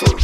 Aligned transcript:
son. 0.00 0.23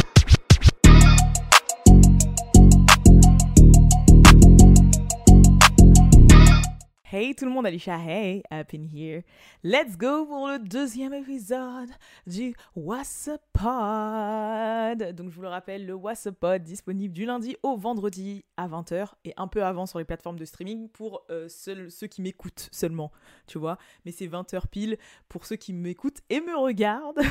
Hey 7.20 7.34
tout 7.34 7.44
le 7.44 7.50
monde, 7.50 7.67
Alicia, 7.67 7.98
hey, 7.98 8.43
up 8.50 8.72
in 8.72 8.82
here. 8.82 9.20
Let's 9.62 9.98
go 9.98 10.25
pour 10.25 10.48
le 10.48 10.59
deuxième 10.59 11.12
épisode 11.12 11.91
du 12.27 12.54
What's 12.75 13.29
Up 13.29 13.43
Pod. 13.52 15.12
Donc 15.12 15.29
je 15.29 15.35
vous 15.35 15.43
le 15.43 15.48
rappelle, 15.48 15.85
le 15.85 15.93
What's 15.93 16.27
Up 16.27 16.36
Pod 16.41 16.62
disponible 16.62 17.12
du 17.12 17.27
lundi 17.27 17.59
au 17.62 17.77
vendredi 17.77 18.46
à 18.57 18.68
20h 18.68 19.09
et 19.27 19.35
un 19.36 19.48
peu 19.48 19.62
avant 19.62 19.85
sur 19.85 19.98
les 19.98 20.07
plateformes 20.07 20.39
de 20.39 20.46
streaming 20.46 20.89
pour 20.89 21.27
euh, 21.29 21.46
ceux 21.50 22.07
qui 22.07 22.22
m'écoutent 22.22 22.71
seulement, 22.72 23.12
tu 23.46 23.59
vois. 23.59 23.77
Mais 24.07 24.12
c'est 24.12 24.27
20h 24.27 24.68
pile 24.68 24.96
pour 25.29 25.45
ceux 25.45 25.57
qui 25.57 25.75
m'écoutent 25.75 26.23
et 26.30 26.41
me 26.41 26.57
regardent. 26.57 27.21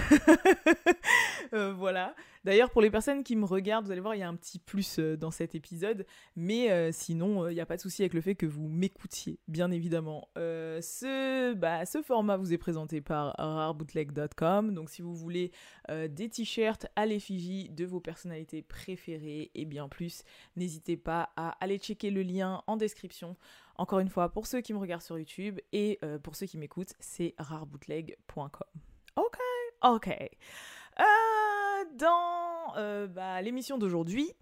Euh, 1.53 1.73
voilà. 1.73 2.13
D'ailleurs, 2.43 2.69
pour 2.71 2.81
les 2.81 2.89
personnes 2.89 3.23
qui 3.23 3.35
me 3.35 3.45
regardent, 3.45 3.85
vous 3.85 3.91
allez 3.91 4.01
voir, 4.01 4.15
il 4.15 4.19
y 4.19 4.23
a 4.23 4.27
un 4.27 4.35
petit 4.35 4.59
plus 4.59 4.99
euh, 4.99 5.17
dans 5.17 5.31
cet 5.31 5.55
épisode. 5.55 6.05
Mais 6.35 6.71
euh, 6.71 6.91
sinon, 6.91 7.47
il 7.49 7.53
n'y 7.53 7.61
a 7.61 7.65
pas 7.65 7.75
de 7.75 7.81
souci 7.81 8.01
avec 8.01 8.13
le 8.13 8.21
fait 8.21 8.35
que 8.35 8.45
vous 8.45 8.67
m'écoutiez, 8.67 9.39
bien 9.47 9.71
évidemment. 9.71 10.29
Euh, 10.37 10.81
ce, 10.81 11.53
bah, 11.53 11.85
ce 11.85 12.01
format 12.01 12.37
vous 12.37 12.53
est 12.53 12.57
présenté 12.57 13.01
par 13.01 13.35
rarebootleg.com. 13.37 14.73
Donc, 14.73 14.89
si 14.89 15.01
vous 15.01 15.15
voulez 15.15 15.51
euh, 15.89 16.07
des 16.07 16.29
t-shirts 16.29 16.87
à 16.95 17.05
l'effigie 17.05 17.69
de 17.69 17.85
vos 17.85 17.99
personnalités 17.99 18.61
préférées 18.61 19.51
et 19.55 19.65
bien 19.65 19.87
plus, 19.87 20.23
n'hésitez 20.55 20.97
pas 20.97 21.31
à 21.35 21.51
aller 21.63 21.77
checker 21.77 22.11
le 22.11 22.21
lien 22.21 22.63
en 22.67 22.77
description. 22.77 23.35
Encore 23.75 23.99
une 23.99 24.09
fois, 24.09 24.29
pour 24.29 24.45
ceux 24.45 24.61
qui 24.61 24.73
me 24.73 24.79
regardent 24.79 25.01
sur 25.01 25.17
YouTube 25.17 25.59
et 25.71 25.99
euh, 26.03 26.19
pour 26.19 26.35
ceux 26.35 26.45
qui 26.45 26.57
m'écoutent, 26.57 26.93
c'est 26.99 27.33
rarebootleg.com. 27.37 28.49
Ok, 29.15 29.37
ok. 29.83 30.07
Euh, 30.99 31.03
dans 31.97 32.75
euh, 32.77 33.07
bah, 33.07 33.41
l'émission 33.41 33.77
d'aujourd'hui, 33.77 34.33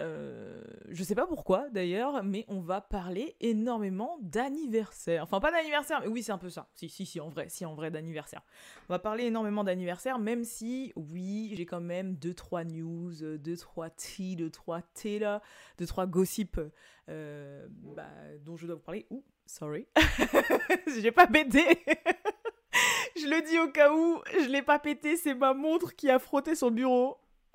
euh, 0.00 0.60
je 0.88 1.04
sais 1.04 1.14
pas 1.14 1.26
pourquoi 1.26 1.68
d'ailleurs, 1.70 2.24
mais 2.24 2.44
on 2.48 2.60
va 2.60 2.80
parler 2.80 3.36
énormément 3.40 4.18
d'anniversaire. 4.22 5.22
Enfin, 5.22 5.40
pas 5.40 5.52
d'anniversaire, 5.52 6.00
mais 6.00 6.08
oui, 6.08 6.22
c'est 6.22 6.32
un 6.32 6.38
peu 6.38 6.50
ça. 6.50 6.68
Si, 6.74 6.88
si, 6.88 7.06
si, 7.06 7.20
en 7.20 7.28
vrai, 7.28 7.48
si, 7.48 7.64
en 7.64 7.74
vrai, 7.74 7.90
d'anniversaire. 7.90 8.42
On 8.88 8.92
va 8.92 8.98
parler 8.98 9.24
énormément 9.24 9.62
d'anniversaire, 9.62 10.18
même 10.18 10.42
si, 10.44 10.92
oui, 10.96 11.52
j'ai 11.56 11.66
quand 11.66 11.80
même 11.80 12.14
2-3 12.14 12.64
news, 12.64 13.12
2-3 13.12 13.90
tea, 13.96 14.36
2-3 14.36 14.82
thé 14.94 15.18
là, 15.18 15.42
2-3 15.78 16.08
gossip 16.08 16.60
euh, 17.08 17.66
bah, 17.70 18.08
dont 18.44 18.56
je 18.56 18.66
dois 18.66 18.76
vous 18.76 18.82
parler. 18.82 19.06
Ouh, 19.10 19.24
sorry. 19.46 19.86
j'ai 21.00 21.12
pas 21.12 21.26
pété. 21.26 21.64
je 23.20 23.26
le 23.26 23.42
dis 23.42 23.58
au 23.58 23.68
cas 23.68 23.92
où, 23.92 24.20
je 24.32 24.48
l'ai 24.48 24.62
pas 24.62 24.78
pété, 24.78 25.16
c'est 25.16 25.34
ma 25.34 25.54
montre 25.54 25.94
qui 25.94 26.10
a 26.10 26.18
frotté 26.18 26.54
sur 26.54 26.68
le 26.68 26.74
bureau. 26.74 27.16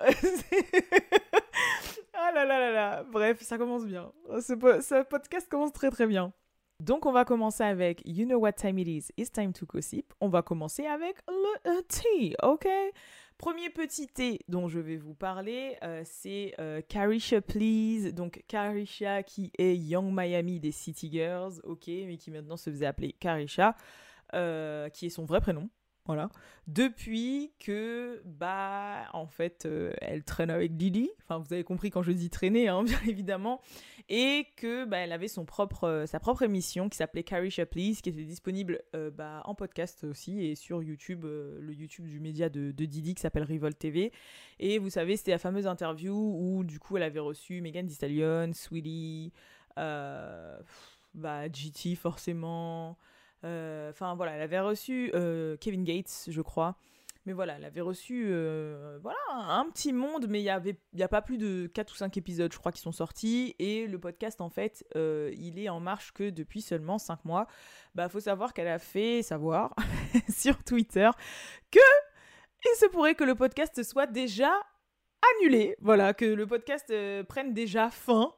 ah 2.14 2.32
là 2.32 2.44
là 2.44 2.58
là 2.58 2.72
là. 2.72 3.02
Bref, 3.04 3.40
ça 3.42 3.58
commence 3.58 3.84
bien. 3.86 4.12
Ce, 4.40 4.54
po- 4.54 4.80
ce 4.80 5.02
podcast 5.04 5.48
commence 5.48 5.72
très 5.72 5.90
très 5.90 6.06
bien. 6.06 6.32
Donc 6.80 7.04
on 7.04 7.12
va 7.12 7.26
commencer 7.26 7.62
avec 7.62 8.00
You 8.06 8.24
know 8.26 8.38
what 8.38 8.52
time 8.52 8.78
it 8.78 8.88
is, 8.88 9.08
it's 9.18 9.30
time 9.30 9.52
to 9.52 9.66
gossip. 9.66 10.14
On 10.20 10.28
va 10.28 10.40
commencer 10.42 10.86
avec 10.86 11.16
le 11.28 11.82
tea, 11.82 12.34
ok? 12.42 12.66
Premier 13.36 13.68
petit 13.70 14.06
thé 14.06 14.40
dont 14.48 14.68
je 14.68 14.80
vais 14.80 14.96
vous 14.96 15.14
parler, 15.14 15.76
euh, 15.82 16.02
c'est 16.04 16.54
euh, 16.58 16.80
Carisha 16.88 17.40
Please. 17.42 18.12
Donc 18.14 18.42
Carisha 18.48 19.22
qui 19.22 19.52
est 19.58 19.76
Young 19.76 20.10
Miami 20.12 20.58
des 20.60 20.72
City 20.72 21.10
Girls, 21.12 21.60
ok, 21.64 21.86
mais 21.86 22.16
qui 22.16 22.30
maintenant 22.30 22.56
se 22.56 22.70
faisait 22.70 22.86
appeler 22.86 23.12
Carisha, 23.12 23.74
euh, 24.34 24.88
qui 24.88 25.06
est 25.06 25.10
son 25.10 25.24
vrai 25.24 25.40
prénom. 25.40 25.68
Voilà. 26.06 26.28
Depuis 26.66 27.52
que, 27.60 28.22
bah, 28.24 29.04
en 29.12 29.26
fait, 29.26 29.66
euh, 29.66 29.92
elle 30.00 30.24
traîne 30.24 30.50
avec 30.50 30.76
Didi. 30.76 31.10
Enfin, 31.22 31.38
vous 31.38 31.52
avez 31.52 31.62
compris 31.62 31.90
quand 31.90 32.02
je 32.02 32.10
dis 32.10 32.30
traîner, 32.30 32.68
hein, 32.68 32.82
bien 32.84 32.98
évidemment. 33.06 33.60
Et 34.08 34.46
que, 34.56 34.86
bah, 34.86 34.96
elle 34.98 35.12
avait 35.12 35.28
son 35.28 35.44
propre, 35.44 35.84
euh, 35.84 36.06
sa 36.06 36.18
propre 36.18 36.42
émission 36.42 36.88
qui 36.88 36.96
s'appelait 36.96 37.22
Carisha 37.22 37.66
Please, 37.66 38.00
qui 38.02 38.08
était 38.08 38.24
disponible 38.24 38.80
bah, 39.12 39.42
en 39.44 39.54
podcast 39.54 40.04
aussi 40.04 40.44
et 40.44 40.54
sur 40.54 40.82
YouTube, 40.82 41.24
le 41.24 41.72
YouTube 41.72 42.06
du 42.06 42.18
média 42.18 42.48
de, 42.48 42.70
Didi 42.72 43.14
qui 43.14 43.20
s'appelle 43.22 43.44
Revolt 43.44 43.78
TV. 43.78 44.10
Et 44.58 44.78
vous 44.78 44.90
savez, 44.90 45.16
c'était 45.16 45.32
la 45.32 45.38
fameuse 45.38 45.66
interview 45.66 46.14
où, 46.14 46.64
du 46.64 46.80
coup, 46.80 46.96
elle 46.96 47.04
avait 47.04 47.20
reçu 47.20 47.60
Megan 47.60 47.86
Thee 47.86 47.94
Stallion, 47.94 48.50
Sweetie, 48.52 49.32
bah, 49.76 51.48
GT 51.52 51.94
forcément. 51.94 52.96
Euh, 53.44 53.90
Enfin 53.90 54.14
voilà, 54.14 54.32
elle 54.32 54.42
avait 54.42 54.60
reçu 54.60 55.10
euh, 55.14 55.56
Kevin 55.58 55.84
Gates, 55.84 56.26
je 56.28 56.42
crois. 56.42 56.76
Mais 57.26 57.34
voilà, 57.34 57.56
elle 57.56 57.64
avait 57.66 57.82
reçu 57.82 58.28
euh, 58.28 58.98
voilà, 59.02 59.18
un 59.30 59.68
petit 59.68 59.92
monde, 59.92 60.26
mais 60.28 60.40
il 60.40 60.44
n'y 60.44 60.50
avait 60.50 60.78
y 60.94 61.02
a 61.02 61.08
pas 61.08 61.20
plus 61.20 61.36
de 61.36 61.66
4 61.66 61.92
ou 61.92 61.96
5 61.96 62.16
épisodes, 62.16 62.50
je 62.50 62.58
crois, 62.58 62.72
qui 62.72 62.80
sont 62.80 62.92
sortis. 62.92 63.54
Et 63.58 63.86
le 63.86 63.98
podcast, 63.98 64.40
en 64.40 64.48
fait, 64.48 64.84
il 64.94 65.58
est 65.58 65.68
en 65.68 65.80
marche 65.80 66.12
que 66.12 66.30
depuis 66.30 66.62
seulement 66.62 66.98
5 66.98 67.24
mois. 67.26 67.46
Bah, 67.94 68.08
faut 68.08 68.20
savoir 68.20 68.54
qu'elle 68.54 68.68
a 68.68 68.78
fait 68.78 69.22
savoir 69.22 69.74
sur 70.30 70.64
Twitter 70.64 71.10
que 71.70 71.80
il 72.64 72.76
se 72.76 72.86
pourrait 72.86 73.14
que 73.14 73.24
le 73.24 73.34
podcast 73.34 73.82
soit 73.82 74.06
déjà 74.06 74.52
annulé. 75.34 75.76
Voilà, 75.80 76.14
que 76.14 76.24
le 76.24 76.46
podcast 76.46 76.92
prenne 77.28 77.52
déjà 77.52 77.90
fin. 77.90 78.34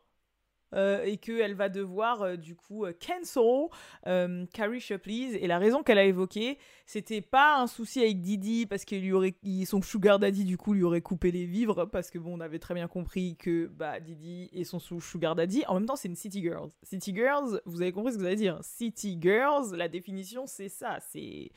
Euh, 0.75 1.05
et 1.05 1.17
qu'elle 1.17 1.55
va 1.55 1.69
devoir 1.69 2.23
euh, 2.23 2.37
du 2.37 2.55
coup 2.55 2.85
euh, 2.85 2.93
cancel 2.93 3.69
euh, 4.07 4.47
Carrie 4.53 4.85
Please. 5.03 5.37
Et 5.41 5.47
la 5.47 5.59
raison 5.59 5.83
qu'elle 5.83 5.99
a 5.99 6.05
évoquée, 6.05 6.59
c'était 6.87 7.21
pas 7.21 7.59
un 7.61 7.67
souci 7.67 8.01
avec 8.01 8.21
Didi 8.21 8.67
parce 8.67 8.85
qu'il 8.85 9.01
lui 9.03 9.13
aurait, 9.13 9.35
il- 9.43 9.67
son 9.67 9.83
sugar 9.83 10.19
daddy 10.19 10.45
du 10.45 10.57
coup 10.57 10.73
lui 10.75 10.83
aurait 10.83 11.01
coupé 11.01 11.31
les 11.31 11.45
vivres 11.47 11.87
parce 11.87 12.11
que 12.11 12.19
bon, 12.19 12.37
on 12.37 12.41
avait 12.41 12.59
très 12.59 12.75
bien 12.75 12.89
compris 12.89 13.37
que 13.37 13.67
bah 13.67 14.01
Didi 14.01 14.49
et 14.53 14.65
son 14.65 14.79
sugar 14.79 15.35
daddy. 15.35 15.65
En 15.69 15.75
même 15.75 15.87
temps, 15.87 15.97
c'est 15.97 16.09
une 16.09 16.17
city 16.17 16.43
girls. 16.43 16.71
City 16.83 17.15
girls, 17.15 17.61
vous 17.65 17.83
avez 17.83 17.93
compris 17.93 18.13
ce 18.13 18.19
que 18.19 18.25
ça 18.25 18.31
veut 18.31 18.37
dire. 18.37 18.59
City 18.63 19.19
girls, 19.21 19.77
la 19.77 19.89
définition 19.89 20.47
c'est 20.47 20.69
ça, 20.69 20.99
c'est 21.01 21.51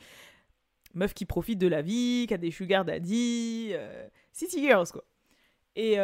meuf 0.94 1.12
qui 1.12 1.26
profite 1.26 1.58
de 1.58 1.66
la 1.68 1.82
vie, 1.82 2.24
qui 2.26 2.34
a 2.34 2.38
des 2.38 2.50
sugar 2.50 2.84
daddy, 2.84 3.70
euh, 3.72 4.08
city 4.32 4.60
girls 4.60 4.88
quoi. 4.92 5.04
Et 5.74 5.96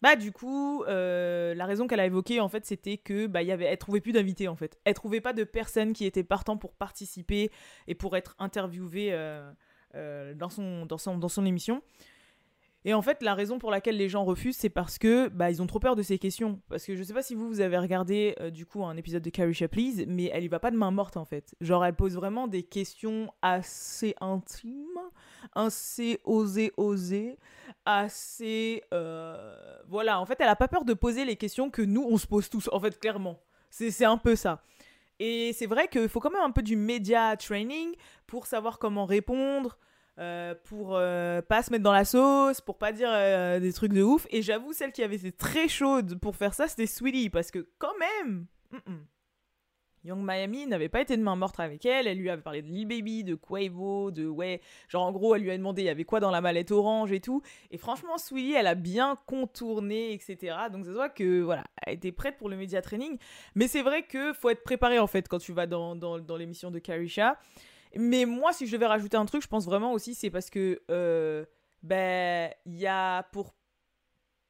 bah 0.00 0.14
du 0.14 0.30
coup, 0.30 0.84
euh, 0.84 1.54
la 1.54 1.66
raison 1.66 1.86
qu'elle 1.86 2.00
a 2.00 2.06
évoquée 2.06 2.40
en 2.40 2.48
fait, 2.48 2.64
c'était 2.64 2.98
que 2.98 3.26
bah 3.26 3.42
y 3.42 3.50
avait, 3.50 3.64
elle 3.64 3.78
trouvait 3.78 4.00
plus 4.00 4.12
d'invités 4.12 4.46
en 4.46 4.54
fait. 4.54 4.78
Elle 4.84 4.94
trouvait 4.94 5.20
pas 5.20 5.32
de 5.32 5.42
personnes 5.44 5.92
qui 5.92 6.04
étaient 6.06 6.22
partants 6.22 6.56
pour 6.56 6.72
participer 6.74 7.50
et 7.88 7.94
pour 7.94 8.16
être 8.16 8.36
interviewées 8.38 9.12
euh, 9.12 9.50
euh, 9.96 10.34
dans 10.34 10.50
son 10.50 10.86
dans 10.86 10.98
son 10.98 11.18
dans 11.18 11.28
son 11.28 11.44
émission. 11.44 11.82
Et 12.88 12.94
en 12.94 13.02
fait, 13.02 13.22
la 13.22 13.34
raison 13.34 13.58
pour 13.58 13.70
laquelle 13.70 13.98
les 13.98 14.08
gens 14.08 14.24
refusent, 14.24 14.56
c'est 14.56 14.70
parce 14.70 14.96
que 14.96 15.28
bah 15.28 15.50
ils 15.50 15.60
ont 15.60 15.66
trop 15.66 15.78
peur 15.78 15.94
de 15.94 16.02
ces 16.02 16.18
questions. 16.18 16.58
Parce 16.70 16.86
que 16.86 16.96
je 16.96 17.02
sais 17.02 17.12
pas 17.12 17.20
si 17.20 17.34
vous 17.34 17.46
vous 17.46 17.60
avez 17.60 17.76
regardé 17.76 18.34
euh, 18.40 18.48
du 18.48 18.64
coup 18.64 18.82
un 18.82 18.96
épisode 18.96 19.22
de 19.22 19.28
Carrie 19.28 19.52
Please, 19.70 20.06
mais 20.08 20.30
elle 20.32 20.44
y 20.44 20.48
va 20.48 20.58
pas 20.58 20.70
de 20.70 20.76
main 20.78 20.90
morte 20.90 21.18
en 21.18 21.26
fait. 21.26 21.54
Genre 21.60 21.84
elle 21.84 21.94
pose 21.94 22.14
vraiment 22.14 22.48
des 22.48 22.62
questions 22.62 23.30
assez 23.42 24.14
intimes, 24.22 25.02
assez 25.54 26.18
osées 26.24 26.72
osées 26.78 27.36
assez 27.84 28.82
euh, 28.94 29.78
voilà 29.86 30.18
en 30.18 30.24
fait 30.24 30.40
elle 30.40 30.48
a 30.48 30.56
pas 30.56 30.68
peur 30.68 30.86
de 30.86 30.94
poser 30.94 31.26
les 31.26 31.36
questions 31.36 31.68
que 31.68 31.82
nous 31.82 32.06
on 32.08 32.16
se 32.16 32.26
pose 32.26 32.48
tous 32.48 32.70
en 32.72 32.80
fait 32.80 32.98
clairement 32.98 33.38
c'est 33.68 34.04
un 34.06 34.16
peu 34.16 34.36
ça 34.36 34.62
et 35.18 35.52
c'est 35.52 35.66
vrai 35.66 35.88
qu'il 35.88 36.08
faut 36.08 36.20
quand 36.20 36.30
même 36.30 36.42
un 36.42 36.50
peu 36.50 36.62
du 36.62 36.76
média 36.76 37.36
training 37.36 37.94
pour 38.26 38.46
savoir 38.46 38.78
comment 38.78 39.04
répondre 39.04 39.78
euh, 40.18 40.54
pour 40.64 40.96
euh, 40.96 41.40
pas 41.42 41.62
se 41.62 41.70
mettre 41.70 41.84
dans 41.84 41.92
la 41.92 42.04
sauce, 42.04 42.60
pour 42.60 42.76
pas 42.76 42.90
dire 42.92 43.08
euh, 43.12 43.60
des 43.60 43.72
trucs 43.72 43.92
de 43.92 44.02
ouf. 44.02 44.26
Et 44.30 44.42
j'avoue, 44.42 44.72
celle 44.72 44.90
qui 44.90 45.02
avait 45.02 45.16
été 45.16 45.30
très 45.30 45.68
chaude 45.68 46.18
pour 46.18 46.34
faire 46.34 46.54
ça, 46.54 46.66
c'était 46.66 46.86
Sweetie, 46.86 47.30
parce 47.30 47.50
que 47.50 47.68
quand 47.78 47.96
même. 47.98 48.46
Young 50.04 50.24
Miami 50.24 50.66
n'avait 50.66 50.88
pas 50.88 51.00
été 51.00 51.16
de 51.16 51.22
main 51.22 51.36
morte 51.36 51.60
avec 51.60 51.84
elle. 51.84 52.06
Elle 52.06 52.18
lui 52.18 52.30
avait 52.30 52.42
parlé 52.42 52.62
de 52.62 52.68
Lil 52.68 52.86
Baby, 52.86 53.24
de 53.24 53.34
Quavo, 53.34 54.10
de 54.10 54.26
ouais. 54.26 54.60
Genre 54.88 55.04
en 55.04 55.12
gros, 55.12 55.34
elle 55.34 55.42
lui 55.42 55.50
a 55.50 55.56
demandé 55.56 55.82
il 55.82 55.86
y 55.86 55.90
avait 55.90 56.04
quoi 56.04 56.20
dans 56.20 56.30
la 56.30 56.40
mallette 56.40 56.70
orange 56.70 57.12
et 57.12 57.20
tout. 57.20 57.42
Et 57.70 57.78
franchement, 57.78 58.16
Sweetie, 58.16 58.54
elle 58.54 58.68
a 58.68 58.74
bien 58.74 59.16
contourné, 59.26 60.12
etc. 60.12 60.56
Donc 60.72 60.84
ça 60.84 60.92
se 60.92 60.96
voit 60.96 61.10
que 61.10 61.42
voilà, 61.42 61.64
elle 61.82 61.94
était 61.94 62.12
prête 62.12 62.38
pour 62.38 62.48
le 62.48 62.56
média 62.56 62.80
training. 62.80 63.18
Mais 63.54 63.68
c'est 63.68 63.82
vrai 63.82 64.02
que 64.02 64.32
faut 64.32 64.50
être 64.50 64.62
préparé 64.62 64.98
en 64.98 65.06
fait 65.06 65.28
quand 65.28 65.38
tu 65.38 65.52
vas 65.52 65.66
dans, 65.66 65.94
dans, 65.94 66.18
dans 66.18 66.36
l'émission 66.36 66.70
de 66.70 66.78
Carisha. 66.78 67.38
Mais 67.94 68.24
moi, 68.24 68.52
si 68.52 68.66
je 68.66 68.72
devais 68.72 68.86
rajouter 68.86 69.16
un 69.16 69.24
truc, 69.26 69.42
je 69.42 69.48
pense 69.48 69.64
vraiment 69.64 69.92
aussi, 69.92 70.14
c'est 70.14 70.30
parce 70.30 70.50
que 70.50 70.80
euh, 70.90 71.44
ben 71.82 72.50
il 72.66 72.76
y 72.76 72.86
a 72.86 73.22
pour 73.32 73.54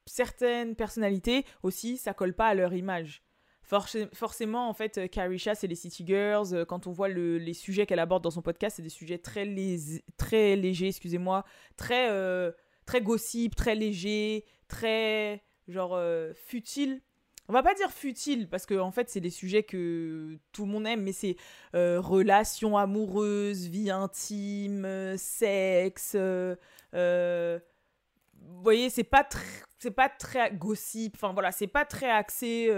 certaines 0.05 0.75
personnalités 0.75 1.45
aussi, 1.63 1.97
ça 1.97 2.13
colle 2.13 2.33
pas 2.33 2.47
à 2.47 2.53
leur 2.55 2.73
image. 2.73 3.23
Forc- 3.63 4.09
forcément, 4.15 4.67
en 4.67 4.73
fait, 4.73 5.09
Carisha, 5.11 5.53
c'est 5.53 5.67
les 5.67 5.75
City 5.75 6.03
Girls. 6.05 6.47
Euh, 6.53 6.65
Quand 6.65 6.87
on 6.87 6.91
voit 6.91 7.07
le- 7.09 7.37
les 7.37 7.53
sujets 7.53 7.85
qu'elle 7.85 7.99
aborde 7.99 8.23
dans 8.23 8.31
son 8.31 8.41
podcast, 8.41 8.77
c'est 8.77 8.81
des 8.81 8.89
sujets 8.89 9.19
très, 9.19 9.45
très 10.17 10.55
légers, 10.55 10.87
excusez-moi, 10.87 11.45
très, 11.77 12.09
euh, 12.09 12.51
très 12.87 13.01
gossip, 13.01 13.55
très 13.55 13.75
léger, 13.75 14.45
très, 14.67 15.43
genre, 15.67 15.93
euh, 15.93 16.33
futile. 16.33 17.01
On 17.49 17.51
va 17.51 17.63
pas 17.63 17.73
dire 17.73 17.89
futile, 17.89 18.47
parce 18.47 18.67
que 18.67 18.75
en 18.75 18.91
fait, 18.91 19.09
c'est 19.09 19.21
des 19.21 19.31
sujets 19.31 19.63
que 19.63 20.37
tout 20.51 20.65
le 20.67 20.71
monde 20.71 20.85
aime, 20.85 21.01
mais 21.01 21.13
c'est 21.13 21.35
euh, 21.73 21.99
relations 21.99 22.77
amoureuses, 22.77 23.67
vie 23.67 23.89
intime, 23.89 24.85
euh, 24.85 25.17
sexe, 25.17 26.15
euh, 26.15 27.59
vous 28.39 28.61
voyez, 28.61 28.91
c'est 28.91 29.03
pas 29.03 29.27
c'est 29.79 29.89
pas 29.89 30.09
très 30.09 30.51
gossip. 30.51 31.15
Enfin 31.15 31.33
voilà, 31.33 31.51
c'est 31.51 31.65
pas 31.65 31.85
très 31.85 32.11
axé 32.11 32.71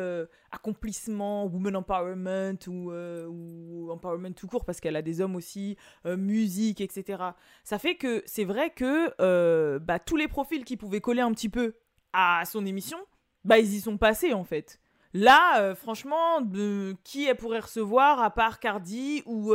accomplissement, 0.52 1.46
woman 1.48 1.76
empowerment 1.76 2.58
ou, 2.68 3.92
empowerment 3.92 4.34
tout 4.34 4.48
court 4.48 4.64
parce 4.64 4.80
qu'elle 4.80 4.96
a 4.96 5.02
des 5.02 5.20
hommes 5.20 5.36
aussi, 5.36 5.76
musique, 6.06 6.80
etc. 6.80 7.24
Ça 7.66 7.78
fait 7.78 7.96
que 7.96 8.24
c'est 8.26 8.46
vrai 8.46 8.70
que 8.70 9.78
bah, 9.80 10.00
tous 10.00 10.16
les 10.16 10.30
profils 10.30 10.64
qui 10.64 10.78
pouvaient 10.78 11.02
coller 11.02 11.22
un 11.22 11.34
petit 11.34 11.50
peu 11.50 11.76
à 12.14 12.44
son 12.46 12.66
émission, 12.66 12.98
bah 13.44 13.60
ils 13.60 13.74
y 13.74 13.82
sont 13.82 13.98
passés 13.98 14.34
en 14.34 14.44
fait. 14.44 14.80
Là, 15.14 15.76
franchement, 15.76 16.40
de 16.42 16.96
qui 17.04 17.26
elle 17.26 17.36
pourrait 17.36 17.60
recevoir 17.60 18.22
à 18.22 18.30
part 18.32 18.60
Cardi 18.60 19.24
ou 19.26 19.54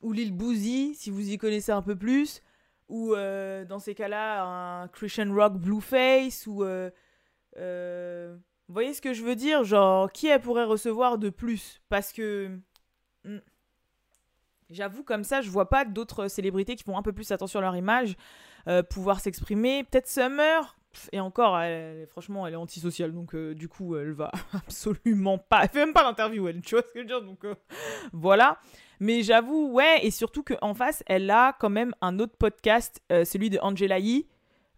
ou 0.00 0.12
Lil 0.12 0.32
Boozy, 0.32 0.94
si 0.94 1.10
vous 1.10 1.30
y 1.30 1.38
connaissez 1.38 1.72
un 1.72 1.82
peu 1.82 1.96
plus 1.96 2.42
ou 2.88 3.14
euh, 3.14 3.64
dans 3.64 3.78
ces 3.78 3.94
cas-là 3.94 4.44
un 4.44 4.88
Christian 4.88 5.32
Rock 5.34 5.54
Blueface 5.54 6.46
ou 6.46 6.62
euh, 6.62 6.90
euh, 7.56 8.36
vous 8.68 8.74
voyez 8.74 8.94
ce 8.94 9.00
que 9.00 9.12
je 9.12 9.22
veux 9.22 9.36
dire? 9.36 9.64
Genre 9.64 10.10
qui 10.12 10.26
elle 10.26 10.40
pourrait 10.40 10.64
recevoir 10.64 11.18
de 11.18 11.30
plus? 11.30 11.80
Parce 11.88 12.12
que 12.12 12.58
hmm, 13.24 13.38
j'avoue 14.70 15.02
comme 15.02 15.24
ça 15.24 15.40
je 15.40 15.50
vois 15.50 15.68
pas 15.68 15.84
d'autres 15.84 16.28
célébrités 16.28 16.76
qui 16.76 16.84
font 16.84 16.98
un 16.98 17.02
peu 17.02 17.12
plus 17.12 17.30
attention 17.32 17.60
à 17.60 17.62
leur 17.62 17.76
image 17.76 18.16
pouvoir 18.90 19.20
s'exprimer. 19.20 19.84
Peut-être 19.84 20.08
Summer 20.08 20.76
et 21.12 21.20
encore, 21.20 21.60
franchement, 22.08 22.46
elle 22.46 22.54
est 22.54 22.56
antisociale, 22.56 23.12
donc 23.12 23.34
du 23.36 23.68
coup, 23.68 23.96
elle 23.96 24.12
va 24.12 24.30
absolument 24.52 25.38
pas. 25.38 25.62
Elle 25.62 25.68
fait 25.68 25.84
même 25.84 25.94
pas 25.94 26.04
d'interview, 26.04 26.48
elle, 26.48 26.60
tu 26.60 26.74
vois 26.74 26.82
ce 26.82 26.88
que 26.88 26.92
je 26.96 27.00
veux 27.00 27.06
dire 27.06 27.22
Donc 27.22 27.44
voilà. 28.12 28.58
Mais 29.00 29.22
j'avoue, 29.22 29.70
ouais, 29.72 30.00
et 30.02 30.10
surtout 30.10 30.42
qu'en 30.42 30.74
face, 30.74 31.02
elle 31.06 31.30
a 31.30 31.54
quand 31.58 31.70
même 31.70 31.94
un 32.00 32.18
autre 32.18 32.36
podcast, 32.38 33.02
euh, 33.12 33.24
celui 33.24 33.50
de 33.50 33.58
Angela 33.60 33.98
Yee. 33.98 34.26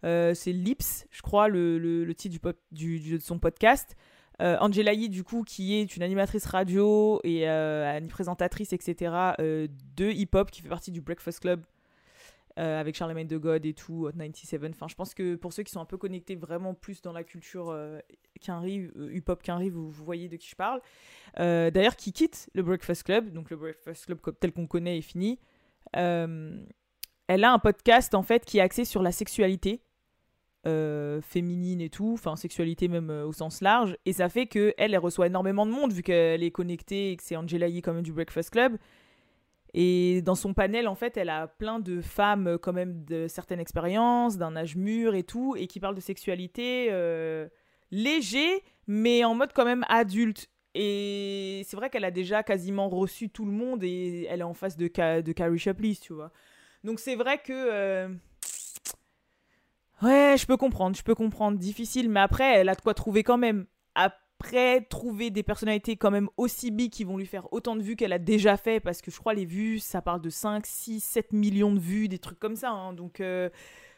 Euh, 0.03 0.33
c'est 0.33 0.51
Lips, 0.51 1.07
je 1.11 1.21
crois, 1.21 1.47
le, 1.47 1.77
le, 1.77 2.13
titre 2.13 2.53
du, 2.71 2.99
du, 2.99 3.17
de 3.17 3.19
son 3.19 3.39
podcast. 3.39 3.95
Euh, 4.41 4.57
Angela 4.59 4.93
Yee, 4.93 5.09
du 5.09 5.23
coup, 5.23 5.43
qui 5.43 5.75
est 5.75 5.95
une 5.95 6.03
animatrice 6.03 6.45
radio 6.45 7.19
et 7.23 7.47
une 7.47 8.07
présentatrice, 8.07 8.73
etc., 8.73 9.13
de 9.39 10.11
hip-hop, 10.11 10.51
qui 10.51 10.61
fait 10.61 10.69
partie 10.69 10.91
du 10.91 11.01
Breakfast 11.01 11.39
Club 11.39 11.63
euh, 12.57 12.79
avec 12.79 12.95
Charlemagne 12.95 13.27
de 13.27 13.37
God 13.37 13.65
et 13.65 13.73
tout, 13.73 14.07
Hot 14.07 14.13
97. 14.17 14.63
Enfin, 14.71 14.87
je 14.87 14.95
pense 14.95 15.13
que 15.13 15.35
pour 15.35 15.53
ceux 15.53 15.63
qui 15.63 15.71
sont 15.71 15.79
un 15.79 15.85
peu 15.85 15.97
connectés 15.97 16.35
vraiment 16.35 16.73
plus 16.73 17.01
dans 17.01 17.11
la 17.11 17.23
culture 17.23 17.69
euh, 17.69 17.99
rive, 18.47 18.91
euh, 18.97 19.13
hip-hop 19.13 19.43
vous 19.71 19.91
voyez 19.91 20.27
de 20.27 20.37
qui 20.37 20.49
je 20.49 20.55
parle. 20.55 20.81
Euh, 21.39 21.69
d'ailleurs, 21.69 21.95
qui 21.95 22.13
quitte 22.13 22.49
le 22.55 22.63
Breakfast 22.63 23.03
Club, 23.03 23.31
donc 23.31 23.51
le 23.51 23.57
Breakfast 23.57 24.07
Club 24.07 24.19
tel 24.39 24.53
qu'on 24.53 24.65
connaît 24.65 24.97
est 24.97 25.01
fini. 25.01 25.39
elle 25.93 26.63
a 27.29 27.51
un 27.51 27.59
podcast 27.59 28.15
en 28.15 28.23
fait 28.23 28.43
qui 28.43 28.57
est 28.57 28.61
axé 28.61 28.85
sur 28.85 29.03
la 29.03 29.11
sexualité. 29.11 29.81
féminine 30.65 31.79
et 31.79 31.89
tout, 31.89 32.13
enfin 32.13 32.35
sexualité 32.35 32.87
même 32.87 33.09
au 33.09 33.33
sens 33.33 33.61
large, 33.61 33.95
et 34.05 34.13
ça 34.13 34.29
fait 34.29 34.47
que 34.47 34.73
elle, 34.77 34.93
elle 34.93 34.99
reçoit 34.99 35.27
énormément 35.27 35.65
de 35.65 35.71
monde 35.71 35.93
vu 35.93 36.01
qu'elle 36.01 36.43
est 36.43 36.51
connectée 36.51 37.11
et 37.11 37.17
que 37.17 37.23
c'est 37.23 37.35
Angela 37.35 37.67
Yee 37.67 37.81
quand 37.81 37.93
même 37.93 38.03
du 38.03 38.11
Breakfast 38.11 38.49
Club. 38.49 38.77
Et 39.79 40.23
dans 40.23 40.33
son 40.33 40.55
panel, 40.55 40.87
en 40.87 40.95
fait, 40.95 41.17
elle 41.17 41.29
a 41.29 41.45
plein 41.45 41.79
de 41.79 42.01
femmes 42.01 42.47
euh, 42.47 42.57
quand 42.57 42.73
même 42.73 43.05
de 43.05 43.27
certaines 43.27 43.59
expériences, 43.59 44.35
d'un 44.39 44.55
âge 44.55 44.75
mûr 44.75 45.13
et 45.13 45.21
tout, 45.21 45.55
et 45.55 45.67
qui 45.67 45.79
parlent 45.79 45.93
de 45.93 46.01
sexualité 46.01 46.87
euh, 46.89 47.47
léger, 47.91 48.63
mais 48.87 49.23
en 49.23 49.35
mode 49.35 49.53
quand 49.53 49.65
même 49.65 49.85
adulte. 49.87 50.49
Et 50.73 51.61
c'est 51.67 51.77
vrai 51.77 51.91
qu'elle 51.91 52.05
a 52.05 52.09
déjà 52.09 52.41
quasiment 52.41 52.89
reçu 52.89 53.29
tout 53.29 53.45
le 53.45 53.51
monde 53.51 53.83
et 53.83 54.25
elle 54.31 54.39
est 54.39 54.43
en 54.43 54.55
face 54.55 54.77
de, 54.77 54.87
Carrie 54.87 55.59
Shapley, 55.59 55.93
tu 56.01 56.13
vois. 56.13 56.31
Donc 56.83 56.99
c'est 56.99 57.15
vrai 57.15 57.37
que... 57.37 57.53
Euh, 57.53 58.07
ouais, 60.01 60.37
je 60.39 60.47
peux 60.47 60.57
comprendre, 60.57 60.97
je 60.97 61.03
peux 61.03 61.13
comprendre. 61.13 61.59
Difficile, 61.59 62.09
mais 62.09 62.21
après, 62.21 62.51
elle 62.55 62.69
a 62.69 62.73
de 62.73 62.81
quoi 62.81 62.95
trouver 62.95 63.21
quand 63.21 63.37
même 63.37 63.67
après 64.39 64.81
trouver 64.81 65.31
des 65.31 65.41
personnalités 65.41 65.97
quand 65.97 66.11
même 66.11 66.29
aussi 66.37 66.69
big 66.69 66.91
qui 66.91 67.03
vont 67.03 67.17
lui 67.17 67.25
faire 67.25 67.51
autant 67.51 67.75
de 67.75 67.81
vues 67.81 67.95
qu'elle 67.95 68.13
a 68.13 68.19
déjà 68.19 68.55
fait 68.55 68.79
parce 68.79 69.01
que 69.01 69.09
je 69.09 69.17
crois 69.17 69.33
les 69.33 69.45
vues 69.45 69.79
ça 69.79 70.01
parle 70.01 70.21
de 70.21 70.29
5 70.29 70.63
6 70.63 70.99
7 70.99 71.33
millions 71.33 71.73
de 71.73 71.79
vues 71.79 72.07
des 72.07 72.19
trucs 72.19 72.39
comme 72.39 72.55
ça 72.55 72.69
hein. 72.69 72.93
donc 72.93 73.19
euh, 73.19 73.49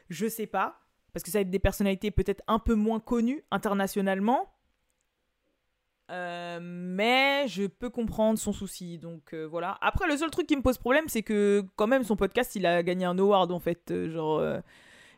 je 0.09 0.27
sais 0.27 0.47
pas. 0.47 0.80
Parce 1.13 1.24
que 1.24 1.31
ça 1.31 1.39
va 1.39 1.41
être 1.41 1.50
des 1.50 1.59
personnalités 1.59 2.12
peut-être 2.12 2.44
un 2.47 2.59
peu 2.59 2.75
moins 2.75 3.00
connues 3.00 3.44
internationalement. 3.51 4.53
Euh, 6.12 6.59
mais 6.62 7.47
je 7.47 7.65
peux 7.65 7.89
comprendre 7.89 8.39
son 8.39 8.53
souci. 8.53 8.97
Donc 8.97 9.33
euh, 9.33 9.45
voilà. 9.45 9.77
Après 9.81 10.07
le 10.07 10.18
seul 10.18 10.31
truc 10.31 10.47
qui 10.47 10.56
me 10.56 10.62
pose 10.62 10.77
problème 10.77 11.06
c'est 11.07 11.24
que 11.24 11.63
quand 11.75 11.88
même 11.88 12.03
son 12.03 12.15
podcast 12.15 12.56
il 12.56 12.65
a 12.65 12.83
gagné 12.83 13.06
un 13.06 13.18
award 13.18 13.51
en 13.51 13.59
fait. 13.59 13.94
Genre 14.07 14.41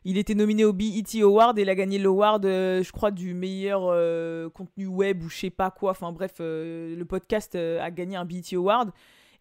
il 0.03 0.17
était 0.17 0.33
nominé 0.33 0.65
au 0.65 0.73
BET 0.73 1.21
Award 1.21 1.59
et 1.59 1.61
il 1.61 1.69
a 1.69 1.75
gagné 1.75 1.99
l'award, 1.99 2.43
euh, 2.45 2.81
je 2.81 2.91
crois, 2.91 3.11
du 3.11 3.35
meilleur 3.35 3.83
euh, 3.83 4.49
contenu 4.49 4.87
web 4.87 5.21
ou 5.21 5.29
je 5.29 5.37
sais 5.37 5.49
pas 5.51 5.69
quoi. 5.69 5.91
Enfin 5.91 6.11
bref, 6.11 6.33
euh, 6.39 6.95
le 6.95 7.05
podcast 7.05 7.55
a 7.55 7.91
gagné 7.91 8.15
un 8.15 8.25
BET 8.25 8.53
Award. 8.53 8.91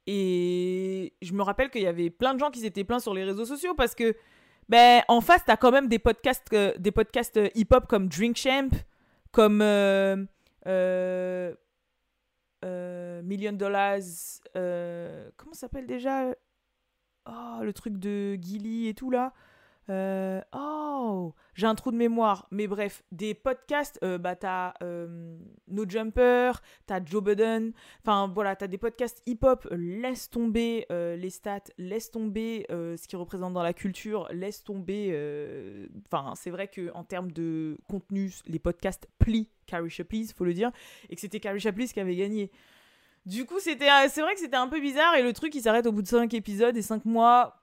Et 0.07 1.15
je 1.23 1.33
me 1.33 1.43
rappelle 1.43 1.71
qu'il 1.71 1.83
y 1.83 1.87
avait 1.87 2.11
plein 2.11 2.35
de 2.35 2.39
gens 2.41 2.51
qui 2.51 2.61
s'étaient 2.61 2.85
plaints 2.85 3.01
sur 3.01 3.15
les 3.15 3.25
réseaux 3.25 3.45
sociaux 3.47 3.75
parce 3.75 3.95
que, 3.95 4.15
ben, 4.69 5.03
en 5.09 5.21
face, 5.21 5.43
t'as 5.47 5.57
quand 5.57 5.71
même 5.71 5.89
des 5.89 5.99
podcasts, 5.99 6.55
des 6.55 6.91
podcasts 6.91 7.39
hip-hop 7.55 7.87
comme 7.87 8.09
Drink 8.09 8.37
Champ, 8.37 8.69
comme 9.31 9.59
Million 13.25 13.53
Dollars. 13.53 14.01
comment 14.55 15.55
s'appelle 15.55 15.87
déjà? 15.87 16.35
Oh, 17.27 17.61
le 17.63 17.73
truc 17.73 17.99
de 17.99 18.35
Gilly 18.35 18.89
et 18.89 18.95
tout 18.95 19.11
là. 19.11 19.33
Euh, 19.89 20.41
oh, 20.53 21.35
j'ai 21.55 21.67
un 21.67 21.75
trou 21.75 21.91
de 21.91 21.97
mémoire. 21.97 22.47
Mais 22.51 22.67
bref, 22.67 23.03
des 23.11 23.35
podcasts, 23.35 23.99
euh, 24.05 24.19
bah 24.19 24.37
t'as 24.37 24.75
euh, 24.83 25.37
No 25.69 25.85
Jumper, 25.89 26.53
t'as 26.87 27.05
Joe 27.05 27.23
Budden. 27.23 27.73
Enfin 28.03 28.31
voilà, 28.33 28.57
t'as 28.57 28.67
des 28.67 28.79
podcasts 28.79 29.23
hip-hop. 29.27 29.67
Laisse 29.71 30.31
tomber 30.31 30.87
les 30.91 31.31
stats, 31.31 31.71
laisse 31.79 32.11
tomber 32.11 32.67
ce 32.69 33.09
qu'ils 33.09 33.19
représentent 33.19 33.55
dans 33.55 33.63
la 33.63 33.75
culture, 33.75 34.29
laisse 34.33 34.63
tomber. 34.63 35.09
Enfin, 36.07 36.35
c'est 36.37 36.51
vrai 36.51 36.69
que 36.69 36.93
en 36.95 37.05
termes 37.05 37.33
de 37.33 37.79
contenu, 37.89 38.33
les 38.47 38.59
podcasts 38.59 39.09
plient 39.19 39.49
Carrie 39.67 39.91
Shapley, 39.91 40.25
faut 40.37 40.45
le 40.45 40.55
dire, 40.55 40.73
et 41.09 41.15
que 41.15 41.21
c'était 41.21 41.41
Carrie 41.41 41.61
Shapley 41.61 41.87
qui 41.87 42.01
avait 42.01 42.17
gagné. 42.17 42.51
Du 43.27 43.45
coup, 43.45 43.61
c'était, 43.61 43.89
c'est 44.09 44.23
vrai 44.23 44.35
que 44.35 44.41
c'était 44.41 44.57
un 44.57 44.67
peu 44.67 44.81
bizarre 44.81 45.15
et 45.15 45.23
le 45.23 45.33
truc 45.33 45.55
il 45.55 45.61
s'arrête 45.61 45.87
au 45.87 45.93
bout 45.93 46.03
de 46.03 46.09
5 46.09 46.33
épisodes 46.33 46.77
et 46.77 46.83
5 46.83 47.05
mois 47.05 47.60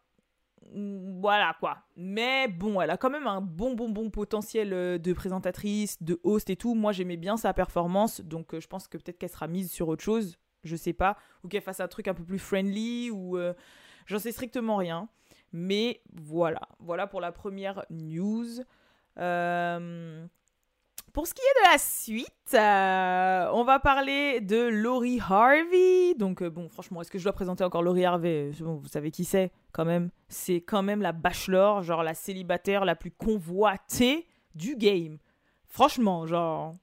voilà 0.73 1.55
quoi. 1.59 1.77
Mais 1.95 2.47
bon, 2.47 2.81
elle 2.81 2.89
a 2.89 2.97
quand 2.97 3.09
même 3.09 3.27
un 3.27 3.41
bon 3.41 3.73
bon 3.73 3.89
bon 3.89 4.09
potentiel 4.09 4.73
euh, 4.73 4.97
de 4.97 5.13
présentatrice, 5.13 6.01
de 6.01 6.19
host 6.23 6.49
et 6.49 6.55
tout. 6.55 6.75
Moi, 6.75 6.91
j'aimais 6.91 7.17
bien 7.17 7.37
sa 7.37 7.53
performance, 7.53 8.21
donc 8.21 8.53
euh, 8.53 8.59
je 8.59 8.67
pense 8.67 8.87
que 8.87 8.97
peut-être 8.97 9.17
qu'elle 9.17 9.29
sera 9.29 9.47
mise 9.47 9.71
sur 9.71 9.87
autre 9.87 10.03
chose, 10.03 10.37
je 10.63 10.75
sais 10.75 10.93
pas, 10.93 11.17
ou 11.43 11.47
qu'elle 11.47 11.61
fasse 11.61 11.79
un 11.79 11.87
truc 11.87 12.07
un 12.07 12.13
peu 12.13 12.23
plus 12.23 12.39
friendly 12.39 13.09
ou 13.11 13.37
euh, 13.37 13.53
j'en 14.05 14.19
sais 14.19 14.31
strictement 14.31 14.77
rien. 14.77 15.09
Mais 15.53 16.01
voilà, 16.13 16.61
voilà 16.79 17.07
pour 17.07 17.21
la 17.21 17.31
première 17.31 17.85
news. 17.89 18.61
Pour 21.17 21.25
ce 21.25 21.33
qui 21.33 21.41
est 21.41 21.65
de 21.65 21.71
la 21.71 21.77
suite, 21.79 22.53
euh, 22.53 23.49
on 23.51 23.63
va 23.63 23.79
parler 23.79 24.39
de 24.39 24.67
Laurie 24.67 25.19
Harvey. 25.19 26.13
Donc, 26.13 26.43
euh, 26.43 26.49
bon, 26.51 26.69
franchement, 26.69 27.01
est-ce 27.01 27.09
que 27.09 27.17
je 27.17 27.23
dois 27.23 27.33
présenter 27.33 27.63
encore 27.63 27.81
Laurie 27.81 28.05
Harvey? 28.05 28.51
Vous 28.59 28.87
savez 28.87 29.09
qui 29.09 29.25
c'est, 29.25 29.51
quand 29.71 29.83
même. 29.83 30.11
C'est 30.27 30.61
quand 30.61 30.83
même 30.83 31.01
la 31.01 31.13
bachelor, 31.13 31.81
genre 31.81 32.03
la 32.03 32.13
célibataire 32.13 32.85
la 32.85 32.93
plus 32.93 33.09
convoitée 33.09 34.27
du 34.53 34.75
game. 34.75 35.17
Franchement, 35.65 36.27
genre. 36.27 36.75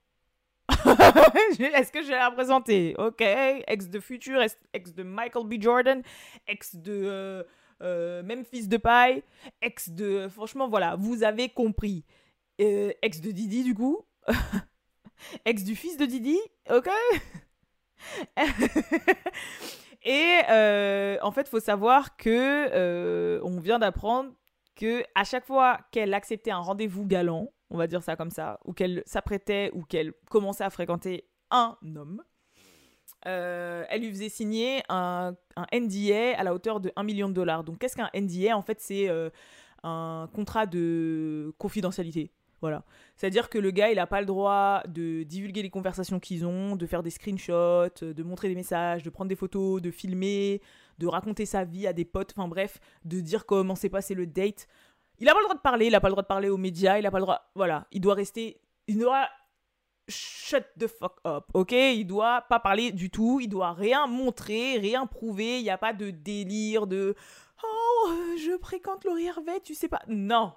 est-ce 0.69 1.93
que 1.93 2.03
je 2.03 2.09
vais 2.09 2.19
la 2.19 2.33
présenter 2.33 2.97
Ok, 2.99 3.21
ex 3.21 3.89
de 3.89 4.01
Future, 4.01 4.41
ex 4.73 4.95
de 4.95 5.05
Michael 5.05 5.47
B. 5.47 5.63
Jordan, 5.63 6.03
ex 6.49 6.75
de 6.75 7.47
euh, 7.83 8.23
Memphis 8.25 8.67
de 8.67 8.79
Paille, 8.79 9.23
ex 9.63 9.91
de. 9.91 10.27
Franchement, 10.27 10.69
voilà, 10.69 10.97
vous 10.97 11.23
avez 11.23 11.51
compris. 11.51 12.05
ex 12.59 13.21
de 13.21 13.31
Didi, 13.31 13.63
du 13.63 13.75
coup. 13.75 14.05
ex 15.45 15.65
du 15.65 15.77
fils 15.77 15.97
de 15.97 16.07
Didi, 16.07 16.39
ok 16.71 16.89
Et 20.05 20.41
euh, 20.51 21.17
en 21.23 21.33
fait, 21.33 21.49
faut 21.49 21.61
savoir 21.61 22.17
que 22.17 22.69
euh, 22.73 23.41
on 23.43 23.59
vient 23.59 23.79
d'apprendre 23.79 24.33
que 24.77 25.03
à 25.15 25.25
chaque 25.25 25.47
fois 25.47 25.79
qu'elle 25.93 26.13
acceptait 26.13 26.51
un 26.51 26.59
rendez-vous 26.59 27.07
galant, 27.07 27.49
on 27.71 27.79
va 27.79 27.87
dire 27.87 28.03
ça 28.03 28.17
comme 28.17 28.31
ça, 28.31 28.61
ou 28.65 28.75
qu'elle 28.75 29.03
s'apprêtait 29.07 29.71
ou 29.73 29.83
qu'elle 29.83 30.13
commençait 30.31 30.65
à 30.65 30.71
fréquenter 30.71 31.27
un 31.51 31.77
homme, 31.97 32.23
euh, 33.27 33.85
elle 33.89 34.03
lui 34.03 34.11
faisait 34.11 34.29
signer 34.29 34.83
un, 34.91 35.35
un, 35.57 35.67
NDA 35.73 36.39
à 36.39 36.43
la 36.43 36.53
hauteur 36.53 36.81
de 36.81 36.93
1 36.97 37.03
million 37.03 37.29
de 37.29 37.35
dollars. 37.35 37.65
Donc 37.65 37.79
qu'est-ce 37.79 37.97
qu'un 37.97 38.11
NDA 38.15 38.55
En 38.55 38.63
fait, 38.63 38.81
c'est 38.81 39.09
un 39.83 40.29
contrat 40.35 40.67
de 40.67 41.55
confidentialité. 41.57 42.31
Voilà. 42.65 42.83
C'est-à-dire 43.15 43.51
que 43.51 43.59
le 43.59 43.71
gars, 43.73 43.91
il 43.91 43.97
n'a 43.97 44.07
pas 44.07 44.21
le 44.21 44.27
droit 44.27 44.81
de 44.89 45.23
divulguer 45.23 45.61
les 45.61 45.69
conversations 45.69 46.19
qu'ils 46.19 46.47
ont, 46.47 46.77
de 46.77 46.87
faire 46.87 47.03
des 47.03 47.11
screenshots, 47.11 47.91
de 48.01 48.23
montrer 48.23 48.49
des 48.49 48.55
messages, 48.55 49.03
de 49.03 49.11
prendre 49.11 49.29
des 49.29 49.37
photos, 49.37 49.83
de 49.83 49.91
filmer, 49.91 50.63
de 50.97 51.07
raconter 51.07 51.45
sa 51.45 51.65
vie 51.65 51.87
à 51.87 51.93
des 51.93 52.07
potes, 52.07 52.33
enfin 52.35 52.49
bref, 52.49 52.81
de 53.05 53.21
dire 53.21 53.45
comment 53.45 53.75
s'est 53.75 53.91
passé 53.91 54.15
le 54.15 54.27
date. 54.27 54.67
Il 55.19 55.29
a 55.29 55.35
pas 55.35 55.41
le 55.41 55.45
droit 55.45 55.57
de 55.57 55.61
parler, 55.61 55.89
il 55.89 55.95
a 55.95 56.01
pas 56.01 56.09
le 56.09 56.13
droit 56.13 56.23
de 56.23 56.27
parler 56.27 56.49
aux 56.49 56.57
médias, 56.57 56.99
il 56.99 57.05
a 57.05 57.11
pas 57.11 57.19
le 57.19 57.25
droit. 57.25 57.51
Voilà, 57.55 57.87
il 57.93 58.01
doit 58.01 58.15
rester. 58.15 58.63
Il 58.89 58.99
doit. 58.99 59.29
Shut 60.09 60.65
the 60.79 60.87
fuck 60.87 61.19
up, 61.27 61.45
ok? 61.53 61.73
Il 61.73 62.07
doit 62.07 62.47
pas 62.49 62.61
parler 62.61 62.93
du 62.93 63.11
tout, 63.11 63.41
il 63.43 63.49
doit 63.49 63.75
rien 63.75 64.07
montrer, 64.07 64.79
rien 64.79 65.07
prouver, 65.07 65.59
il 65.59 65.65
n'y 65.65 65.71
a 65.71 65.77
pas 65.77 65.93
de 65.93 66.09
délire 66.09 66.87
de. 66.87 67.15
Oh, 67.63 68.11
je 68.39 68.57
fréquente 68.57 69.05
Laurie 69.05 69.27
Hervé, 69.27 69.61
tu 69.63 69.75
sais 69.75 69.89
pas. 69.89 70.01
Non, 70.09 70.55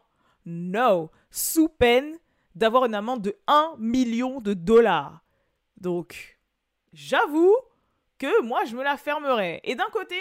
no. 0.48 1.12
Sous 1.30 1.70
peine 1.70 2.18
d'avoir 2.56 2.86
une 2.86 2.96
amende 2.96 3.22
de 3.22 3.36
1 3.46 3.76
million 3.78 4.42
de 4.42 4.54
dollars. 4.54 5.24
Donc, 5.80 6.40
j'avoue 6.94 7.56
que 8.18 8.42
moi, 8.42 8.66
je 8.66 8.76
me 8.76 8.84
la 8.84 8.98
fermerais. 8.98 9.62
Et 9.64 9.76
d'un 9.76 9.90
côté, 9.92 10.16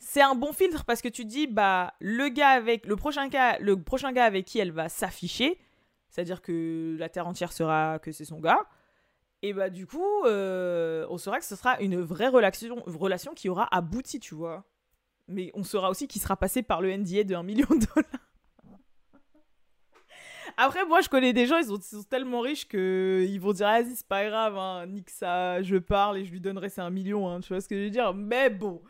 c'est 0.00 0.22
un 0.22 0.34
bon 0.34 0.52
filtre 0.52 0.84
parce 0.84 1.02
que 1.02 1.08
tu 1.08 1.24
dis 1.24 1.46
bah 1.46 1.94
le 2.00 2.28
gars 2.30 2.48
avec 2.48 2.86
le 2.86 2.96
prochain 2.96 3.28
gars 3.28 3.58
le 3.58 3.80
prochain 3.80 4.12
gars 4.12 4.24
avec 4.24 4.46
qui 4.46 4.58
elle 4.58 4.72
va 4.72 4.88
s'afficher 4.88 5.60
c'est-à-dire 6.08 6.40
que 6.40 6.96
la 6.98 7.10
terre 7.10 7.28
entière 7.28 7.52
sera 7.52 7.98
que 7.98 8.10
c'est 8.10 8.24
son 8.24 8.40
gars 8.40 8.66
et 9.42 9.52
bah 9.52 9.68
du 9.68 9.86
coup 9.86 10.24
euh, 10.24 11.06
on 11.10 11.18
saura 11.18 11.38
que 11.38 11.44
ce 11.44 11.54
sera 11.54 11.78
une 11.80 12.00
vraie 12.00 12.28
relation 12.28 12.82
relation 12.86 13.34
qui 13.34 13.50
aura 13.50 13.68
abouti 13.74 14.18
tu 14.20 14.34
vois 14.34 14.64
mais 15.28 15.50
on 15.54 15.62
saura 15.62 15.90
aussi 15.90 16.08
qu'il 16.08 16.20
sera 16.22 16.36
passé 16.36 16.62
par 16.62 16.80
le 16.80 16.96
NDA 16.96 17.24
de 17.24 17.34
1 17.34 17.42
million 17.42 17.68
de 17.68 17.84
dollars 17.94 18.29
après, 20.60 20.84
moi, 20.84 21.00
je 21.00 21.08
connais 21.08 21.32
des 21.32 21.46
gens, 21.46 21.56
ils 21.58 21.64
sont, 21.64 22.02
tellement 22.08 22.40
riches 22.40 22.68
que 22.68 23.24
ils 23.28 23.40
vont 23.40 23.52
dire, 23.52 23.66
ah, 23.66 23.80
c'est 23.82 24.06
pas 24.06 24.26
grave, 24.26 24.58
hein, 24.58 24.86
nique 24.86 25.10
ça, 25.10 25.62
je 25.62 25.76
parle 25.76 26.18
et 26.18 26.24
je 26.24 26.30
lui 26.30 26.40
donnerai 26.40 26.68
c'est 26.68 26.82
un 26.82 26.90
million, 26.90 27.28
hein, 27.28 27.40
tu 27.40 27.48
vois 27.48 27.60
ce 27.60 27.68
que 27.68 27.76
je 27.76 27.84
veux 27.84 27.90
dire. 27.90 28.12
Mais 28.12 28.50
bon, 28.50 28.82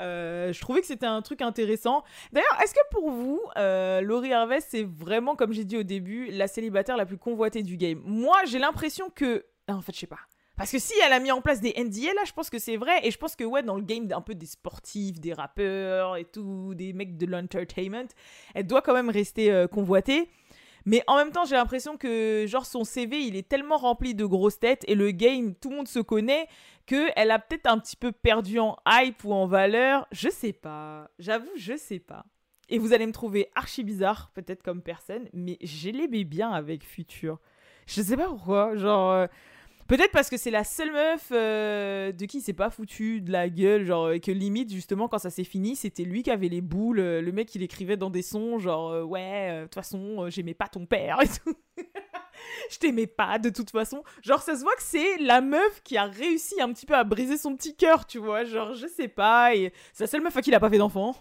euh, 0.00 0.52
je 0.52 0.60
trouvais 0.60 0.80
que 0.80 0.86
c'était 0.86 1.06
un 1.06 1.22
truc 1.22 1.40
intéressant. 1.42 2.04
D'ailleurs, 2.32 2.58
est-ce 2.62 2.74
que 2.74 2.80
pour 2.90 3.10
vous, 3.10 3.40
euh, 3.56 4.00
Laurie 4.02 4.32
Harvey, 4.32 4.60
c'est 4.60 4.84
vraiment, 4.84 5.36
comme 5.36 5.52
j'ai 5.52 5.64
dit 5.64 5.78
au 5.78 5.82
début, 5.82 6.26
la 6.30 6.48
célibataire 6.48 6.96
la 6.96 7.06
plus 7.06 7.18
convoitée 7.18 7.62
du 7.62 7.76
game? 7.76 8.00
Moi, 8.04 8.36
j'ai 8.46 8.58
l'impression 8.58 9.10
que. 9.10 9.44
Ah, 9.68 9.74
en 9.74 9.80
fait, 9.80 9.92
je 9.94 10.00
sais 10.00 10.06
pas. 10.06 10.20
Parce 10.56 10.72
que 10.72 10.78
si 10.78 10.94
elle 11.04 11.12
a 11.12 11.20
mis 11.20 11.30
en 11.30 11.42
place 11.42 11.60
des 11.60 11.74
NDA, 11.76 12.14
là, 12.14 12.22
je 12.24 12.32
pense 12.32 12.48
que 12.48 12.58
c'est 12.58 12.76
vrai. 12.76 13.00
Et 13.02 13.10
je 13.10 13.18
pense 13.18 13.36
que, 13.36 13.44
ouais, 13.44 13.62
dans 13.62 13.76
le 13.76 13.82
game 13.82 14.08
un 14.10 14.22
peu 14.22 14.34
des 14.34 14.46
sportifs, 14.46 15.20
des 15.20 15.34
rappeurs 15.34 16.16
et 16.16 16.24
tout, 16.24 16.74
des 16.74 16.94
mecs 16.94 17.18
de 17.18 17.26
l'entertainment, 17.26 18.08
elle 18.54 18.66
doit 18.66 18.80
quand 18.80 18.94
même 18.94 19.10
rester 19.10 19.52
euh, 19.52 19.66
convoitée. 19.66 20.30
Mais 20.86 21.02
en 21.08 21.16
même 21.16 21.32
temps, 21.32 21.44
j'ai 21.44 21.56
l'impression 21.56 21.96
que, 21.96 22.44
genre, 22.46 22.64
son 22.64 22.84
CV, 22.84 23.20
il 23.20 23.36
est 23.36 23.48
tellement 23.48 23.76
rempli 23.76 24.14
de 24.14 24.24
grosses 24.24 24.58
têtes 24.58 24.84
et 24.86 24.94
le 24.94 25.10
game, 25.10 25.54
tout 25.54 25.68
le 25.70 25.76
monde 25.76 25.88
se 25.88 25.98
connaît, 25.98 26.46
qu'elle 26.86 27.30
a 27.30 27.38
peut-être 27.38 27.66
un 27.66 27.78
petit 27.78 27.96
peu 27.96 28.12
perdu 28.12 28.60
en 28.60 28.76
hype 28.88 29.24
ou 29.24 29.32
en 29.32 29.46
valeur. 29.46 30.06
Je 30.12 30.28
sais 30.30 30.52
pas. 30.52 31.10
J'avoue, 31.18 31.50
je 31.56 31.76
sais 31.76 31.98
pas. 31.98 32.24
Et 32.68 32.78
vous 32.78 32.92
allez 32.92 33.06
me 33.06 33.12
trouver 33.12 33.50
archi 33.54 33.84
bizarre, 33.84 34.30
peut-être 34.32 34.62
comme 34.62 34.80
personne, 34.80 35.28
mais 35.32 35.58
j'ai 35.60 35.92
l'aimais 35.92 36.24
bien 36.24 36.50
avec 36.50 36.84
Future. 36.84 37.38
Je 37.86 38.00
sais 38.00 38.16
pas 38.16 38.26
pourquoi. 38.28 38.76
Genre. 38.76 39.10
Euh, 39.10 39.26
Peut-être 39.88 40.10
parce 40.10 40.30
que 40.30 40.36
c'est 40.36 40.50
la 40.50 40.64
seule 40.64 40.90
meuf 40.90 41.28
euh, 41.30 42.10
de 42.10 42.24
qui 42.26 42.38
il 42.38 42.40
s'est 42.40 42.52
pas 42.52 42.70
foutu 42.70 43.20
de 43.20 43.30
la 43.30 43.48
gueule, 43.48 43.84
genre, 43.84 44.10
et 44.10 44.20
que 44.20 44.32
limite, 44.32 44.72
justement, 44.72 45.06
quand 45.08 45.18
ça 45.18 45.30
s'est 45.30 45.44
fini, 45.44 45.76
c'était 45.76 46.02
lui 46.02 46.22
qui 46.24 46.30
avait 46.30 46.48
les 46.48 46.60
boules. 46.60 46.98
Euh, 46.98 47.22
le 47.22 47.30
mec, 47.30 47.54
il 47.54 47.62
écrivait 47.62 47.96
dans 47.96 48.10
des 48.10 48.22
sons, 48.22 48.58
genre, 48.58 48.90
euh, 48.90 49.02
ouais, 49.02 49.60
de 49.60 49.62
toute 49.64 49.74
façon, 49.74 50.28
j'aimais 50.28 50.54
pas 50.54 50.66
ton 50.66 50.86
père 50.86 51.20
et 51.22 51.28
tout. 51.28 51.54
Je 52.70 52.78
t'aimais 52.78 53.06
pas, 53.06 53.38
de 53.38 53.48
toute 53.48 53.70
façon. 53.70 54.02
Genre, 54.22 54.42
ça 54.42 54.56
se 54.56 54.62
voit 54.62 54.74
que 54.74 54.82
c'est 54.82 55.18
la 55.18 55.40
meuf 55.40 55.82
qui 55.82 55.96
a 55.96 56.04
réussi 56.04 56.60
un 56.60 56.72
petit 56.72 56.84
peu 56.84 56.94
à 56.94 57.04
briser 57.04 57.36
son 57.38 57.56
petit 57.56 57.76
cœur, 57.76 58.06
tu 58.06 58.18
vois. 58.18 58.44
Genre, 58.44 58.74
je 58.74 58.86
sais 58.88 59.08
pas. 59.08 59.54
Et 59.54 59.72
c'est 59.92 60.04
la 60.04 60.08
seule 60.08 60.22
meuf 60.22 60.36
à 60.36 60.42
qui 60.42 60.50
il 60.50 60.54
a 60.54 60.60
pas 60.60 60.70
fait 60.70 60.78
d'enfant. 60.78 61.14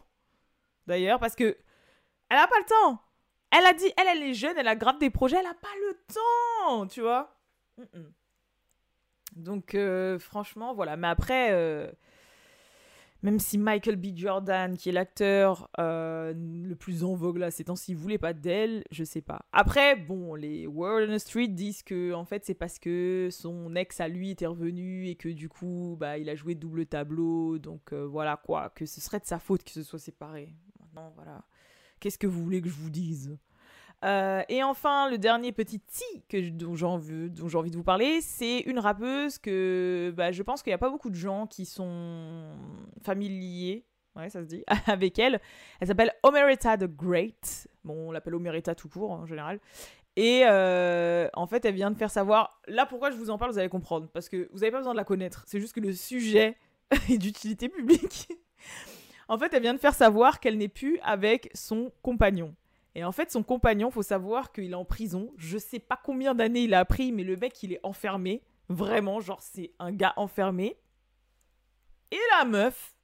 D'ailleurs, 0.87 1.19
parce 1.19 1.35
que. 1.35 1.57
Elle 2.29 2.37
a 2.37 2.47
pas 2.47 2.59
le 2.59 2.65
temps. 2.65 3.01
Elle 3.51 3.65
a 3.65 3.73
dit, 3.73 3.91
elle, 3.97 4.07
elle 4.07 4.23
est 4.23 4.33
jeune, 4.33 4.57
elle 4.57 4.67
a 4.67 4.75
grave 4.75 4.97
des 4.97 5.11
projets, 5.11 5.37
elle 5.39 5.45
a 5.45 5.53
pas 5.53 5.67
le 5.87 5.97
temps, 6.13 6.87
tu 6.87 7.01
vois. 7.01 7.37
Donc, 9.35 9.75
euh, 9.75 10.17
franchement, 10.17 10.73
voilà. 10.73 10.95
Mais 10.97 11.07
après, 11.07 11.49
euh, 11.51 11.91
même 13.21 13.39
si 13.39 13.57
Michael 13.57 13.97
B. 13.97 14.15
Jordan, 14.15 14.77
qui 14.77 14.89
est 14.89 14.91
l'acteur 14.91 15.69
euh, 15.79 16.33
le 16.35 16.75
plus 16.75 17.03
en 17.03 17.15
vogue 17.15 17.37
là 17.37 17.51
ces 17.51 17.65
temps-ci, 17.65 17.93
voulait 17.93 18.17
pas 18.17 18.33
d'elle, 18.33 18.83
je 18.91 19.03
sais 19.03 19.21
pas. 19.21 19.45
Après, 19.51 19.95
bon, 19.95 20.35
les 20.35 20.67
World 20.67 21.09
on 21.09 21.15
the 21.15 21.19
Street 21.19 21.47
disent 21.47 21.83
que 21.83 22.13
en 22.13 22.25
fait 22.25 22.45
c'est 22.45 22.53
parce 22.53 22.79
que 22.79 23.29
son 23.31 23.75
ex 23.75 23.99
à 23.99 24.07
lui 24.07 24.29
était 24.31 24.45
revenu 24.45 25.07
et 25.07 25.15
que 25.15 25.29
du 25.29 25.49
coup, 25.49 25.97
bah, 25.99 26.17
il 26.17 26.29
a 26.29 26.35
joué 26.35 26.55
double 26.55 26.85
tableau. 26.85 27.57
Donc 27.57 27.93
voilà 27.93 28.37
quoi, 28.37 28.69
que 28.69 28.85
ce 28.85 29.01
serait 29.01 29.19
de 29.19 29.25
sa 29.25 29.39
faute 29.39 29.63
qu'ils 29.63 29.83
se 29.83 29.89
soient 29.89 29.99
séparés. 29.99 30.53
Maintenant, 30.79 31.11
voilà. 31.15 31.43
Qu'est-ce 31.99 32.17
que 32.17 32.27
vous 32.27 32.43
voulez 32.43 32.61
que 32.61 32.69
je 32.69 32.75
vous 32.75 32.89
dise? 32.89 33.37
Euh, 34.05 34.43
et 34.49 34.61
enfin, 34.61 35.09
le 35.09 35.17
dernier 35.17 35.51
petit 35.51 35.79
ti 35.79 36.03
que, 36.29 36.49
dont 36.49 36.75
j'ai 36.75 36.85
envie, 36.85 37.29
de 37.71 37.75
vous 37.75 37.83
parler, 37.83 38.21
c'est 38.21 38.59
une 38.59 38.79
rappeuse 38.79 39.39
que 39.39 40.13
bah, 40.15 40.31
je 40.31 40.43
pense 40.43 40.61
qu'il 40.61 40.71
n'y 40.71 40.75
a 40.75 40.79
pas 40.79 40.89
beaucoup 40.89 41.09
de 41.09 41.15
gens 41.15 41.47
qui 41.47 41.65
sont 41.65 42.51
familiers, 43.01 43.85
ouais, 44.15 44.29
ça 44.29 44.41
se 44.41 44.47
dit, 44.47 44.63
avec 44.85 45.17
elle. 45.17 45.39
Elle 45.79 45.87
s'appelle 45.87 46.13
Omerita 46.23 46.77
the 46.77 46.85
Great. 46.85 47.67
Bon, 47.83 48.09
on 48.09 48.11
l'appelle 48.11 48.35
Omerita 48.35 48.75
tout 48.75 48.89
court 48.89 49.11
en 49.11 49.25
général. 49.25 49.59
Et 50.15 50.43
euh, 50.45 51.27
en 51.33 51.47
fait, 51.47 51.65
elle 51.65 51.75
vient 51.75 51.91
de 51.91 51.97
faire 51.97 52.11
savoir. 52.11 52.61
Là, 52.67 52.85
pourquoi 52.85 53.11
je 53.11 53.17
vous 53.17 53.29
en 53.29 53.37
parle, 53.37 53.51
vous 53.51 53.59
allez 53.59 53.69
comprendre. 53.69 54.07
Parce 54.13 54.29
que 54.29 54.49
vous 54.51 54.59
n'avez 54.59 54.71
pas 54.71 54.77
besoin 54.77 54.93
de 54.93 54.97
la 54.97 55.03
connaître. 55.03 55.43
C'est 55.47 55.59
juste 55.59 55.73
que 55.73 55.81
le 55.81 55.93
sujet 55.93 56.57
est 57.09 57.17
d'utilité 57.17 57.69
publique. 57.69 58.29
en 59.27 59.37
fait, 59.37 59.53
elle 59.53 59.63
vient 59.63 59.73
de 59.73 59.79
faire 59.79 59.95
savoir 59.95 60.39
qu'elle 60.39 60.57
n'est 60.57 60.67
plus 60.67 60.99
avec 61.03 61.49
son 61.53 61.91
compagnon. 62.01 62.55
Et 62.95 63.03
en 63.03 63.11
fait, 63.11 63.29
son 63.29 63.43
compagnon, 63.43 63.91
faut 63.91 64.03
savoir 64.03 64.53
qu'il 64.53 64.71
est 64.71 64.75
en 64.75 64.85
prison. 64.85 65.33
Je 65.37 65.57
sais 65.57 65.79
pas 65.79 65.99
combien 66.01 66.33
d'années 66.33 66.63
il 66.63 66.73
a 66.73 66.85
pris, 66.85 67.11
mais 67.11 67.23
le 67.23 67.35
mec, 67.35 67.61
il 67.61 67.73
est 67.73 67.81
enfermé. 67.83 68.41
Vraiment, 68.69 69.19
genre, 69.19 69.41
c'est 69.41 69.73
un 69.79 69.91
gars 69.91 70.13
enfermé. 70.15 70.77
Et 72.11 72.19
la 72.37 72.45
meuf, 72.45 72.95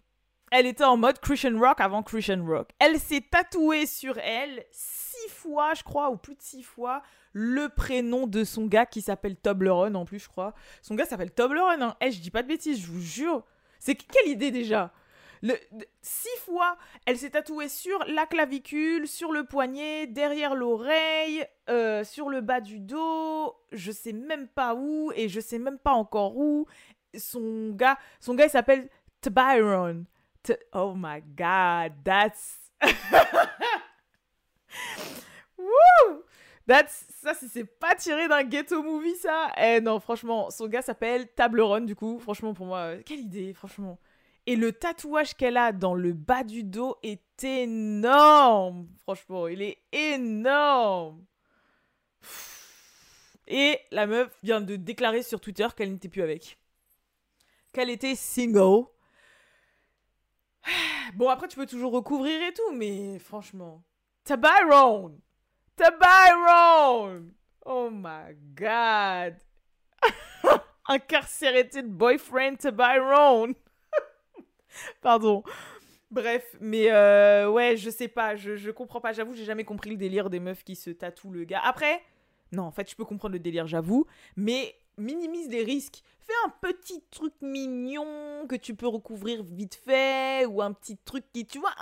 elle 0.51 0.65
était 0.65 0.85
en 0.85 0.95
mode 0.95 1.19
Christian 1.19 1.59
Rock 1.59 1.81
avant 1.81 2.03
Christian 2.03 2.45
Rock. 2.45 2.69
Elle 2.79 2.99
s'est 2.99 3.25
tatouée 3.29 3.85
sur 3.85 4.17
elle 4.17 4.65
six 4.71 5.29
fois, 5.29 5.73
je 5.73 5.83
crois, 5.83 6.09
ou 6.09 6.15
plus 6.15 6.35
de 6.35 6.41
six 6.41 6.63
fois, 6.63 7.03
le 7.33 7.67
prénom 7.67 8.27
de 8.27 8.45
son 8.45 8.67
gars 8.67 8.85
qui 8.85 9.01
s'appelle 9.01 9.35
Toblerone 9.35 9.95
en 9.95 10.05
plus, 10.05 10.19
je 10.19 10.29
crois. 10.29 10.53
Son 10.81 10.95
gars 10.95 11.05
s'appelle 11.05 11.31
Toblerone, 11.31 11.81
hein. 11.81 11.95
Eh, 12.01 12.11
je 12.11 12.21
dis 12.21 12.31
pas 12.31 12.43
de 12.43 12.47
bêtises, 12.47 12.79
je 12.79 12.87
vous 12.87 13.01
jure. 13.01 13.43
C'est 13.79 13.95
quelle 13.95 14.27
idée 14.27 14.51
déjà 14.51 14.93
le, 15.41 15.55
six 16.01 16.37
fois, 16.45 16.77
elle 17.05 17.17
s'est 17.17 17.31
tatouée 17.31 17.69
sur 17.69 18.03
la 18.05 18.25
clavicule, 18.25 19.07
sur 19.07 19.31
le 19.31 19.43
poignet, 19.43 20.07
derrière 20.07 20.53
l'oreille, 20.55 21.45
euh, 21.69 22.03
sur 22.03 22.29
le 22.29 22.41
bas 22.41 22.61
du 22.61 22.79
dos. 22.79 23.55
Je 23.71 23.91
sais 23.91 24.13
même 24.13 24.47
pas 24.47 24.75
où 24.75 25.11
et 25.15 25.29
je 25.29 25.39
sais 25.39 25.59
même 25.59 25.79
pas 25.79 25.93
encore 25.93 26.37
où. 26.37 26.67
Son 27.17 27.71
gars, 27.71 27.97
son 28.19 28.35
gars, 28.35 28.45
il 28.45 28.51
s'appelle 28.51 28.89
Tbyron. 29.21 30.05
oh 30.73 30.93
my 30.95 31.21
god, 31.35 31.93
that's. 32.03 32.59
Woo! 35.57 36.23
That's, 36.67 37.05
ça, 37.21 37.33
c'est 37.33 37.65
pas 37.65 37.95
tiré 37.95 38.27
d'un 38.27 38.43
ghetto 38.43 38.81
movie, 38.83 39.15
ça. 39.15 39.51
Eh 39.57 39.81
non, 39.81 39.99
franchement, 39.99 40.49
son 40.51 40.67
gars 40.67 40.81
s'appelle 40.81 41.27
Tableron, 41.27 41.81
du 41.81 41.95
coup. 41.95 42.19
Franchement, 42.19 42.53
pour 42.53 42.65
moi, 42.65 42.77
euh, 42.79 43.01
quelle 43.05 43.19
idée, 43.19 43.53
franchement. 43.53 43.99
Et 44.47 44.55
le 44.55 44.73
tatouage 44.73 45.35
qu'elle 45.35 45.57
a 45.57 45.71
dans 45.71 45.93
le 45.93 46.13
bas 46.13 46.43
du 46.43 46.63
dos 46.63 46.97
est 47.03 47.43
énorme. 47.43 48.87
Franchement, 49.01 49.47
il 49.47 49.61
est 49.61 49.77
énorme. 49.91 51.23
Et 53.47 53.79
la 53.91 54.07
meuf 54.07 54.35
vient 54.43 54.61
de 54.61 54.75
déclarer 54.75 55.23
sur 55.23 55.39
Twitter 55.39 55.67
qu'elle 55.75 55.91
n'était 55.91 56.09
plus 56.09 56.23
avec. 56.23 56.57
Qu'elle 57.73 57.89
était 57.89 58.15
single. 58.15 58.85
Bon, 61.15 61.27
après, 61.27 61.47
tu 61.49 61.57
peux 61.57 61.65
toujours 61.65 61.91
recouvrir 61.91 62.41
et 62.41 62.53
tout, 62.53 62.71
mais 62.73 63.19
franchement. 63.19 63.83
Tabyron! 64.23 65.19
Tabyron! 65.75 67.31
Oh 67.65 67.89
my 67.91 68.35
god! 68.55 69.35
Incarcerated 70.87 71.91
boyfriend 71.91 72.57
Tabyron! 72.57 73.55
Pardon. 75.01 75.43
Bref, 76.11 76.55
mais 76.59 76.91
euh, 76.91 77.49
ouais, 77.49 77.77
je 77.77 77.89
sais 77.89 78.09
pas, 78.09 78.35
je, 78.35 78.57
je 78.57 78.69
comprends 78.71 78.99
pas. 78.99 79.13
J'avoue, 79.13 79.33
j'ai 79.33 79.45
jamais 79.45 79.63
compris 79.63 79.89
le 79.89 79.97
délire 79.97 80.29
des 80.29 80.39
meufs 80.39 80.63
qui 80.63 80.75
se 80.75 80.89
tatouent 80.89 81.31
le 81.31 81.45
gars. 81.45 81.61
Après, 81.63 82.01
non, 82.51 82.63
en 82.63 82.71
fait, 82.71 82.89
je 82.89 82.95
peux 82.95 83.05
comprendre 83.05 83.33
le 83.33 83.39
délire, 83.39 83.65
j'avoue, 83.65 84.05
mais 84.35 84.75
minimise 84.97 85.47
les 85.49 85.63
risques. 85.63 86.03
Fais 86.19 86.33
un 86.45 86.49
petit 86.61 87.01
truc 87.09 87.33
mignon 87.41 88.45
que 88.47 88.55
tu 88.55 88.75
peux 88.75 88.87
recouvrir 88.87 89.43
vite 89.43 89.75
fait, 89.75 90.45
ou 90.45 90.61
un 90.61 90.73
petit 90.73 90.97
truc 90.97 91.25
qui, 91.33 91.45
tu 91.45 91.59
vois, 91.59 91.73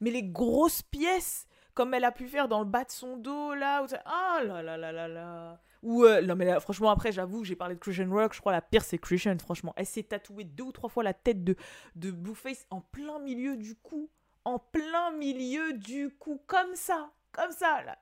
mais 0.00 0.10
les 0.10 0.24
grosses 0.24 0.82
pièces, 0.82 1.46
comme 1.74 1.94
elle 1.94 2.04
a 2.04 2.12
pu 2.12 2.26
faire 2.26 2.48
dans 2.48 2.58
le 2.58 2.66
bas 2.66 2.84
de 2.84 2.90
son 2.90 3.16
dos, 3.16 3.54
là, 3.54 3.82
où 3.82 3.86
oh 3.86 4.46
là 4.46 4.62
là 4.62 4.76
là 4.76 4.92
là 4.92 5.08
là. 5.08 5.60
Ou, 5.82 6.04
euh, 6.04 6.22
non, 6.22 6.34
mais 6.36 6.58
franchement, 6.60 6.90
après, 6.90 7.12
j'avoue, 7.12 7.44
j'ai 7.44 7.56
parlé 7.56 7.74
de 7.74 7.80
Christian 7.80 8.10
Rock. 8.10 8.34
Je 8.34 8.40
crois 8.40 8.52
la 8.52 8.62
pire, 8.62 8.84
c'est 8.84 8.98
Christian, 8.98 9.36
franchement. 9.38 9.72
Elle 9.76 9.86
s'est 9.86 10.02
tatouée 10.02 10.44
deux 10.44 10.64
ou 10.64 10.72
trois 10.72 10.88
fois 10.88 11.02
la 11.02 11.14
tête 11.14 11.44
de, 11.44 11.56
de 11.94 12.10
Blueface 12.10 12.66
en 12.70 12.80
plein 12.80 13.18
milieu 13.20 13.56
du 13.56 13.74
cou. 13.76 14.10
en 14.46 14.60
plein 14.60 15.10
milieu 15.12 15.72
du 15.74 16.10
coup, 16.10 16.40
comme 16.46 16.74
ça, 16.74 17.10
comme 17.32 17.50
ça, 17.50 17.82
là. 17.82 17.98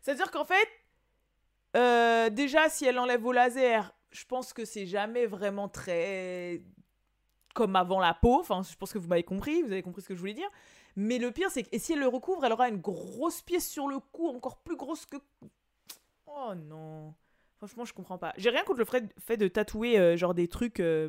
C'est-à-dire 0.00 0.30
qu'en 0.30 0.44
fait, 0.44 0.68
euh, 1.76 2.30
déjà, 2.30 2.68
si 2.68 2.86
elle 2.86 2.98
enlève 2.98 3.24
au 3.24 3.32
laser, 3.32 3.94
je 4.10 4.24
pense 4.24 4.52
que 4.52 4.64
c'est 4.64 4.86
jamais 4.86 5.26
vraiment 5.26 5.68
très 5.68 6.62
comme 7.54 7.76
avant 7.76 8.00
la 8.00 8.14
peau. 8.14 8.40
Enfin, 8.40 8.62
je 8.62 8.74
pense 8.76 8.92
que 8.92 8.98
vous 8.98 9.08
m'avez 9.08 9.22
compris, 9.22 9.62
vous 9.62 9.70
avez 9.72 9.82
compris 9.82 10.02
ce 10.02 10.08
que 10.08 10.14
je 10.14 10.20
voulais 10.20 10.34
dire. 10.34 10.50
Mais 10.96 11.18
le 11.18 11.30
pire, 11.30 11.50
c'est 11.50 11.62
que 11.62 11.78
si 11.78 11.92
elle 11.92 12.00
le 12.00 12.08
recouvre, 12.08 12.44
elle 12.44 12.52
aura 12.52 12.68
une 12.68 12.80
grosse 12.80 13.42
pièce 13.42 13.68
sur 13.68 13.86
le 13.86 13.98
cou, 13.98 14.28
encore 14.28 14.58
plus 14.62 14.76
grosse 14.76 15.06
que. 15.06 15.16
Oh 16.34 16.54
non. 16.54 17.14
Franchement, 17.56 17.84
je 17.84 17.92
comprends 17.92 18.18
pas. 18.18 18.32
J'ai 18.36 18.50
rien 18.50 18.64
contre 18.64 18.80
le 18.80 18.84
fait 19.18 19.36
de 19.36 19.48
tatouer 19.48 19.98
euh, 19.98 20.16
genre 20.16 20.34
des 20.34 20.48
trucs 20.48 20.80
euh, 20.80 21.08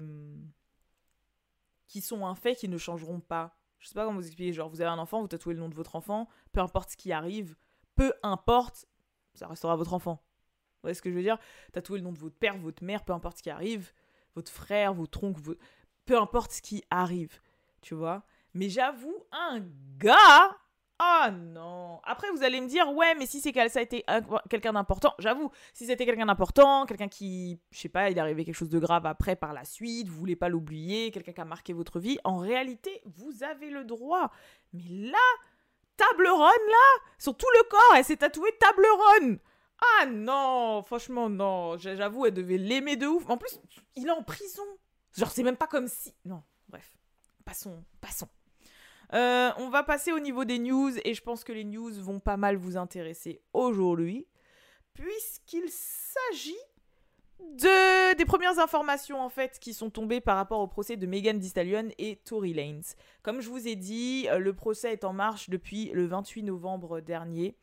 qui 1.88 2.02
sont 2.02 2.26
un 2.26 2.36
fait 2.36 2.56
qui 2.56 2.70
ne 2.70 2.78
changeront 2.78 3.20
pas. 3.20 3.58
Je 3.80 3.88
sais 3.88 3.96
pas 3.96 4.06
comment 4.06 4.20
vous 4.20 4.26
expliquer. 4.28 4.54
Genre, 4.54 4.70
vous 4.70 4.82
avez 4.82 4.90
un 4.90 5.00
enfant, 5.00 5.22
vous 5.22 5.28
tatouez 5.28 5.56
le 5.56 5.60
nom 5.60 5.70
de 5.70 5.76
votre 5.76 5.96
enfant, 5.96 6.30
peu 6.52 6.60
importe 6.60 6.92
ce 6.92 6.98
qui 6.98 7.12
arrive, 7.12 7.56
peu 7.96 8.14
importe, 8.22 8.86
ça 9.34 9.48
restera 9.48 9.76
votre 9.76 9.94
enfant. 9.94 10.24
Vous 10.24 10.82
voyez 10.84 10.94
ce 10.94 11.02
que 11.02 11.10
je 11.10 11.16
veux 11.16 11.24
dire? 11.24 11.38
Tatouer 11.72 12.00
le 12.00 12.04
nom 12.04 12.12
de 12.12 12.20
votre 12.20 12.36
père, 12.36 12.58
votre 12.58 12.84
mère, 12.84 13.04
peu 13.04 13.14
importe 13.14 13.38
ce 13.38 13.44
qui 13.44 13.50
arrive, 13.50 13.92
votre 14.36 14.52
frère, 14.52 14.94
votre 14.94 15.24
oncle, 15.24 15.42
peu 16.06 16.18
importe 16.20 16.52
ce 16.52 16.62
qui 16.62 16.84
arrive, 16.90 17.40
tu 17.82 17.96
vois? 17.96 18.24
Mais 18.54 18.70
j'avoue, 18.70 19.26
un 19.32 19.66
gars 19.98 20.56
Oh 21.04 21.32
non 21.32 22.00
Après, 22.04 22.30
vous 22.32 22.44
allez 22.44 22.62
me 22.62 22.68
dire, 22.68 22.90
ouais, 22.94 23.14
mais 23.16 23.26
si 23.26 23.42
c'est 23.42 23.54
ça 23.70 23.80
a 23.80 23.82
été 23.82 24.06
quelqu'un 24.50 24.74
d'important, 24.74 25.14
j'avoue, 25.20 25.52
si 25.74 25.86
c'était 25.86 26.06
quelqu'un 26.06 26.28
d'important, 26.28 26.86
quelqu'un 26.86 27.10
qui, 27.10 27.60
je 27.72 27.80
sais 27.80 27.90
pas, 27.90 28.10
il 28.10 28.18
est 28.18 28.22
arrivé 28.22 28.46
quelque 28.46 28.56
chose 28.56 28.70
de 28.70 28.80
grave 28.80 29.06
après 29.06 29.36
par 29.36 29.54
la 29.54 29.66
suite, 29.66 30.08
vous 30.08 30.18
voulez 30.18 30.36
pas 30.36 30.50
l'oublier, 30.50 31.12
quelqu'un 31.12 31.34
qui 31.34 31.42
a 31.42 31.46
marqué 31.46 31.74
votre 31.74 32.00
vie, 32.00 32.20
en 32.24 32.38
réalité, 32.38 33.02
vous 33.06 33.44
avez 33.44 33.70
le 33.70 33.84
droit. 33.84 34.32
Mais 34.72 34.88
là, 34.88 35.18
table 35.98 36.28
ronde, 36.28 36.42
là, 36.42 37.02
sur 37.18 37.36
tout 37.36 37.50
le 37.58 37.70
corps, 37.70 37.96
elle 37.98 38.06
s'est 38.06 38.18
tatouée 38.18 38.56
table 38.60 38.86
ronde 38.92 39.40
ah 40.02 40.06
non, 40.06 40.82
franchement, 40.84 41.30
non. 41.30 41.78
J'avoue, 41.78 42.26
elle 42.26 42.34
devait 42.34 42.58
l'aimer 42.58 42.96
de 42.96 43.06
ouf. 43.06 43.30
En 43.30 43.38
plus, 43.38 43.60
il 43.96 44.08
est 44.08 44.12
en 44.12 44.24
prison. 44.24 44.64
Genre, 45.18 45.30
c'est 45.30 45.44
même 45.44 45.58
pas 45.58 45.68
comme 45.68 45.90
si. 45.90 46.14
Non, 46.24 46.42
bref. 46.70 46.90
Passons, 47.44 47.84
passons. 48.00 48.30
Euh, 49.14 49.52
on 49.58 49.70
va 49.70 49.84
passer 49.84 50.12
au 50.12 50.20
niveau 50.20 50.44
des 50.44 50.58
news 50.58 50.92
et 51.04 51.14
je 51.14 51.22
pense 51.22 51.44
que 51.44 51.52
les 51.52 51.64
news 51.64 51.92
vont 52.02 52.20
pas 52.20 52.38
mal 52.38 52.56
vous 52.56 52.78
intéresser 52.78 53.42
aujourd'hui, 53.54 54.28
puisqu'il 54.94 55.70
s'agit 55.70 56.58
de, 57.40 58.16
des 58.16 58.26
premières 58.26 58.58
informations 58.58 59.22
en 59.22 59.30
fait 59.30 59.60
qui 59.60 59.74
sont 59.74 59.90
tombées 59.90 60.22
par 60.22 60.36
rapport 60.36 60.62
au 60.62 60.68
procès 60.68 60.98
de 60.98 61.06
Megan 61.06 61.40
Thee 61.40 61.94
et 62.00 62.16
Tory 62.18 62.54
Lanez. 62.54 62.82
Comme 63.22 63.42
je 63.42 63.50
vous 63.50 63.68
ai 63.68 63.76
dit, 63.76 64.28
euh, 64.30 64.40
le 64.40 64.54
procès 64.54 64.94
est 64.94 65.04
en 65.04 65.14
marche 65.14 65.50
depuis 65.50 65.92
le 65.94 66.08
28 66.08 66.44
novembre 66.44 67.00
dernier. 67.00 67.56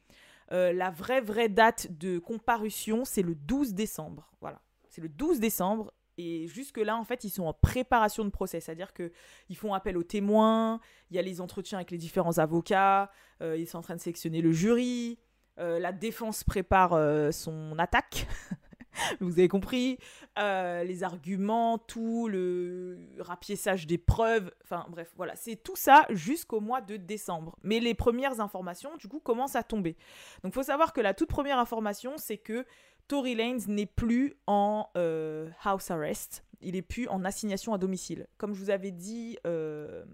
Euh, 0.52 0.73
la 0.73 0.90
vraie 0.90 1.21
vraie 1.21 1.49
date 1.49 1.88
de 1.99 2.19
comparution, 2.19 3.04
c'est 3.04 3.23
le 3.23 3.35
12 3.35 3.75
décembre. 3.75 4.30
Voilà, 4.40 4.61
c'est 4.88 5.00
le 5.00 5.09
12 5.09 5.40
décembre 5.40 5.92
et 6.21 6.47
jusque-là, 6.47 6.97
en 6.97 7.05
fait, 7.05 7.25
ils 7.25 7.31
sont 7.31 7.45
en 7.45 7.53
préparation 7.55 8.25
de 8.25 8.31
procès. 8.31 8.61
C'est-à-dire 8.61 8.93
qu'ils 8.93 9.57
font 9.57 9.75
appel 9.75 9.97
aux 9.97 10.03
témoins, 10.03 10.81
il 11.11 11.17
y 11.17 11.19
a 11.19 11.23
les 11.23 11.41
entretiens 11.41 11.79
avec 11.79 11.91
les 11.91 11.99
différents 11.99 12.39
avocats, 12.39 13.11
euh, 13.43 13.57
ils 13.57 13.67
sont 13.67 13.79
en 13.79 13.83
train 13.83 13.97
de 13.97 14.00
sélectionner 14.00 14.43
le 14.43 14.53
jury, 14.53 15.19
euh, 15.59 15.79
la 15.79 15.93
défense 15.93 16.45
prépare 16.45 16.93
euh, 16.93 17.31
son 17.33 17.79
attaque. 17.79 18.27
Vous 19.21 19.33
avez 19.39 19.49
compris 19.49 19.99
Les 20.37 21.03
arguments, 21.05 21.79
tout, 21.79 22.29
le 22.29 22.99
rapiessage 23.21 23.87
des 23.87 23.99
preuves. 23.99 24.53
Enfin, 24.65 24.85
bref, 24.91 25.12
voilà. 25.17 25.37
C'est 25.37 25.57
tout 25.57 25.77
ça 25.77 26.07
jusqu'au 26.11 26.61
mois 26.61 26.81
de 26.81 26.97
décembre. 26.97 27.57
Mais 27.62 27.79
les 27.79 27.95
premières 27.95 28.41
informations, 28.41 28.97
du 28.97 29.07
coup, 29.07 29.21
commencent 29.21 29.57
à 29.57 29.62
tomber. 29.62 29.97
Donc, 30.43 30.53
il 30.53 30.55
faut 30.55 30.65
savoir 30.65 30.93
que 30.93 31.00
la 31.00 31.15
toute 31.15 31.29
première 31.29 31.59
information, 31.59 32.15
c'est 32.19 32.39
que 32.39 32.67
Tory 33.11 33.35
Lanez 33.35 33.64
n'est 33.66 33.87
plus 33.87 34.37
en 34.46 34.88
euh, 34.96 35.51
house 35.64 35.90
arrest, 35.90 36.44
il 36.61 36.77
est 36.77 36.83
plus 36.83 37.09
en 37.09 37.25
assignation 37.25 37.75
à 37.75 37.79
domicile. 37.79 38.29
Comme 38.38 38.55
je 38.55 38.61
vous 38.61 38.70
avais 38.70 38.92
dit 38.92 39.37
euh, 39.49 40.05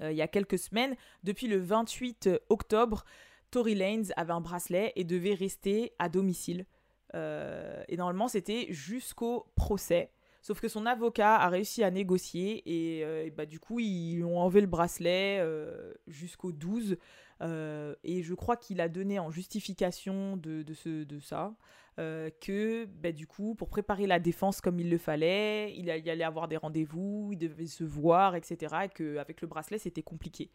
euh, 0.00 0.10
il 0.10 0.16
y 0.16 0.22
a 0.22 0.26
quelques 0.26 0.58
semaines, 0.58 0.96
depuis 1.22 1.48
le 1.48 1.58
28 1.58 2.30
octobre, 2.48 3.04
Tory 3.50 3.74
Lanez 3.74 4.08
avait 4.16 4.32
un 4.32 4.40
bracelet 4.40 4.94
et 4.96 5.04
devait 5.04 5.34
rester 5.34 5.92
à 5.98 6.08
domicile. 6.08 6.64
et 7.12 7.96
normalement, 7.98 8.28
c'était 8.28 8.68
jusqu'au 8.70 9.52
procès. 9.54 10.10
Sauf 10.46 10.60
que 10.60 10.68
son 10.68 10.86
avocat 10.86 11.34
a 11.34 11.48
réussi 11.48 11.82
à 11.82 11.90
négocier 11.90 12.62
et, 12.66 13.30
bah, 13.32 13.46
du 13.46 13.58
coup, 13.58 13.80
ils 13.80 14.22
ont 14.22 14.38
enlevé 14.38 14.60
le 14.60 14.68
bracelet 14.68 15.44
jusqu'au 16.06 16.52
12 16.52 16.96
euh, 17.42 17.94
et 18.02 18.22
je 18.22 18.34
crois 18.34 18.56
qu'il 18.56 18.80
a 18.80 18.88
donné 18.88 19.18
en 19.18 19.30
justification 19.30 20.36
de, 20.36 20.62
de, 20.62 20.74
ce, 20.74 21.04
de 21.04 21.20
ça 21.20 21.54
euh, 21.98 22.30
que 22.40 22.86
bah, 22.86 23.12
du 23.12 23.26
coup, 23.26 23.54
pour 23.54 23.68
préparer 23.68 24.06
la 24.06 24.18
défense 24.18 24.60
comme 24.60 24.80
il 24.80 24.90
le 24.90 24.98
fallait, 24.98 25.74
il, 25.76 25.90
allait 25.90 26.24
avoir 26.24 26.48
des 26.48 26.56
rendez-vous, 26.56 27.30
il 27.32 27.38
devait 27.38 27.66
se 27.66 27.84
voir, 27.84 28.36
etc. 28.36 28.74
Et 28.84 28.88
qu'avec 28.88 29.40
le 29.40 29.48
bracelet, 29.48 29.78
c'était 29.78 30.02
compliqué. 30.02 30.50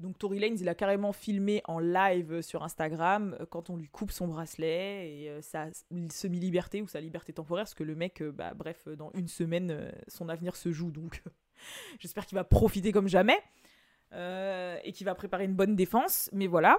Donc 0.00 0.18
Tory 0.18 0.38
Lanez, 0.38 0.60
il 0.60 0.68
a 0.68 0.74
carrément 0.74 1.12
filmé 1.12 1.62
en 1.66 1.78
live 1.78 2.40
sur 2.40 2.62
Instagram 2.62 3.36
euh, 3.38 3.46
quand 3.46 3.70
on 3.70 3.76
lui 3.76 3.88
coupe 3.88 4.10
son 4.10 4.26
bracelet 4.26 5.12
et 5.12 5.42
sa 5.42 5.68
semi-liberté 6.10 6.82
ou 6.82 6.88
sa 6.88 7.00
liberté 7.00 7.32
temporaire, 7.32 7.64
parce 7.64 7.74
que 7.74 7.84
le 7.84 7.94
mec, 7.94 8.22
bah, 8.22 8.54
bref, 8.54 8.88
dans 8.88 9.10
une 9.14 9.28
semaine, 9.28 9.92
son 10.08 10.28
avenir 10.28 10.56
se 10.56 10.72
joue. 10.72 10.90
Donc 10.90 11.22
j'espère 11.98 12.26
qu'il 12.26 12.36
va 12.36 12.44
profiter 12.44 12.92
comme 12.92 13.08
jamais. 13.08 13.38
Euh, 14.12 14.76
et 14.82 14.90
qui 14.90 15.04
va 15.04 15.14
préparer 15.14 15.44
une 15.44 15.54
bonne 15.54 15.76
défense. 15.76 16.28
Mais 16.32 16.46
voilà. 16.46 16.78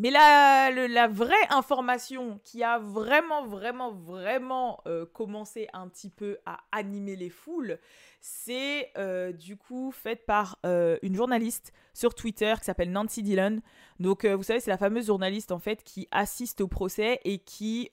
Mais 0.00 0.10
la, 0.10 0.70
la 0.70 1.08
vraie 1.08 1.34
information 1.50 2.40
qui 2.44 2.62
a 2.62 2.78
vraiment, 2.78 3.44
vraiment, 3.44 3.92
vraiment 3.92 4.80
euh, 4.86 5.04
commencé 5.06 5.66
un 5.72 5.88
petit 5.88 6.08
peu 6.08 6.38
à 6.46 6.60
animer 6.70 7.16
les 7.16 7.30
foules, 7.30 7.80
c'est 8.20 8.92
euh, 8.96 9.32
du 9.32 9.56
coup 9.56 9.90
faite 9.90 10.24
par 10.24 10.58
une 10.64 11.16
journaliste 11.16 11.72
sur 11.94 12.14
Twitter 12.14 12.54
qui 12.58 12.64
s'appelle 12.64 12.92
Nancy 12.92 13.24
Dillon. 13.24 13.60
Donc, 13.98 14.24
vous 14.24 14.44
savez, 14.44 14.60
c'est 14.60 14.70
la 14.70 14.78
fameuse 14.78 15.06
journaliste 15.06 15.50
en 15.50 15.58
fait 15.58 15.82
qui 15.82 16.06
assiste 16.12 16.60
au 16.60 16.68
procès 16.68 17.20
et 17.24 17.38
qui 17.38 17.90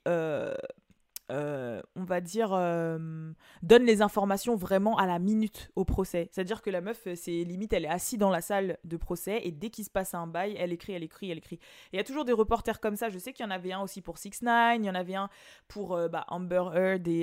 euh, 1.30 1.82
on 1.96 2.04
va 2.04 2.20
dire, 2.20 2.52
euh, 2.52 3.32
donne 3.62 3.84
les 3.84 4.00
informations 4.00 4.54
vraiment 4.54 4.96
à 4.96 5.06
la 5.06 5.18
minute 5.18 5.70
au 5.74 5.84
procès. 5.84 6.28
C'est-à-dire 6.30 6.62
que 6.62 6.70
la 6.70 6.80
meuf, 6.80 7.06
euh, 7.08 7.14
c'est 7.16 7.42
limite, 7.42 7.72
elle 7.72 7.84
est 7.84 7.88
assise 7.88 8.18
dans 8.18 8.30
la 8.30 8.40
salle 8.40 8.78
de 8.84 8.96
procès 8.96 9.40
et 9.42 9.50
dès 9.50 9.70
qu'il 9.70 9.84
se 9.84 9.90
passe 9.90 10.14
un 10.14 10.28
bail, 10.28 10.54
elle 10.56 10.72
écrit, 10.72 10.92
elle 10.92 11.02
écrit, 11.02 11.30
elle 11.30 11.38
écrit. 11.38 11.58
il 11.92 11.96
y 11.96 11.98
a 11.98 12.04
toujours 12.04 12.24
des 12.24 12.32
reporters 12.32 12.78
comme 12.78 12.94
ça. 12.94 13.08
Je 13.08 13.18
sais 13.18 13.32
qu'il 13.32 13.44
y 13.44 13.48
en 13.48 13.50
avait 13.50 13.72
un 13.72 13.80
aussi 13.80 14.02
pour 14.02 14.18
6 14.18 14.42
9 14.42 14.76
il 14.78 14.84
y 14.84 14.90
en 14.90 14.94
avait 14.94 15.16
un 15.16 15.28
pour 15.66 15.96
bah, 16.08 16.24
Amber 16.28 16.64
Heard 16.74 17.08
et, 17.08 17.22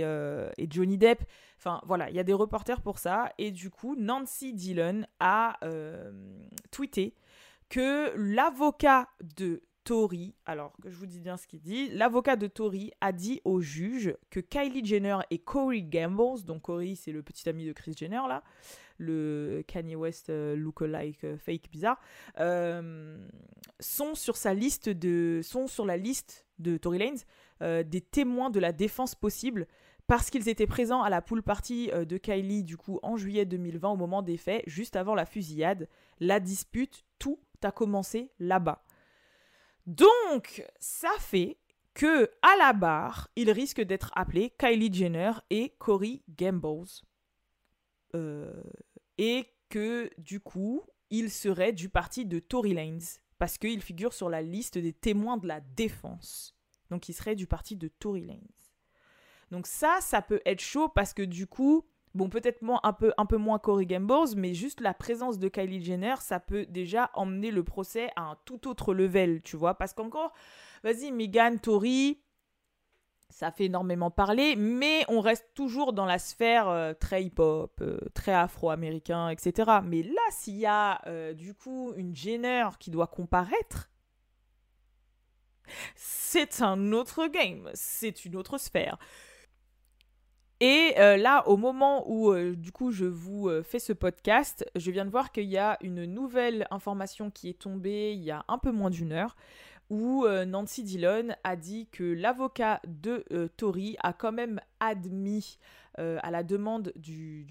et, 0.57 0.67
Johnny 0.69 0.97
Depp. 0.97 1.23
Enfin 1.57 1.81
voilà, 1.85 2.09
il 2.09 2.15
y 2.15 2.19
a 2.19 2.23
des 2.23 2.33
reporters 2.33 2.81
pour 2.81 2.99
ça. 2.99 3.31
Et 3.37 3.51
du 3.51 3.69
coup, 3.69 3.95
Nancy 3.95 4.53
Dillon 4.53 5.03
a 5.19 5.57
tweeté 6.71 7.15
que 7.69 8.13
l'avocat 8.15 9.07
de 9.37 9.63
Tory, 9.83 10.33
alors 10.45 10.73
que 10.81 10.89
je 10.89 10.95
vous 10.95 11.05
dis 11.05 11.19
bien 11.19 11.35
ce 11.37 11.45
qu'il 11.45 11.59
dit, 11.59 11.89
l'avocat 11.89 12.35
de 12.35 12.47
Tory 12.47 12.91
a 13.01 13.11
dit 13.11 13.41
au 13.43 13.59
juge 13.59 14.15
que 14.29 14.39
Kylie 14.39 14.85
Jenner 14.85 15.17
et 15.29 15.39
Corey 15.39 15.81
Gambles, 15.81 16.43
donc 16.45 16.63
Corey 16.63 16.95
c'est 16.95 17.11
le 17.11 17.21
petit 17.21 17.47
ami 17.49 17.65
de 17.65 17.73
Chris 17.73 17.93
Jenner 17.97 18.21
là, 18.27 18.43
le 18.97 19.63
Kanye 19.67 19.95
West 19.95 20.29
euh, 20.29 20.55
look-alike 20.55 21.23
euh, 21.23 21.37
fake 21.37 21.69
bizarre, 21.71 21.99
euh, 22.39 23.17
sont 23.79 24.15
sur 24.15 24.37
sa 24.37 24.53
liste 24.53 24.89
de, 24.89 25.41
sont 25.43 25.67
sur 25.67 25.85
la 25.85 25.97
liste 25.97 26.45
de 26.59 26.77
Tory 26.77 26.99
Lanez 26.99 27.21
des 27.85 28.01
témoins 28.01 28.49
de 28.49 28.59
la 28.59 28.73
défense 28.73 29.15
possible 29.15 29.67
parce 30.05 30.29
qu'ils 30.29 30.49
étaient 30.49 30.67
présents 30.67 31.01
à 31.01 31.09
la 31.09 31.21
pool 31.21 31.41
party 31.41 31.91
de 31.93 32.17
Kylie 32.17 32.65
du 32.65 32.75
coup 32.75 32.99
en 33.03 33.15
juillet 33.15 33.45
2020 33.45 33.91
au 33.91 33.95
moment 33.95 34.21
des 34.21 34.35
faits, 34.35 34.63
juste 34.67 34.97
avant 34.97 35.15
la 35.15 35.25
fusillade. 35.25 35.87
La 36.19 36.41
dispute, 36.41 37.05
tout 37.19 37.39
a 37.63 37.71
commencé 37.71 38.31
là-bas. 38.37 38.83
Donc, 39.85 40.65
ça 40.79 41.11
fait 41.19 41.57
que 41.93 42.29
à 42.41 42.55
la 42.57 42.73
barre, 42.73 43.29
il 43.35 43.51
risque 43.51 43.81
d'être 43.81 44.11
appelé 44.15 44.51
Kylie 44.57 44.93
Jenner 44.93 45.31
et 45.49 45.69
Corey 45.77 46.21
Gambles. 46.29 46.87
Euh, 48.15 48.63
et 49.17 49.47
que 49.69 50.09
du 50.17 50.39
coup, 50.39 50.83
il 51.09 51.31
serait 51.31 51.73
du 51.73 51.89
parti 51.89 52.25
de 52.25 52.39
Tory 52.39 52.73
Lanez 52.73 53.19
parce 53.37 53.57
qu'il 53.57 53.81
figure 53.81 54.13
sur 54.13 54.29
la 54.29 54.41
liste 54.41 54.77
des 54.77 54.93
témoins 54.93 55.37
de 55.37 55.47
la 55.47 55.59
défense. 55.61 56.55
Donc, 56.89 57.09
il 57.09 57.13
serait 57.13 57.35
du 57.35 57.47
parti 57.47 57.75
de 57.75 57.87
Tory 57.87 58.21
Lanez. 58.21 58.63
Donc 59.53 59.67
ça, 59.67 59.99
ça 60.01 60.23
peut 60.23 60.41
être 60.47 60.61
chaud 60.61 60.89
parce 60.89 61.13
que 61.13 61.21
du 61.21 61.45
coup, 61.45 61.85
Bon, 62.13 62.29
peut-être 62.29 62.59
un 62.83 62.93
peu, 62.93 63.11
un 63.17 63.25
peu 63.25 63.37
moins 63.37 63.57
Corey 63.57 63.87
Gambles, 63.87 64.35
mais 64.37 64.53
juste 64.53 64.81
la 64.81 64.93
présence 64.93 65.39
de 65.39 65.47
Kylie 65.47 65.83
Jenner, 65.83 66.15
ça 66.19 66.39
peut 66.39 66.65
déjà 66.67 67.09
emmener 67.15 67.49
le 67.49 67.63
procès 67.63 68.11
à 68.15 68.21
un 68.21 68.37
tout 68.45 68.67
autre 68.67 68.93
level, 68.93 69.41
tu 69.41 69.57
vois. 69.57 69.73
Parce 69.75 69.93
qu'encore, 69.93 70.31
vas-y, 70.83 71.11
Megan, 71.11 71.59
Tori, 71.59 72.21
Ça 73.29 73.51
fait 73.51 73.65
énormément 73.65 74.11
parler, 74.11 74.55
mais 74.55 75.05
on 75.07 75.19
reste 75.19 75.47
toujours 75.55 75.93
dans 75.93 76.05
la 76.05 76.19
sphère 76.19 76.67
euh, 76.69 76.93
très 76.93 77.23
hip-hop, 77.23 77.79
euh, 77.81 77.97
très 78.13 78.31
afro-américain, 78.33 79.29
etc. 79.29 79.79
Mais 79.83 80.03
là, 80.03 80.21
s'il 80.29 80.57
y 80.57 80.67
a 80.67 81.01
euh, 81.07 81.33
du 81.33 81.55
coup 81.55 81.93
une 81.95 82.15
Jenner 82.15 82.67
qui 82.79 82.91
doit 82.91 83.07
comparaître, 83.07 83.89
c'est 85.95 86.61
un 86.61 86.91
autre 86.91 87.25
game, 87.27 87.71
c'est 87.73 88.25
une 88.25 88.35
autre 88.35 88.59
sphère. 88.59 88.99
Et 90.65 90.93
là, 90.95 91.45
au 91.49 91.57
moment 91.57 92.09
où 92.09 92.33
du 92.55 92.71
coup 92.71 92.91
je 92.91 93.03
vous 93.03 93.49
fais 93.63 93.79
ce 93.79 93.91
podcast, 93.91 94.65
je 94.77 94.91
viens 94.91 95.03
de 95.03 95.09
voir 95.09 95.33
qu'il 95.33 95.49
y 95.49 95.57
a 95.57 95.77
une 95.81 96.05
nouvelle 96.05 96.67
information 96.71 97.29
qui 97.29 97.49
est 97.49 97.59
tombée 97.59 98.13
il 98.13 98.23
y 98.23 98.31
a 98.31 98.45
un 98.47 98.57
peu 98.57 98.71
moins 98.71 98.89
d'une 98.89 99.11
heure 99.11 99.35
où 99.89 100.25
euh, 100.25 100.45
Nancy 100.45 100.83
Dillon 100.83 101.35
a 101.43 101.55
dit 101.55 101.87
que 101.91 102.03
l'avocat 102.03 102.81
de 102.87 103.23
euh, 103.31 103.47
Tory 103.57 103.95
a 104.01 104.13
quand 104.13 104.31
même 104.31 104.59
admis 104.79 105.57
euh, 105.99 106.17
à 106.23 106.31
la 106.31 106.43
demande 106.43 106.91
du, 106.95 107.45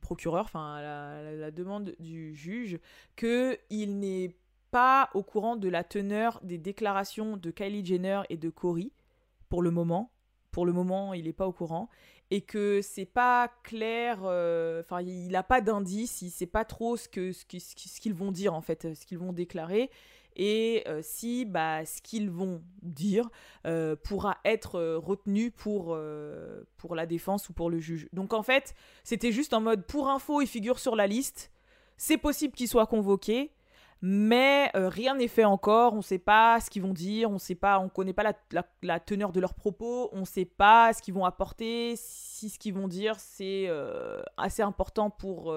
procureur, 0.00 0.44
enfin 0.44 0.76
à 0.76 1.32
la, 1.32 1.50
demande 1.50 1.94
du 1.98 2.34
juge, 2.34 2.78
qu'il 3.16 3.98
n'est 3.98 4.36
pas 4.70 5.08
au 5.14 5.22
courant 5.22 5.56
de 5.56 5.68
la 5.68 5.84
teneur 5.84 6.40
des 6.42 6.58
déclarations 6.58 7.36
de 7.36 7.50
Kylie 7.50 7.84
Jenner 7.84 8.22
et 8.28 8.36
de 8.36 8.50
Cory 8.50 8.92
pour 9.48 9.62
le 9.62 9.70
moment. 9.70 10.10
Pour 10.50 10.66
le 10.66 10.72
moment, 10.72 11.14
il 11.14 11.24
n'est 11.24 11.32
pas 11.32 11.46
au 11.46 11.52
courant 11.52 11.88
et 12.30 12.40
que 12.40 12.80
c'est 12.82 13.06
pas 13.06 13.50
clair, 13.62 14.18
enfin 14.20 15.00
il 15.00 15.28
n'a 15.28 15.42
pas 15.42 15.60
d'indice, 15.60 16.22
il 16.22 16.30
sait 16.30 16.46
pas 16.46 16.64
trop 16.64 16.96
ce 16.96 17.08
que 17.08 17.32
ce 17.32 17.44
qu'ils 17.44 18.14
vont 18.14 18.32
dire 18.32 18.54
en 18.54 18.62
fait, 18.62 18.94
ce 18.94 19.06
qu'ils 19.06 19.18
vont 19.18 19.32
déclarer 19.32 19.90
et 20.36 20.84
euh, 20.86 21.00
si 21.02 21.44
bah, 21.44 21.84
ce 21.84 22.00
qu'ils 22.02 22.30
vont 22.30 22.62
dire 22.82 23.28
euh, 23.66 23.96
pourra 23.96 24.38
être 24.44 24.76
euh, 24.76 24.98
retenu 24.98 25.50
pour, 25.50 25.98
pour 26.76 26.94
la 26.94 27.06
défense 27.06 27.48
ou 27.48 27.52
pour 27.52 27.70
le 27.70 27.80
juge. 27.80 28.08
Donc 28.12 28.32
en 28.32 28.42
fait, 28.42 28.74
c'était 29.02 29.32
juste 29.32 29.54
en 29.54 29.60
mode 29.60 29.84
pour 29.86 30.08
info, 30.08 30.40
il 30.40 30.46
figure 30.46 30.78
sur 30.78 30.94
la 30.94 31.06
liste. 31.06 31.50
C'est 31.96 32.18
possible 32.18 32.54
qu'il 32.54 32.68
soit 32.68 32.86
convoqué, 32.86 33.50
mais 34.02 34.70
rien 34.74 35.14
n'est 35.14 35.28
fait 35.28 35.44
encore. 35.44 35.94
On 35.94 35.98
ne 35.98 36.02
sait 36.02 36.18
pas 36.18 36.60
ce 36.60 36.70
qu'ils 36.70 36.82
vont 36.82 36.92
dire, 36.92 37.30
on 37.30 37.38
sait 37.38 37.54
pas, 37.54 37.78
on 37.78 37.88
connaît 37.88 38.12
pas 38.12 38.34
la, 38.82 39.00
teneur 39.00 39.32
de 39.32 39.40
leurs 39.40 39.54
propos, 39.54 40.10
on 40.12 40.20
ne 40.20 40.24
sait 40.24 40.44
pas 40.44 40.92
ce 40.92 41.02
qu'ils 41.02 41.14
vont 41.14 41.24
apporter, 41.24 41.94
si 41.96 42.48
ce 42.48 42.58
qu'ils 42.58 42.74
vont 42.74 42.88
dire 42.88 43.16
c'est 43.18 43.68
assez 44.36 44.62
important 44.62 45.10
pour 45.10 45.54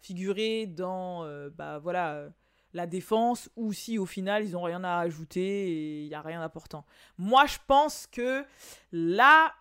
figurer 0.00 0.66
dans 0.66 1.24
bah 1.56 1.78
voilà 1.78 2.30
la 2.72 2.86
défense 2.86 3.50
ou 3.56 3.72
si 3.72 3.98
au 3.98 4.06
final 4.06 4.44
ils 4.44 4.52
n'ont 4.52 4.62
rien 4.62 4.84
à 4.84 4.98
ajouter 4.98 5.40
et 5.40 6.02
il 6.02 6.08
n'y 6.08 6.14
a 6.14 6.20
rien 6.20 6.40
d'important. 6.40 6.84
Moi 7.18 7.46
je 7.46 7.58
pense 7.66 8.06
que 8.06 8.44
là 8.92 9.52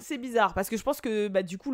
c'est 0.00 0.18
bizarre 0.18 0.54
parce 0.54 0.68
que 0.68 0.76
je 0.76 0.82
pense 0.82 1.00
que 1.00 1.28
bah, 1.28 1.42
du 1.42 1.58
coup 1.58 1.72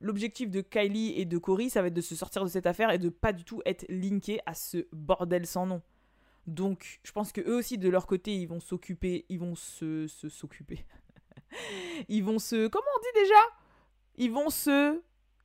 l'objectif 0.00 0.46
le, 0.46 0.52
de 0.52 0.60
Kylie 0.60 1.18
et 1.18 1.24
de 1.24 1.38
Cory 1.38 1.70
ça 1.70 1.82
va 1.82 1.88
être 1.88 1.94
de 1.94 2.00
se 2.00 2.14
sortir 2.14 2.44
de 2.44 2.48
cette 2.48 2.66
affaire 2.66 2.90
et 2.90 2.98
de 2.98 3.08
pas 3.08 3.32
du 3.32 3.44
tout 3.44 3.60
être 3.66 3.84
linké 3.88 4.40
à 4.46 4.54
ce 4.54 4.86
bordel 4.92 5.46
sans 5.46 5.66
nom. 5.66 5.82
Donc 6.46 7.00
je 7.02 7.12
pense 7.12 7.32
que 7.32 7.40
eux 7.40 7.56
aussi 7.56 7.78
de 7.78 7.88
leur 7.88 8.06
côté 8.06 8.34
ils 8.34 8.46
vont 8.46 8.60
s'occuper, 8.60 9.26
ils 9.28 9.38
vont 9.38 9.54
se 9.54 10.06
s'occuper. 10.06 10.84
ils 12.08 12.24
vont 12.24 12.38
se 12.38 12.68
comment 12.68 12.86
on 12.96 13.00
dit 13.00 13.22
déjà? 13.22 13.40
Ils 14.16 14.30
vont 14.30 14.50
se 14.50 15.00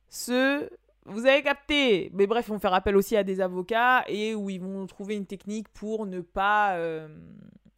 se 0.08 0.68
vous 1.06 1.26
avez 1.26 1.42
capté. 1.42 2.10
Mais 2.14 2.26
bref, 2.26 2.46
ils 2.48 2.52
vont 2.52 2.58
faire 2.58 2.74
appel 2.74 2.96
aussi 2.96 3.16
à 3.16 3.24
des 3.24 3.40
avocats 3.40 4.04
et 4.08 4.34
où 4.34 4.50
ils 4.50 4.60
vont 4.60 4.86
trouver 4.86 5.16
une 5.16 5.26
technique 5.26 5.68
pour 5.68 6.06
ne 6.06 6.20
pas 6.20 6.76
euh, 6.76 7.08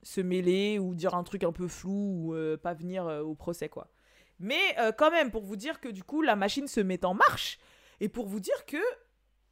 se 0.06 0.20
mêler 0.20 0.78
ou 0.78 0.94
dire 0.94 1.14
un 1.14 1.24
truc 1.24 1.42
un 1.44 1.52
peu 1.52 1.66
flou 1.66 2.28
ou 2.28 2.34
euh, 2.34 2.56
pas 2.56 2.74
venir 2.74 3.06
euh, 3.06 3.22
au 3.22 3.34
procès, 3.34 3.68
quoi. 3.68 3.88
Mais 4.38 4.76
quand 4.98 5.10
même, 5.10 5.30
pour 5.30 5.44
vous 5.44 5.56
dire 5.56 5.80
que 5.80 5.88
du 5.88 6.04
coup, 6.04 6.20
la 6.20 6.36
machine 6.36 6.68
se 6.68 6.80
met 6.80 7.06
en 7.06 7.14
marche 7.14 7.58
et 8.00 8.10
pour 8.10 8.26
vous 8.26 8.38
dire 8.38 8.66
que 8.66 8.76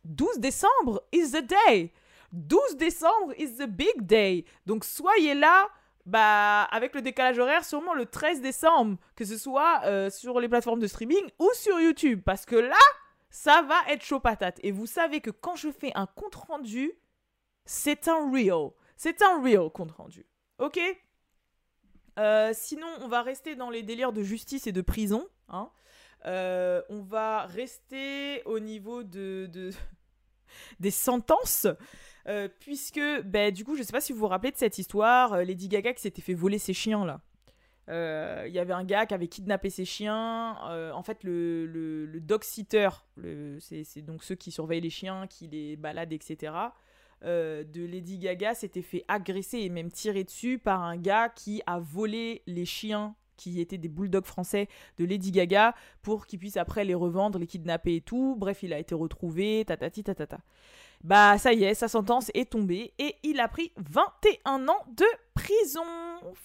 12 0.04 0.40
décembre 0.40 1.02
is 1.10 1.30
the 1.30 1.46
day. 1.70 1.90
12 2.32 2.76
décembre 2.76 3.32
is 3.38 3.56
the 3.56 3.66
big 3.66 4.02
day. 4.02 4.44
Donc 4.66 4.84
soyez 4.84 5.32
là. 5.32 5.68
Bah, 6.04 6.64
avec 6.64 6.94
le 6.94 7.00
décalage 7.00 7.38
horaire, 7.38 7.64
sûrement 7.64 7.94
le 7.94 8.04
13 8.04 8.42
décembre, 8.42 8.98
que 9.16 9.24
ce 9.24 9.38
soit 9.38 10.10
sur 10.10 10.38
les 10.38 10.50
plateformes 10.50 10.80
de 10.80 10.86
streaming 10.86 11.24
ou 11.38 11.48
sur 11.54 11.80
YouTube. 11.80 12.20
Parce 12.22 12.44
que 12.44 12.56
là, 12.56 12.76
ça 13.30 13.62
va 13.62 13.76
être 13.88 14.04
chaud 14.04 14.20
patate. 14.20 14.60
Et 14.62 14.70
vous 14.70 14.84
savez 14.84 15.22
que 15.22 15.30
quand 15.30 15.56
je 15.56 15.70
fais 15.70 15.92
un 15.94 16.04
compte 16.04 16.34
rendu, 16.34 16.92
c'est 17.64 18.06
un 18.06 18.30
real. 18.30 18.72
C'est 18.96 19.22
un 19.22 19.42
real 19.42 19.70
compte 19.70 19.92
rendu. 19.92 20.26
Ok 20.58 20.78
euh, 22.18 22.52
Sinon, 22.54 22.86
on 23.00 23.08
va 23.08 23.22
rester 23.22 23.56
dans 23.56 23.70
les 23.70 23.82
délires 23.82 24.12
de 24.12 24.22
justice 24.22 24.66
et 24.66 24.72
de 24.72 24.80
prison. 24.80 25.26
Hein. 25.48 25.70
Euh, 26.26 26.80
on 26.88 27.02
va 27.02 27.46
rester 27.46 28.42
au 28.44 28.60
niveau 28.60 29.02
de, 29.02 29.50
des 30.80 30.90
sentences. 30.90 31.66
Euh, 32.26 32.48
puisque, 32.60 33.00
ben, 33.24 33.52
du 33.52 33.64
coup, 33.64 33.76
je 33.76 33.82
sais 33.82 33.92
pas 33.92 34.00
si 34.00 34.12
vous 34.12 34.20
vous 34.20 34.28
rappelez 34.28 34.52
de 34.52 34.56
cette 34.56 34.78
histoire, 34.78 35.36
Lady 35.38 35.68
Gaga 35.68 35.92
qui 35.92 36.00
s'était 36.00 36.22
fait 36.22 36.34
voler 36.34 36.58
ses 36.58 36.72
chiens 36.72 37.04
là. 37.04 37.20
Il 37.86 38.52
y 38.52 38.58
avait 38.58 38.72
un 38.72 38.84
gars 38.84 39.04
qui 39.04 39.12
avait 39.12 39.28
kidnappé 39.28 39.68
ses 39.68 39.84
chiens. 39.84 40.56
En 40.94 41.02
fait, 41.02 41.22
le, 41.22 41.66
le, 41.66 42.20
dog 42.20 42.42
sitter, 42.42 42.88
c'est 43.58 44.00
donc 44.00 44.24
ceux 44.24 44.36
qui 44.36 44.50
surveillent 44.50 44.80
les 44.80 44.88
chiens, 44.88 45.26
qui 45.26 45.48
les 45.48 45.76
baladent, 45.76 46.14
etc. 46.14 46.52
Euh, 47.24 47.64
de 47.64 47.84
Lady 47.84 48.18
Gaga 48.18 48.54
s'était 48.54 48.82
fait 48.82 49.04
agresser 49.08 49.58
et 49.58 49.68
même 49.70 49.90
tirer 49.90 50.24
dessus 50.24 50.58
par 50.58 50.82
un 50.82 50.96
gars 50.96 51.30
qui 51.30 51.62
a 51.66 51.78
volé 51.78 52.42
les 52.46 52.66
chiens 52.66 53.14
qui 53.36 53.60
étaient 53.60 53.78
des 53.78 53.88
bulldogs 53.88 54.26
français 54.26 54.68
de 54.98 55.04
Lady 55.04 55.32
Gaga 55.32 55.74
pour 56.02 56.26
qu'il 56.26 56.38
puisse 56.38 56.56
après 56.56 56.84
les 56.84 56.94
revendre, 56.94 57.38
les 57.38 57.46
kidnapper 57.46 57.96
et 57.96 58.00
tout. 58.00 58.36
Bref, 58.38 58.62
il 58.62 58.72
a 58.72 58.78
été 58.78 58.94
retrouvé, 58.94 59.64
tatati 59.66 60.04
tatata. 60.04 60.38
Bah 61.02 61.36
ça 61.36 61.52
y 61.52 61.64
est, 61.64 61.74
sa 61.74 61.88
sentence 61.88 62.30
est 62.34 62.50
tombée 62.50 62.94
et 62.98 63.16
il 63.22 63.40
a 63.40 63.48
pris 63.48 63.72
21 63.76 64.68
ans 64.68 64.84
de 64.88 65.04
prison. 65.34 65.82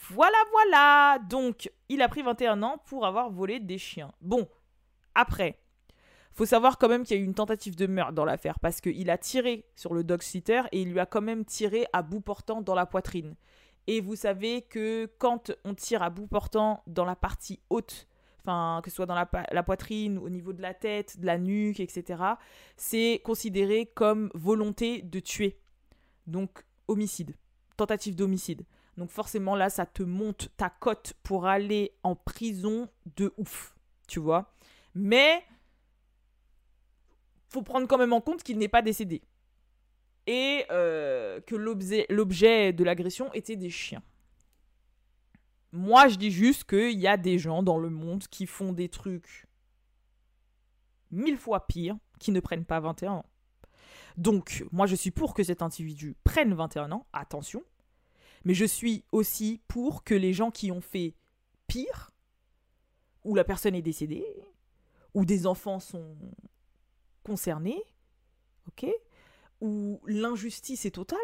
Voilà, 0.10 0.38
voilà. 0.52 1.20
Donc, 1.30 1.72
il 1.88 2.02
a 2.02 2.10
pris 2.10 2.22
21 2.22 2.64
ans 2.64 2.78
pour 2.86 3.06
avoir 3.06 3.30
volé 3.30 3.60
des 3.60 3.78
chiens. 3.78 4.12
Bon, 4.20 4.48
après, 5.16 5.60
faut 6.40 6.46
savoir 6.46 6.78
quand 6.78 6.88
même 6.88 7.04
qu'il 7.04 7.18
y 7.18 7.20
a 7.20 7.22
eu 7.22 7.26
une 7.26 7.34
tentative 7.34 7.76
de 7.76 7.86
meurtre 7.86 8.14
dans 8.14 8.24
l'affaire 8.24 8.60
parce 8.62 8.80
qu'il 8.80 9.10
a 9.10 9.18
tiré 9.18 9.66
sur 9.76 9.94
le 9.94 10.06
dog 10.06 10.22
sitter 10.22 10.62
et 10.72 10.82
il 10.82 10.90
lui 10.90 11.02
a 11.02 11.06
quand 11.06 11.20
même 11.20 11.44
tiré 11.44 11.86
à 11.92 12.02
bout 12.02 12.22
portant 12.22 12.62
dans 12.62 12.76
la 12.76 12.86
poitrine. 12.86 13.36
Et 13.88 14.00
vous 14.00 14.16
savez 14.16 14.62
que 14.62 15.12
quand 15.18 15.52
on 15.66 15.74
tire 15.74 16.02
à 16.02 16.10
bout 16.10 16.28
portant 16.28 16.82
dans 16.88 17.04
la 17.04 17.18
partie 17.18 17.60
haute 17.70 18.08
enfin 18.42 18.80
que 18.82 18.90
ce 18.90 18.96
soit 18.96 19.06
dans 19.06 19.16
la, 19.16 19.64
poitrine, 19.64 20.18
au 20.18 20.30
niveau 20.30 20.54
de 20.54 20.62
la 20.62 20.74
tête, 20.74 21.20
de 21.20 21.26
la 21.26 21.38
nuque, 21.38 21.82
etc., 21.82 22.24
c'est 22.78 23.22
considéré 23.26 23.88
comme 23.88 24.32
volonté 24.34 25.02
de 25.02 25.20
tuer. 25.20 25.60
Donc 26.26 26.64
homicide, 26.88 27.36
tentative 27.76 28.16
d'homicide. 28.16 28.66
Donc 28.96 29.10
forcément 29.10 29.58
là, 29.58 29.70
ça 29.70 29.86
te 29.86 30.04
monte 30.04 30.52
ta 30.56 30.70
cote 30.70 31.16
pour 31.22 31.48
aller 31.48 31.92
en 32.04 32.16
prison 32.16 32.88
de 33.18 33.34
ouf, 33.36 33.76
tu 34.08 34.22
vois. 34.22 34.54
Mais 34.96 35.44
faut 37.50 37.62
prendre 37.62 37.88
quand 37.88 37.98
même 37.98 38.14
en 38.14 38.22
compte 38.22 38.44
qu'il 38.44 38.58
n'est 38.58 38.68
pas 38.68 38.82
décédé. 38.82 39.22
Et 40.28 40.66
euh, 40.70 41.42
que 41.42 41.56
l'objet 41.56 42.74
de 42.74 42.84
l'agression 42.84 43.34
était 43.34 43.56
des 43.56 43.70
chiens. 43.70 44.04
Moi, 45.72 46.08
je 46.08 46.16
dis 46.16 46.32
juste 46.32 46.64
qu'il 46.66 47.00
y 47.00 47.08
a 47.08 47.18
des 47.18 47.38
gens 47.38 47.64
dans 47.64 47.78
le 47.78 47.90
monde 47.90 48.24
qui 48.28 48.46
font 48.46 48.74
des 48.74 48.90
trucs 48.90 49.48
mille 51.12 51.38
fois 51.38 51.68
pires, 51.68 51.98
qui 52.20 52.32
ne 52.32 52.40
prennent 52.40 52.66
pas 52.66 52.80
21 52.80 53.12
ans. 53.12 53.26
Donc, 54.18 54.66
moi, 54.72 54.86
je 54.86 54.96
suis 54.96 55.12
pour 55.12 55.34
que 55.34 55.44
cet 55.44 55.62
individu 55.62 56.16
prenne 56.24 56.54
21 56.54 56.92
ans, 56.92 57.06
attention, 57.14 57.64
mais 58.44 58.54
je 58.54 58.66
suis 58.66 59.04
aussi 59.12 59.62
pour 59.68 60.04
que 60.04 60.14
les 60.14 60.34
gens 60.34 60.52
qui 60.52 60.72
ont 60.72 60.82
fait 60.82 61.16
pire, 61.68 62.12
où 63.24 63.36
la 63.36 63.44
personne 63.44 63.76
est 63.76 63.82
décédée, 63.82 64.26
où 65.14 65.26
des 65.26 65.46
enfants 65.46 65.80
sont 65.80 66.16
concernés, 67.30 67.84
ok, 68.70 68.90
où 69.62 70.02
l'injustice 70.08 70.86
est 70.86 70.96
totale, 70.96 71.20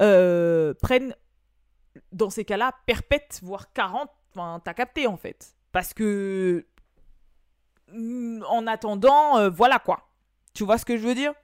euh, 0.00 0.72
prennent 0.80 1.14
dans 2.12 2.30
ces 2.30 2.46
cas-là, 2.46 2.72
perpète, 2.86 3.40
voire 3.42 3.70
40, 3.74 4.08
enfin, 4.30 4.62
t'as 4.64 4.72
capté 4.72 5.06
en 5.06 5.18
fait. 5.18 5.54
Parce 5.72 5.92
que. 5.92 6.66
Mm, 7.92 8.42
en 8.48 8.66
attendant, 8.66 9.38
euh, 9.38 9.50
voilà 9.50 9.78
quoi. 9.78 10.08
Tu 10.54 10.64
vois 10.64 10.78
ce 10.78 10.86
que 10.86 10.96
je 10.96 11.06
veux 11.06 11.14
dire? 11.14 11.34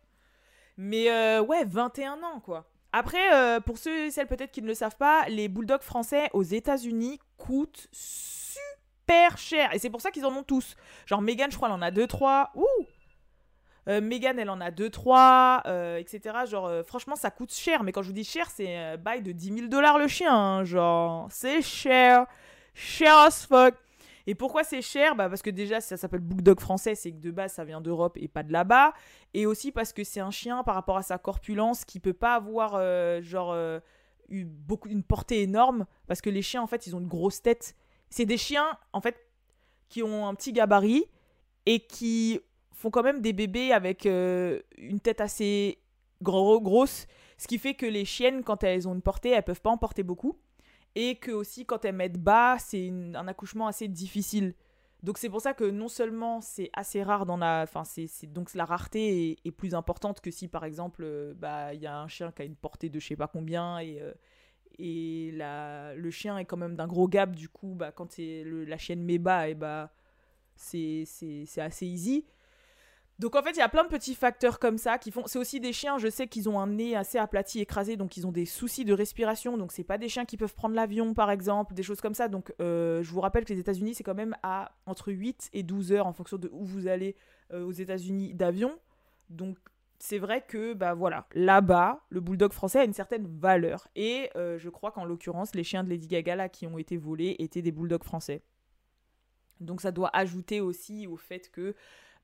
Mais 0.78 1.11
euh, 1.11 1.42
ouais, 1.42 1.64
21 1.66 2.22
ans 2.22 2.40
quoi. 2.40 2.70
Après, 2.92 3.35
euh, 3.35 3.61
pour 3.61 3.76
ceux 3.76 4.07
et 4.07 4.11
celles 4.11 4.26
peut-être 4.26 4.52
qui 4.52 4.62
ne 4.62 4.68
le 4.68 4.74
savent 4.74 4.96
pas, 4.96 5.28
les 5.28 5.48
bulldogs 5.48 5.83
français 5.83 6.30
aux 6.33 6.42
États-Unis 6.42 7.18
coûtent 7.37 7.88
super 7.92 9.37
cher. 9.37 9.74
Et 9.74 9.78
c'est 9.78 9.90
pour 9.90 10.00
ça 10.00 10.11
qu'ils 10.11 10.24
en 10.24 10.35
ont 10.35 10.44
tous. 10.44 10.76
Genre, 11.04 11.20
Megan, 11.20 11.50
je 11.50 11.57
crois, 11.57 11.68
elle 11.68 11.74
en 11.74 11.83
a 11.83 11.90
2-3. 11.90 12.50
Ouh 12.54 12.87
Euh, 13.88 14.01
Megan, 14.01 14.38
elle 14.38 14.51
en 14.51 14.61
a 14.61 14.70
2-3, 14.70 15.99
etc. 15.99 16.47
Genre, 16.47 16.66
euh, 16.66 16.83
franchement, 16.83 17.16
ça 17.16 17.31
coûte 17.31 17.53
cher. 17.53 17.83
Mais 17.83 17.92
quand 17.92 18.03
je 18.03 18.09
vous 18.09 18.14
dis 18.14 18.25
cher, 18.25 18.49
c'est 18.51 18.77
un 18.77 18.97
bail 18.97 19.23
de 19.23 19.33
10 19.33 19.55
000 19.55 19.66
dollars 19.68 19.99
le 19.99 20.09
chien. 20.09 20.35
hein. 20.35 20.64
Genre, 20.64 21.27
c'est 21.31 21.61
cher. 21.62 22.27
Cher 22.75 23.16
as 23.18 23.47
fuck. 23.47 23.75
Et 24.27 24.35
pourquoi 24.35 24.64
c'est 24.64 24.81
cher? 24.81 25.14
Bah 25.14 25.29
Parce 25.29 25.42
que 25.42 25.51
déjà, 25.51 25.83
ça 25.83 25.99
s'appelle 25.99 26.20
Bulldog 26.20 26.59
français, 26.59 26.94
c'est 26.94 27.12
que 27.12 27.18
de 27.18 27.31
base, 27.31 27.53
ça 27.53 27.64
vient 27.64 27.83
d'Europe 27.83 28.16
et 28.18 28.27
pas 28.27 28.42
de 28.42 28.53
là-bas. 28.53 28.94
Et 29.35 29.44
aussi 29.44 29.70
parce 29.70 29.92
que 29.92 30.03
c'est 30.03 30.20
un 30.20 30.31
chien 30.31 30.62
par 30.64 30.75
rapport 30.77 30.97
à 30.97 31.03
sa 31.03 31.18
corpulence 31.18 31.85
qui 31.85 32.01
peut 32.01 32.14
pas 32.14 32.35
avoir, 32.37 32.73
euh, 32.77 33.20
genre, 33.20 33.53
euh, 33.53 33.81
beaucoup, 34.31 34.88
une 34.88 35.03
portée 35.03 35.42
énorme. 35.42 35.85
Parce 36.07 36.23
que 36.23 36.31
les 36.31 36.40
chiens, 36.40 36.62
en 36.62 36.66
fait, 36.66 36.87
ils 36.87 36.97
ont 36.97 37.01
une 37.01 37.07
grosse 37.07 37.42
tête. 37.42 37.77
C'est 38.09 38.25
des 38.25 38.38
chiens, 38.38 38.79
en 38.94 39.03
fait, 39.03 39.16
qui 39.90 40.03
ont 40.03 40.27
un 40.27 40.35
petit 40.35 40.55
gabarit 40.55 41.05
et 41.66 41.81
qui 41.81 42.40
font 42.75 42.91
quand 42.91 43.03
même 43.03 43.21
des 43.21 43.33
bébés 43.33 43.73
avec 43.73 44.07
euh, 44.07 44.61
une 44.77 45.01
tête 45.01 45.21
assez 45.21 45.79
gros, 46.23 46.61
grosse. 46.61 47.07
Ce 47.39 47.49
qui 47.49 47.59
fait 47.59 47.75
que 47.75 47.87
les 47.87 48.05
chiennes, 48.05 48.43
quand 48.43 48.63
elles 48.63 48.87
ont 48.89 48.95
une 48.95 49.03
portée, 49.03 49.31
elles 49.31 49.43
peuvent 49.43 49.61
pas 49.61 49.71
en 49.71 49.79
porter 49.79 50.03
beaucoup. 50.03 50.39
Et 50.95 51.17
que 51.17 51.33
aussi, 51.33 51.67
quand 51.67 51.85
elles 51.85 51.95
mettent 51.95 52.23
bas, 52.23 52.57
c'est 52.59 52.89
un 52.89 53.27
accouchement 53.27 53.67
assez 53.67 53.89
difficile. 53.89 54.55
Donc 55.03 55.19
c'est 55.19 55.29
pour 55.29 55.41
ça 55.41 55.53
que 55.53 55.65
non 55.65 55.89
seulement 55.89 56.41
c'est 56.41 56.71
assez 56.73 57.03
rare 57.03 57.27
dans 57.27 57.37
la... 57.37 57.63
Enfin, 57.65 57.85
c'est, 57.85 58.09
donc 58.27 58.55
la 58.55 58.65
rareté 58.65 59.37
est, 59.45 59.51
plus 59.51 59.75
importante 59.75 60.21
que 60.21 60.31
si, 60.31 60.49
par 60.49 60.65
exemple, 60.65 61.03
euh, 61.05 61.35
bah, 61.35 61.75
il 61.75 61.81
y 61.81 61.87
a 61.87 61.99
un 61.99 62.09
chien 62.09 62.33
qui 62.33 62.43
a 62.43 62.45
une 62.45 62.57
portée 62.57 62.89
de 62.89 63.01
je 63.01 63.07
sais 63.07 63.17
pas 63.17 63.29
combien 63.29 63.79
et... 63.79 64.01
euh, 64.01 64.13
et 64.79 65.31
la, 65.33 65.95
le 65.95 66.11
chien 66.11 66.39
est 66.39 66.45
quand 66.45 66.57
même 66.57 66.75
d'un 66.75 66.87
gros 66.87 67.09
gap, 67.09 67.35
du 67.35 67.49
coup, 67.49 67.75
bah, 67.75 67.93
quand 67.93 68.11
c'est 68.13 68.43
la 68.45 68.77
chienne 68.79 69.05
met 69.05 69.19
bas, 69.19 69.49
et 69.49 69.55
bah, 69.55 69.93
c'est, 70.57 71.05
c'est, 71.07 71.45
c'est 71.47 71.61
assez 71.61 71.87
easy. 71.87 72.27
Donc 73.20 73.37
en 73.37 73.42
fait, 73.42 73.53
il 73.53 73.59
y 73.59 73.62
a 73.62 73.68
plein 73.68 73.85
de 73.85 73.88
petits 73.88 74.14
facteurs 74.14 74.59
comme 74.59 74.77
ça 74.77 74.98
qui 74.98 75.12
font. 75.12 75.22
C'est 75.27 75.38
aussi 75.38 75.61
des 75.61 75.72
chiens, 75.72 75.98
je 75.98 76.09
sais 76.09 76.27
qu'ils 76.27 76.48
ont 76.48 76.59
un 76.59 76.66
nez 76.66 76.96
assez 76.96 77.16
aplati, 77.16 77.61
écrasé, 77.61 77.96
donc 77.96 78.16
ils 78.16 78.27
ont 78.27 78.33
des 78.33 78.44
soucis 78.44 78.85
de 78.85 78.92
respiration. 78.92 79.57
Donc 79.57 79.70
c'est 79.70 79.85
pas 79.85 79.98
des 79.98 80.09
chiens 80.09 80.24
qui 80.24 80.37
peuvent 80.37 80.55
prendre 80.55 80.74
l'avion, 80.74 81.14
par 81.14 81.31
exemple, 81.31 81.74
des 81.74 81.85
choses 81.85 82.00
comme 82.00 82.14
ça. 82.14 82.27
Donc 82.29 82.53
euh, 82.61 83.03
je 83.03 83.11
vous 83.12 83.20
rappelle 83.20 83.44
que 83.44 83.53
les 83.53 83.61
États-Unis, 83.61 83.94
c'est 83.94 84.03
quand 84.03 84.16
même 84.16 84.37
à 84.42 84.72
entre 84.87 85.12
8 85.12 85.50
et 85.53 85.62
12 85.62 85.92
heures 85.92 86.07
en 86.09 86.12
fonction 86.12 86.38
de 86.38 86.50
où 86.53 86.64
vous 86.64 86.88
allez 86.88 87.14
euh, 87.53 87.64
aux 87.64 87.72
États-Unis 87.72 88.35
d'avion. 88.35 88.77
Donc 89.31 89.59
c'est 90.00 90.18
vrai 90.18 90.44
que 90.46 90.74
bah 90.74 90.94
voilà, 90.94 91.29
là-bas, 91.35 92.05
le 92.09 92.20
bulldog 92.20 92.53
français 92.53 92.81
a 92.81 92.85
une 92.85 92.92
certaine 92.92 93.29
valeur. 93.38 93.87
Et 93.94 94.29
euh, 94.35 94.59
je 94.59 94.68
crois 94.68 94.90
qu'en 94.90 95.05
l'occurrence, 95.05 95.55
les 95.55 95.62
chiens 95.62 95.85
de 95.85 95.88
Lady 95.88 96.09
Gaga 96.09 96.48
qui 96.48 96.66
ont 96.66 96.79
été 96.79 96.96
volés 96.96 97.37
étaient 97.38 97.62
des 97.62 97.72
bulldogs 97.72 98.03
français. 98.03 98.42
Donc 99.61 99.81
ça 99.81 99.92
doit 99.92 100.11
ajouter 100.12 100.61
aussi 100.61 101.07
au 101.07 101.16
fait 101.16 101.48
que 101.50 101.77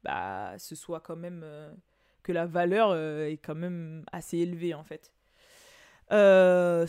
bah, 0.04 0.54
ce 0.58 0.74
soit 0.74 1.00
quand 1.00 1.16
même 1.16 1.42
euh, 1.44 1.72
que 2.22 2.32
la 2.32 2.46
valeur 2.46 2.90
euh, 2.90 3.26
est 3.28 3.36
quand 3.36 3.54
même 3.54 4.04
assez 4.12 4.38
élevée 4.38 4.74
en 4.74 4.84
fait. 4.84 5.12
Euh, 6.12 6.86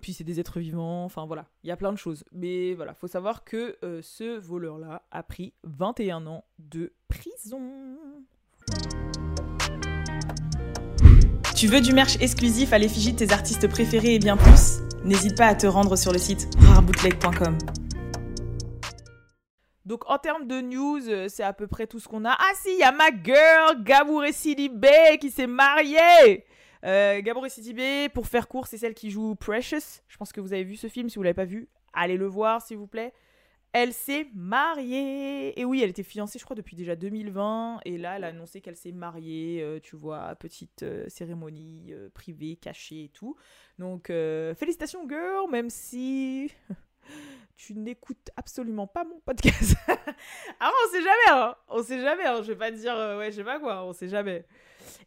puis 0.00 0.12
c'est 0.12 0.24
des 0.24 0.40
êtres 0.40 0.58
vivants, 0.58 1.04
enfin 1.04 1.24
voilà, 1.26 1.46
il 1.62 1.68
y 1.68 1.70
a 1.70 1.76
plein 1.76 1.92
de 1.92 1.98
choses. 1.98 2.24
Mais 2.32 2.74
voilà, 2.74 2.94
faut 2.94 3.06
savoir 3.06 3.44
que 3.44 3.76
euh, 3.84 4.00
ce 4.02 4.38
voleur-là 4.38 5.02
a 5.10 5.22
pris 5.22 5.52
21 5.64 6.26
ans 6.26 6.44
de 6.58 6.92
prison. 7.08 7.60
Tu 11.54 11.66
veux 11.66 11.80
du 11.80 11.92
merch 11.92 12.16
exclusif 12.20 12.72
à 12.72 12.78
l'effigie 12.78 13.12
de 13.12 13.18
tes 13.18 13.32
artistes 13.32 13.68
préférés 13.68 14.14
et 14.14 14.18
bien 14.18 14.36
plus? 14.36 14.78
N'hésite 15.04 15.36
pas 15.36 15.46
à 15.46 15.54
te 15.54 15.66
rendre 15.66 15.96
sur 15.96 16.12
le 16.12 16.18
site 16.18 16.48
rarebootleg.com. 16.58 17.79
Donc 19.90 20.08
en 20.08 20.18
termes 20.18 20.46
de 20.46 20.60
news, 20.60 21.08
euh, 21.08 21.26
c'est 21.28 21.42
à 21.42 21.52
peu 21.52 21.66
près 21.66 21.88
tout 21.88 21.98
ce 21.98 22.06
qu'on 22.06 22.24
a. 22.24 22.30
Ah 22.30 22.52
si, 22.54 22.72
il 22.74 22.78
y 22.78 22.84
a 22.84 22.92
ma 22.92 23.08
girl 23.10 23.82
Gabouré 23.82 24.32
Sidibé 24.32 25.18
qui 25.20 25.32
s'est 25.32 25.48
mariée. 25.48 26.46
Euh, 26.84 27.20
Gabouré 27.20 27.48
pour 28.14 28.28
faire 28.28 28.46
court, 28.46 28.68
c'est 28.68 28.78
celle 28.78 28.94
qui 28.94 29.10
joue 29.10 29.34
Precious. 29.34 30.00
Je 30.06 30.16
pense 30.16 30.30
que 30.30 30.40
vous 30.40 30.52
avez 30.52 30.62
vu 30.62 30.76
ce 30.76 30.86
film. 30.86 31.08
Si 31.08 31.16
vous 31.16 31.24
l'avez 31.24 31.34
pas 31.34 31.44
vu, 31.44 31.68
allez 31.92 32.16
le 32.16 32.26
voir 32.26 32.62
s'il 32.62 32.76
vous 32.76 32.86
plaît. 32.86 33.12
Elle 33.72 33.92
s'est 33.92 34.28
mariée. 34.32 35.58
Et 35.58 35.64
oui, 35.64 35.82
elle 35.82 35.90
était 35.90 36.04
fiancée, 36.04 36.38
je 36.38 36.44
crois, 36.44 36.54
depuis 36.54 36.76
déjà 36.76 36.94
2020. 36.94 37.80
Et 37.84 37.98
là, 37.98 38.14
elle 38.14 38.22
a 38.22 38.28
annoncé 38.28 38.60
qu'elle 38.60 38.76
s'est 38.76 38.92
mariée. 38.92 39.60
euh, 39.60 39.80
tu 39.80 39.96
vois, 39.96 40.36
petite 40.36 40.84
euh, 40.84 41.04
cérémonie 41.08 41.92
privée, 42.14 42.54
cachée 42.54 43.06
et 43.06 43.08
tout. 43.08 43.34
Donc, 43.80 44.06
félicitations, 44.06 45.08
girl, 45.08 45.50
même 45.50 45.68
si 45.68 46.52
tu 47.56 47.74
n'écoutes 47.74 48.30
absolument 48.36 48.86
pas 48.86 49.04
mon 49.04 49.20
podcast. 49.20 49.74
ah, 50.60 50.70
on 50.70 50.90
sait 50.90 51.02
jamais, 51.02 51.28
hein. 51.28 51.54
On 51.68 51.82
sait 51.82 52.00
jamais, 52.00 52.24
hein. 52.24 52.42
Je 52.42 52.52
vais 52.52 52.58
pas 52.58 52.70
te 52.70 52.76
dire, 52.76 52.96
euh, 52.96 53.18
ouais, 53.18 53.30
je 53.30 53.36
sais 53.36 53.44
pas 53.44 53.58
quoi, 53.58 53.84
on 53.84 53.92
sait 53.92 54.08
jamais. 54.08 54.46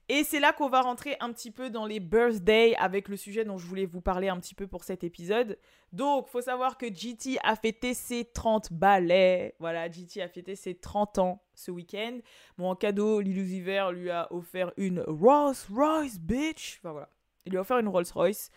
Et 0.09 0.23
c'est 0.23 0.39
là 0.39 0.53
qu'on 0.53 0.69
va 0.69 0.81
rentrer 0.81 1.15
un 1.19 1.31
petit 1.31 1.49
peu 1.49 1.69
dans 1.69 1.85
les 1.85 1.99
birthdays 1.99 2.75
avec 2.75 3.07
le 3.07 3.17
sujet 3.17 3.45
dont 3.45 3.57
je 3.57 3.65
voulais 3.65 3.85
vous 3.85 4.01
parler 4.01 4.29
un 4.29 4.39
petit 4.39 4.53
peu 4.53 4.67
pour 4.67 4.83
cet 4.83 5.03
épisode. 5.03 5.57
Donc, 5.91 6.27
faut 6.27 6.41
savoir 6.41 6.77
que 6.77 6.93
GT 6.93 7.37
a 7.43 7.55
fêté 7.55 7.93
ses 7.93 8.25
30 8.25 8.73
balais. 8.73 9.55
Voilà, 9.59 9.89
GT 9.89 10.21
a 10.21 10.27
fêté 10.27 10.55
ses 10.55 10.75
30 10.75 11.17
ans 11.19 11.43
ce 11.55 11.71
week-end. 11.71 12.19
Bon, 12.57 12.69
en 12.69 12.75
cadeau, 12.75 13.21
Lilou 13.21 13.45
Ziver 13.45 13.87
lui 13.93 14.09
a 14.09 14.31
offert 14.31 14.71
une 14.77 15.03
Rolls 15.07 15.55
Royce, 15.73 16.19
bitch. 16.19 16.79
Enfin, 16.79 16.91
voilà. 16.91 17.09
Il 17.45 17.51
lui 17.51 17.57
a 17.57 17.61
offert 17.61 17.77
une 17.79 17.87
Rolls 17.89 18.05
Royce. 18.13 18.49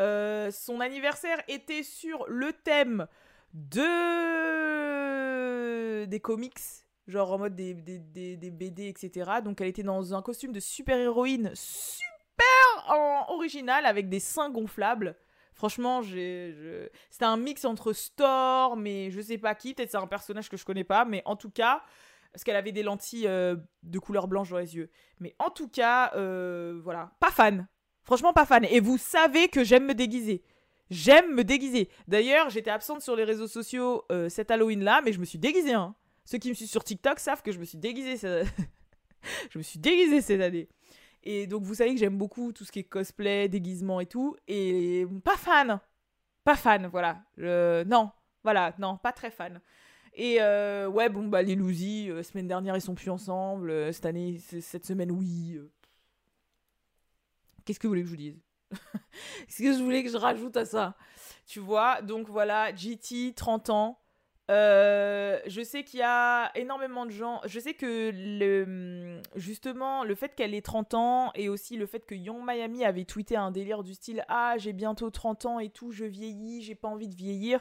Euh, 0.00 0.50
son 0.50 0.80
anniversaire 0.80 1.38
était 1.48 1.82
sur 1.82 2.24
le 2.28 2.52
thème 2.52 3.06
de 4.74 6.04
des 6.06 6.20
comics, 6.20 6.58
genre 7.06 7.32
en 7.32 7.38
mode 7.38 7.54
des, 7.54 7.74
des, 7.74 7.98
des, 8.36 8.50
BD, 8.50 8.88
etc. 8.88 9.30
Donc 9.42 9.60
elle 9.60 9.68
était 9.68 9.82
dans 9.82 10.14
un 10.14 10.22
costume 10.22 10.52
de 10.52 10.60
super-héroïne 10.60 11.52
super 11.54 12.04
en 12.88 13.26
original 13.32 13.86
avec 13.86 14.08
des 14.08 14.20
seins 14.20 14.50
gonflables. 14.50 15.16
Franchement, 15.54 16.02
je- 16.02 16.88
c'était 17.10 17.24
un 17.24 17.36
mix 17.36 17.64
entre 17.64 17.92
Storm 17.92 18.86
et 18.86 19.10
je 19.10 19.20
sais 19.20 19.38
pas 19.38 19.54
qui, 19.54 19.72
peut-être 19.74 19.92
c'est 19.92 19.96
un 19.96 20.06
personnage 20.08 20.48
que 20.50 20.56
je 20.56 20.64
connais 20.64 20.84
pas, 20.84 21.04
mais 21.04 21.22
en 21.26 21.36
tout 21.36 21.50
cas, 21.50 21.82
parce 22.32 22.42
qu'elle 22.42 22.56
avait 22.56 22.72
des 22.72 22.82
lentilles 22.82 23.28
euh, 23.28 23.56
de 23.84 23.98
couleur 24.00 24.26
blanche 24.26 24.50
dans 24.50 24.58
les 24.58 24.74
yeux. 24.74 24.90
Mais 25.20 25.36
en 25.38 25.50
tout 25.50 25.68
cas, 25.68 26.12
euh, 26.16 26.80
voilà, 26.82 27.12
pas 27.20 27.30
fan. 27.30 27.68
Franchement, 28.04 28.32
pas 28.32 28.44
fan. 28.46 28.64
Et 28.64 28.80
vous 28.80 28.98
savez 28.98 29.48
que 29.48 29.64
j'aime 29.64 29.86
me 29.86 29.94
déguiser. 29.94 30.42
J'aime 30.90 31.34
me 31.34 31.44
déguiser. 31.44 31.88
D'ailleurs, 32.06 32.50
j'étais 32.50 32.70
absente 32.70 33.00
sur 33.00 33.16
les 33.16 33.24
réseaux 33.24 33.48
sociaux 33.48 34.04
euh, 34.12 34.28
cet 34.28 34.50
Halloween-là, 34.50 35.00
mais 35.04 35.12
je 35.12 35.18
me 35.20 35.24
suis 35.24 35.38
déguisée. 35.38 35.72
Hein. 35.72 35.94
Ceux 36.26 36.38
qui 36.38 36.50
me 36.50 36.54
suivent 36.54 36.68
sur 36.68 36.84
TikTok 36.84 37.18
savent 37.18 37.42
que 37.42 37.52
je 37.52 37.58
me 37.58 37.64
suis 37.64 37.78
déguisée. 37.78 38.16
cette- 38.16 38.46
je 39.50 39.58
me 39.58 39.62
suis 39.62 39.78
déguisée 39.78 40.20
cette 40.20 40.40
année. 40.42 40.68
Et 41.22 41.46
donc, 41.46 41.62
vous 41.62 41.74
savez 41.74 41.94
que 41.94 41.98
j'aime 42.00 42.18
beaucoup 42.18 42.52
tout 42.52 42.64
ce 42.64 42.72
qui 42.72 42.80
est 42.80 42.84
cosplay, 42.84 43.48
déguisement 43.48 43.98
et 44.00 44.06
tout. 44.06 44.36
Et 44.46 45.06
pas 45.24 45.36
fan. 45.38 45.80
Pas 46.44 46.56
fan, 46.56 46.86
voilà. 46.88 47.22
Non, 47.86 48.10
voilà, 48.42 48.74
non, 48.78 48.98
pas 48.98 49.12
très 49.12 49.30
fan. 49.30 49.62
Et 50.12 50.36
euh, 50.40 50.86
ouais, 50.86 51.08
bon, 51.08 51.26
bah, 51.26 51.40
les 51.42 51.54
Lousi, 51.54 52.10
euh, 52.10 52.22
semaine 52.22 52.46
dernière, 52.46 52.76
ils 52.76 52.82
sont 52.82 52.94
plus 52.94 53.08
ensemble. 53.10 53.92
cette 53.94 54.04
année, 54.04 54.38
cette 54.60 54.84
semaine, 54.84 55.10
oui. 55.10 55.58
Qu'est-ce 57.64 57.78
que 57.78 57.86
vous 57.86 57.92
voulez 57.92 58.02
que 58.02 58.08
je 58.08 58.12
vous 58.12 58.16
dise? 58.16 58.40
Qu'est-ce 59.46 59.62
que 59.62 59.72
je 59.72 59.82
voulais 59.82 60.02
que 60.02 60.10
je 60.10 60.16
rajoute 60.16 60.56
à 60.56 60.64
ça? 60.64 60.96
Tu 61.46 61.60
vois, 61.60 62.02
donc 62.02 62.28
voilà, 62.28 62.74
GT, 62.74 63.32
30 63.34 63.70
ans. 63.70 64.00
Euh, 64.50 65.40
je 65.46 65.62
sais 65.62 65.84
qu'il 65.84 66.00
y 66.00 66.02
a 66.02 66.50
énormément 66.54 67.06
de 67.06 67.10
gens. 67.10 67.40
Je 67.46 67.58
sais 67.60 67.74
que 67.74 68.10
le, 68.12 69.20
justement, 69.36 70.04
le 70.04 70.14
fait 70.14 70.34
qu'elle 70.34 70.54
ait 70.54 70.60
30 70.60 70.94
ans 70.94 71.32
et 71.34 71.48
aussi 71.48 71.76
le 71.76 71.86
fait 71.86 72.04
que 72.04 72.14
Young 72.14 72.42
Miami 72.44 72.84
avait 72.84 73.04
tweeté 73.04 73.36
un 73.36 73.50
délire 73.50 73.82
du 73.82 73.94
style 73.94 74.24
Ah, 74.28 74.56
j'ai 74.58 74.72
bientôt 74.74 75.10
30 75.10 75.46
ans 75.46 75.58
et 75.58 75.70
tout, 75.70 75.92
je 75.92 76.04
vieillis, 76.04 76.62
j'ai 76.62 76.74
pas 76.74 76.88
envie 76.88 77.08
de 77.08 77.14
vieillir. 77.14 77.60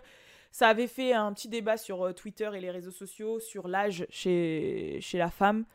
Ça 0.52 0.68
avait 0.68 0.88
fait 0.88 1.14
un 1.14 1.32
petit 1.34 1.48
débat 1.48 1.78
sur 1.78 2.04
euh, 2.04 2.14
Twitter 2.14 2.50
et 2.54 2.60
les 2.60 2.70
réseaux 2.70 2.92
sociaux 2.92 3.40
sur 3.40 3.68
l'âge 3.68 4.06
chez, 4.10 5.00
chez 5.02 5.18
la 5.18 5.30
femme. 5.30 5.66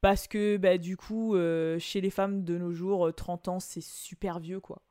Parce 0.00 0.28
que 0.28 0.56
bah, 0.56 0.78
du 0.78 0.96
coup, 0.96 1.34
euh, 1.34 1.78
chez 1.78 2.00
les 2.00 2.10
femmes 2.10 2.44
de 2.44 2.58
nos 2.58 2.72
jours, 2.72 3.08
euh, 3.08 3.12
30 3.12 3.48
ans, 3.48 3.60
c'est 3.60 3.82
super 3.82 4.38
vieux, 4.38 4.60
quoi. 4.60 4.82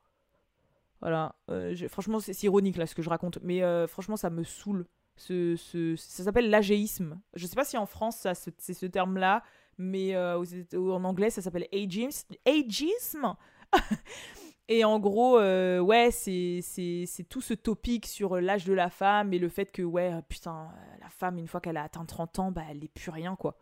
Voilà. 1.00 1.34
Euh, 1.50 1.74
franchement, 1.88 2.20
c'est 2.20 2.42
ironique, 2.44 2.76
là, 2.76 2.86
ce 2.86 2.94
que 2.94 3.02
je 3.02 3.10
raconte. 3.10 3.38
Mais 3.42 3.62
euh, 3.62 3.86
franchement, 3.86 4.16
ça 4.16 4.30
me 4.30 4.44
saoule. 4.44 4.86
Ce, 5.16 5.56
ce- 5.56 5.96
ça 5.96 6.24
s'appelle 6.24 6.50
l'agéisme. 6.50 7.20
Je 7.34 7.46
sais 7.46 7.54
pas 7.56 7.64
si 7.64 7.76
en 7.78 7.86
France, 7.86 8.26
c'est 8.58 8.74
ce 8.74 8.86
terme-là. 8.86 9.42
Mais 9.78 10.14
euh, 10.14 10.42
en 10.74 11.04
anglais, 11.04 11.30
ça 11.30 11.42
s'appelle 11.42 11.66
ageism. 11.72 12.34
Ageism? 12.46 13.34
Et 14.68 14.84
en 14.84 14.98
gros, 14.98 15.38
euh, 15.38 15.78
ouais, 15.80 16.10
c'est 16.10 16.60
c'est- 16.62 17.06
tout 17.28 17.40
ce 17.40 17.54
topic 17.54 18.06
sur 18.06 18.40
l'âge 18.40 18.64
de 18.64 18.72
la 18.72 18.90
femme 18.90 19.32
et 19.32 19.38
le 19.38 19.48
fait 19.48 19.70
que, 19.70 19.82
ouais, 19.82 20.12
euh, 20.12 20.22
putain, 20.28 20.70
euh, 20.74 20.96
la 21.00 21.08
femme, 21.08 21.38
une 21.38 21.46
fois 21.46 21.60
qu'elle 21.60 21.76
a 21.76 21.84
atteint 21.84 22.04
30 22.04 22.38
ans, 22.40 22.50
bah, 22.50 22.62
elle 22.68 22.80
n'est 22.80 22.88
plus 22.88 23.10
rien, 23.10 23.36
quoi. 23.36 23.56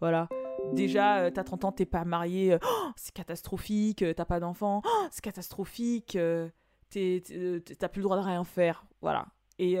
Voilà. 0.00 0.28
Déjà, 0.72 1.18
euh, 1.18 1.30
t'as 1.30 1.44
30 1.44 1.64
ans, 1.64 1.72
t'es 1.72 1.86
pas 1.86 2.04
marié, 2.04 2.54
euh, 2.54 2.58
oh, 2.64 2.90
c'est 2.96 3.14
catastrophique, 3.14 4.02
euh, 4.02 4.12
t'as 4.14 4.24
pas 4.24 4.40
d'enfant, 4.40 4.82
oh, 4.86 5.06
c'est 5.10 5.22
catastrophique, 5.22 6.18
t'as 6.90 7.88
plus 7.88 8.00
le 8.00 8.02
droit 8.02 8.16
de 8.16 8.24
rien 8.24 8.44
faire. 8.44 8.86
Voilà. 9.00 9.26
Et, 9.58 9.78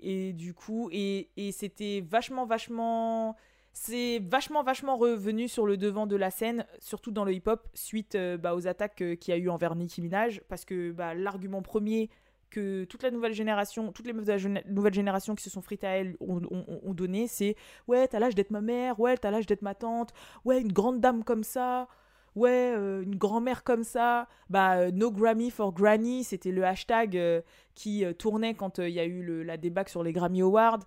et 0.00 0.32
du 0.32 0.54
coup, 0.54 0.88
et, 0.90 1.30
et 1.36 1.52
c'était 1.52 2.04
vachement, 2.04 2.46
vachement. 2.46 3.36
c'est 3.72 4.18
vachement, 4.18 4.64
vachement 4.64 4.96
revenu 4.96 5.46
sur 5.46 5.66
le 5.66 5.76
devant 5.76 6.08
de 6.08 6.16
la 6.16 6.32
scène, 6.32 6.66
surtout 6.80 7.12
dans 7.12 7.24
le 7.24 7.32
hip-hop, 7.32 7.68
suite 7.74 8.16
bah, 8.40 8.56
aux 8.56 8.66
attaques 8.66 8.96
qu'il 8.96 9.28
y 9.28 9.32
a 9.32 9.36
eu 9.36 9.48
envers 9.50 9.76
Nicki 9.76 10.02
Minaj, 10.02 10.40
parce 10.48 10.64
que 10.64 10.90
bah, 10.90 11.14
l'argument 11.14 11.62
premier 11.62 12.10
que 12.50 12.84
toute 12.84 13.02
la 13.02 13.10
nouvelle 13.10 13.32
génération, 13.32 13.92
toutes 13.92 14.06
les 14.06 14.12
meufs 14.12 14.24
de 14.24 14.32
la 14.32 14.62
nouvelle 14.66 14.94
génération 14.94 15.34
qui 15.34 15.44
se 15.44 15.50
sont 15.50 15.62
frites 15.62 15.84
à 15.84 15.90
elle 15.90 16.16
ont, 16.20 16.94
donné, 16.94 17.28
c'est 17.28 17.56
ouais, 17.86 18.08
t'as 18.08 18.18
l'âge 18.18 18.34
d'être 18.34 18.50
ma 18.50 18.60
mère, 18.60 18.98
ouais, 19.00 19.16
t'as 19.16 19.30
l'âge 19.30 19.46
d'être 19.46 19.62
ma 19.62 19.74
tante, 19.74 20.12
ouais, 20.44 20.60
une 20.60 20.72
grande 20.72 21.00
dame 21.00 21.24
comme 21.24 21.44
ça, 21.44 21.88
ouais, 22.34 22.72
euh, 22.76 23.02
une 23.02 23.16
grand-mère 23.16 23.64
comme 23.64 23.84
ça, 23.84 24.28
bah, 24.50 24.90
no 24.90 25.10
Grammy 25.10 25.50
for 25.50 25.72
Granny, 25.72 26.24
c'était 26.24 26.52
le 26.52 26.64
hashtag 26.64 27.20
qui 27.74 28.04
tournait 28.18 28.54
quand 28.54 28.78
il 28.78 28.90
y 28.90 29.00
a 29.00 29.04
eu 29.04 29.22
le, 29.22 29.42
la 29.42 29.56
débâcle 29.56 29.90
sur 29.90 30.02
les 30.02 30.12
Grammy 30.12 30.42
Awards. 30.42 30.80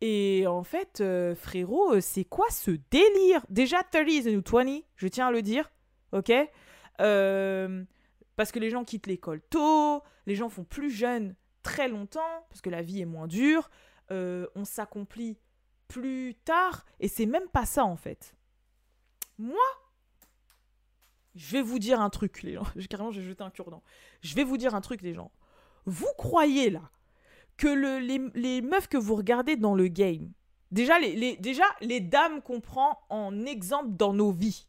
Et 0.00 0.46
en 0.46 0.62
fait, 0.62 1.00
euh, 1.00 1.34
frérot, 1.34 1.94
euh, 1.94 2.00
c'est 2.00 2.24
quoi 2.24 2.46
ce 2.50 2.72
délire? 2.90 3.44
Déjà, 3.48 3.82
30 3.82 4.08
is 4.08 4.24
new 4.24 4.42
20, 4.44 4.80
je 4.96 5.08
tiens 5.08 5.28
à 5.28 5.30
le 5.30 5.40
dire, 5.40 5.70
ok? 6.12 6.30
Euh, 7.00 7.84
Parce 8.36 8.52
que 8.52 8.58
les 8.58 8.68
gens 8.68 8.84
quittent 8.84 9.06
l'école 9.06 9.40
tôt, 9.48 10.02
les 10.26 10.34
gens 10.34 10.48
font 10.48 10.64
plus 10.64 10.90
jeunes 10.90 11.34
très 11.62 11.88
longtemps, 11.88 12.46
parce 12.48 12.60
que 12.60 12.70
la 12.70 12.82
vie 12.82 13.00
est 13.00 13.06
moins 13.06 13.26
dure, 13.26 13.70
on 14.10 14.64
s'accomplit 14.64 15.38
plus 15.88 16.34
tard, 16.44 16.84
et 17.00 17.08
c'est 17.08 17.26
même 17.26 17.48
pas 17.48 17.66
ça 17.66 17.84
en 17.84 17.96
fait. 17.96 18.34
Moi, 19.38 19.64
je 21.34 21.52
vais 21.52 21.62
vous 21.62 21.78
dire 21.78 22.00
un 22.00 22.10
truc, 22.10 22.42
les 22.42 22.54
gens. 22.54 22.66
Carrément, 22.90 23.10
j'ai 23.10 23.22
jeté 23.22 23.42
un 23.42 23.50
cure-dent. 23.50 23.82
Je 24.22 24.34
vais 24.34 24.44
vous 24.44 24.56
dire 24.56 24.74
un 24.74 24.80
truc, 24.80 25.02
les 25.02 25.14
gens. 25.14 25.30
Vous 25.86 26.12
croyez 26.16 26.70
là 26.70 26.90
que 27.56 27.68
le, 27.68 27.98
les, 27.98 28.62
meufs 28.62 28.88
que 28.88 28.96
vous 28.96 29.14
regardez 29.14 29.56
dans 29.56 29.74
le 29.74 29.88
game, 29.88 30.32
déjà 30.70 30.98
les, 30.98 31.36
déjà, 31.36 31.64
les 31.80 32.00
dames 32.00 32.42
qu'on 32.42 32.60
prend 32.60 33.00
en 33.10 33.46
exemple 33.46 33.90
dans 33.90 34.12
nos 34.12 34.32
vies. 34.32 34.66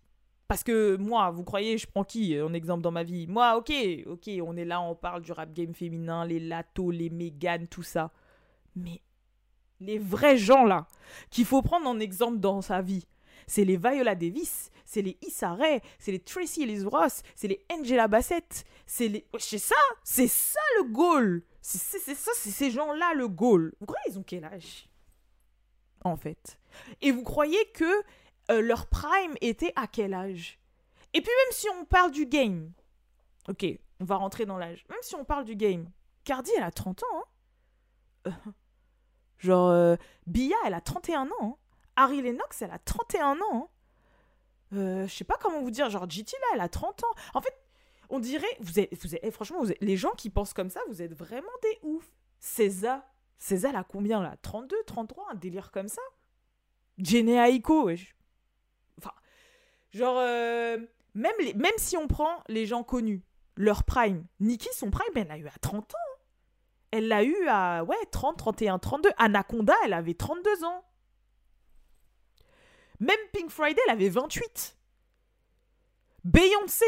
Parce 0.47 0.63
que 0.63 0.95
moi, 0.97 1.31
vous 1.31 1.43
croyez, 1.43 1.77
je 1.77 1.87
prends 1.87 2.03
qui 2.03 2.39
en 2.39 2.53
exemple 2.53 2.83
dans 2.83 2.91
ma 2.91 3.03
vie? 3.03 3.27
Moi, 3.27 3.55
ok, 3.57 3.73
ok, 4.05 4.29
on 4.43 4.55
est 4.57 4.65
là, 4.65 4.81
on 4.81 4.95
parle 4.95 5.21
du 5.21 5.31
rap 5.31 5.51
game 5.53 5.73
féminin, 5.73 6.25
les 6.25 6.39
Lato, 6.39 6.91
les 6.91 7.09
Megan, 7.09 7.67
tout 7.67 7.83
ça. 7.83 8.11
Mais 8.75 9.01
les 9.79 9.97
vrais 9.97 10.37
gens 10.37 10.63
là, 10.63 10.87
qu'il 11.31 11.45
faut 11.45 11.61
prendre 11.61 11.87
en 11.87 11.99
exemple 11.99 12.39
dans 12.39 12.61
sa 12.61 12.81
vie, 12.81 13.07
c'est 13.47 13.65
les 13.65 13.77
Viola 13.77 14.15
Davis, 14.15 14.69
c'est 14.85 15.01
les 15.01 15.17
Issa 15.21 15.53
Rae, 15.53 15.79
c'est 15.97 16.11
les 16.11 16.19
Tracy 16.19 16.63
Ellis 16.63 16.83
Ross, 16.83 17.23
c'est 17.35 17.47
les 17.47 17.65
Angela 17.71 18.07
Bassett, 18.07 18.65
c'est 18.85 19.07
les... 19.07 19.25
C'est 19.39 19.57
ça, 19.57 19.75
c'est 20.03 20.27
ça 20.27 20.61
le 20.77 20.91
goal 20.91 21.43
c'est 21.67 22.13
ça, 22.13 22.31
c'est 22.35 22.51
ces 22.51 22.69
gens-là 22.69 23.13
le 23.15 23.27
goal. 23.27 23.73
Vous 23.79 23.87
croyez 23.87 24.11
ils 24.11 24.19
ont 24.19 24.23
quel 24.23 24.45
âge 24.45 24.87
En 26.03 26.15
fait? 26.15 26.59
Et 27.01 27.11
vous 27.11 27.23
croyez 27.23 27.57
que 27.73 28.03
euh, 28.51 28.61
leur 28.61 28.87
prime 28.87 29.35
était 29.41 29.73
à 29.75 29.87
quel 29.87 30.13
âge? 30.13 30.59
Et 31.13 31.21
puis 31.21 31.31
même 31.31 31.51
si 31.51 31.67
on 31.69 31.85
parle 31.85 32.11
du 32.11 32.25
game, 32.25 32.71
ok, 33.47 33.65
on 33.99 34.05
va 34.05 34.17
rentrer 34.17 34.45
dans 34.45 34.57
l'âge. 34.57 34.85
Même 34.89 34.99
si 35.01 35.15
on 35.15 35.25
parle 35.25 35.45
du 35.45 35.55
game, 35.55 35.89
Cardi, 36.23 36.51
elle 36.57 36.63
a 36.63 36.71
30 36.71 37.03
ans. 37.03 37.23
Hein 38.25 38.31
genre, 39.37 39.69
euh, 39.69 39.95
Bia, 40.27 40.55
elle 40.65 40.73
a 40.73 40.81
31 40.81 41.27
ans. 41.27 41.31
Hein 41.41 41.55
Harry 41.95 42.21
Lennox, 42.21 42.61
elle 42.61 42.71
a 42.71 42.79
31 42.79 43.39
ans. 43.39 43.39
Hein 43.53 43.67
euh, 44.73 45.07
je 45.07 45.13
sais 45.13 45.23
pas 45.23 45.37
comment 45.39 45.61
vous 45.61 45.71
dire, 45.71 45.89
genre 45.89 46.09
GT 46.09 46.35
là, 46.41 46.47
elle 46.55 46.61
a 46.61 46.69
30 46.69 47.03
ans. 47.03 47.13
En 47.33 47.41
fait, 47.41 47.53
on 48.09 48.19
dirait, 48.19 48.47
vous 48.59 48.79
êtes, 48.79 48.93
vous 49.01 49.15
êtes, 49.15 49.21
eh, 49.23 49.31
franchement, 49.31 49.63
les 49.79 49.97
gens 49.97 50.11
qui 50.11 50.29
pensent 50.29 50.53
comme 50.53 50.69
ça, 50.69 50.81
vous 50.89 51.01
êtes 51.01 51.13
vraiment 51.13 51.47
des 51.61 51.79
oufs. 51.83 52.11
César, 52.39 53.01
César, 53.37 53.71
elle 53.71 53.77
a 53.77 53.83
combien 53.83 54.21
là? 54.21 54.35
32, 54.41 54.75
33, 54.85 55.31
un 55.31 55.35
délire 55.35 55.71
comme 55.71 55.87
ça? 55.87 56.01
Jenny 56.97 57.37
Enfin, 57.37 58.14
genre, 59.95 60.17
euh, 60.19 60.77
même, 61.13 61.33
si 61.77 61.97
on 61.97 62.07
prend 62.07 62.43
les 62.47 62.65
gens 62.65 62.83
connus, 62.83 63.23
leur 63.55 63.83
prime, 63.83 64.25
Nikki, 64.39 64.69
son 64.73 64.91
prime, 64.91 65.11
elle 65.15 65.27
l'a 65.27 65.37
eu 65.37 65.47
à 65.47 65.57
30 65.61 65.93
ans. 65.93 65.97
Elle 66.91 67.07
l'a 67.07 67.23
eu 67.23 67.47
à, 67.47 67.83
ouais, 67.83 67.95
30, 68.11 68.37
31, 68.37 68.79
32. 68.79 69.09
Anaconda, 69.17 69.73
elle 69.83 69.93
avait 69.93 70.13
32 70.13 70.63
ans. 70.63 70.83
Même 72.99 73.17
Pink 73.33 73.49
Friday, 73.49 73.81
elle 73.85 73.93
avait 73.93 74.09
28. 74.09 74.77
Beyoncé, 76.23 76.85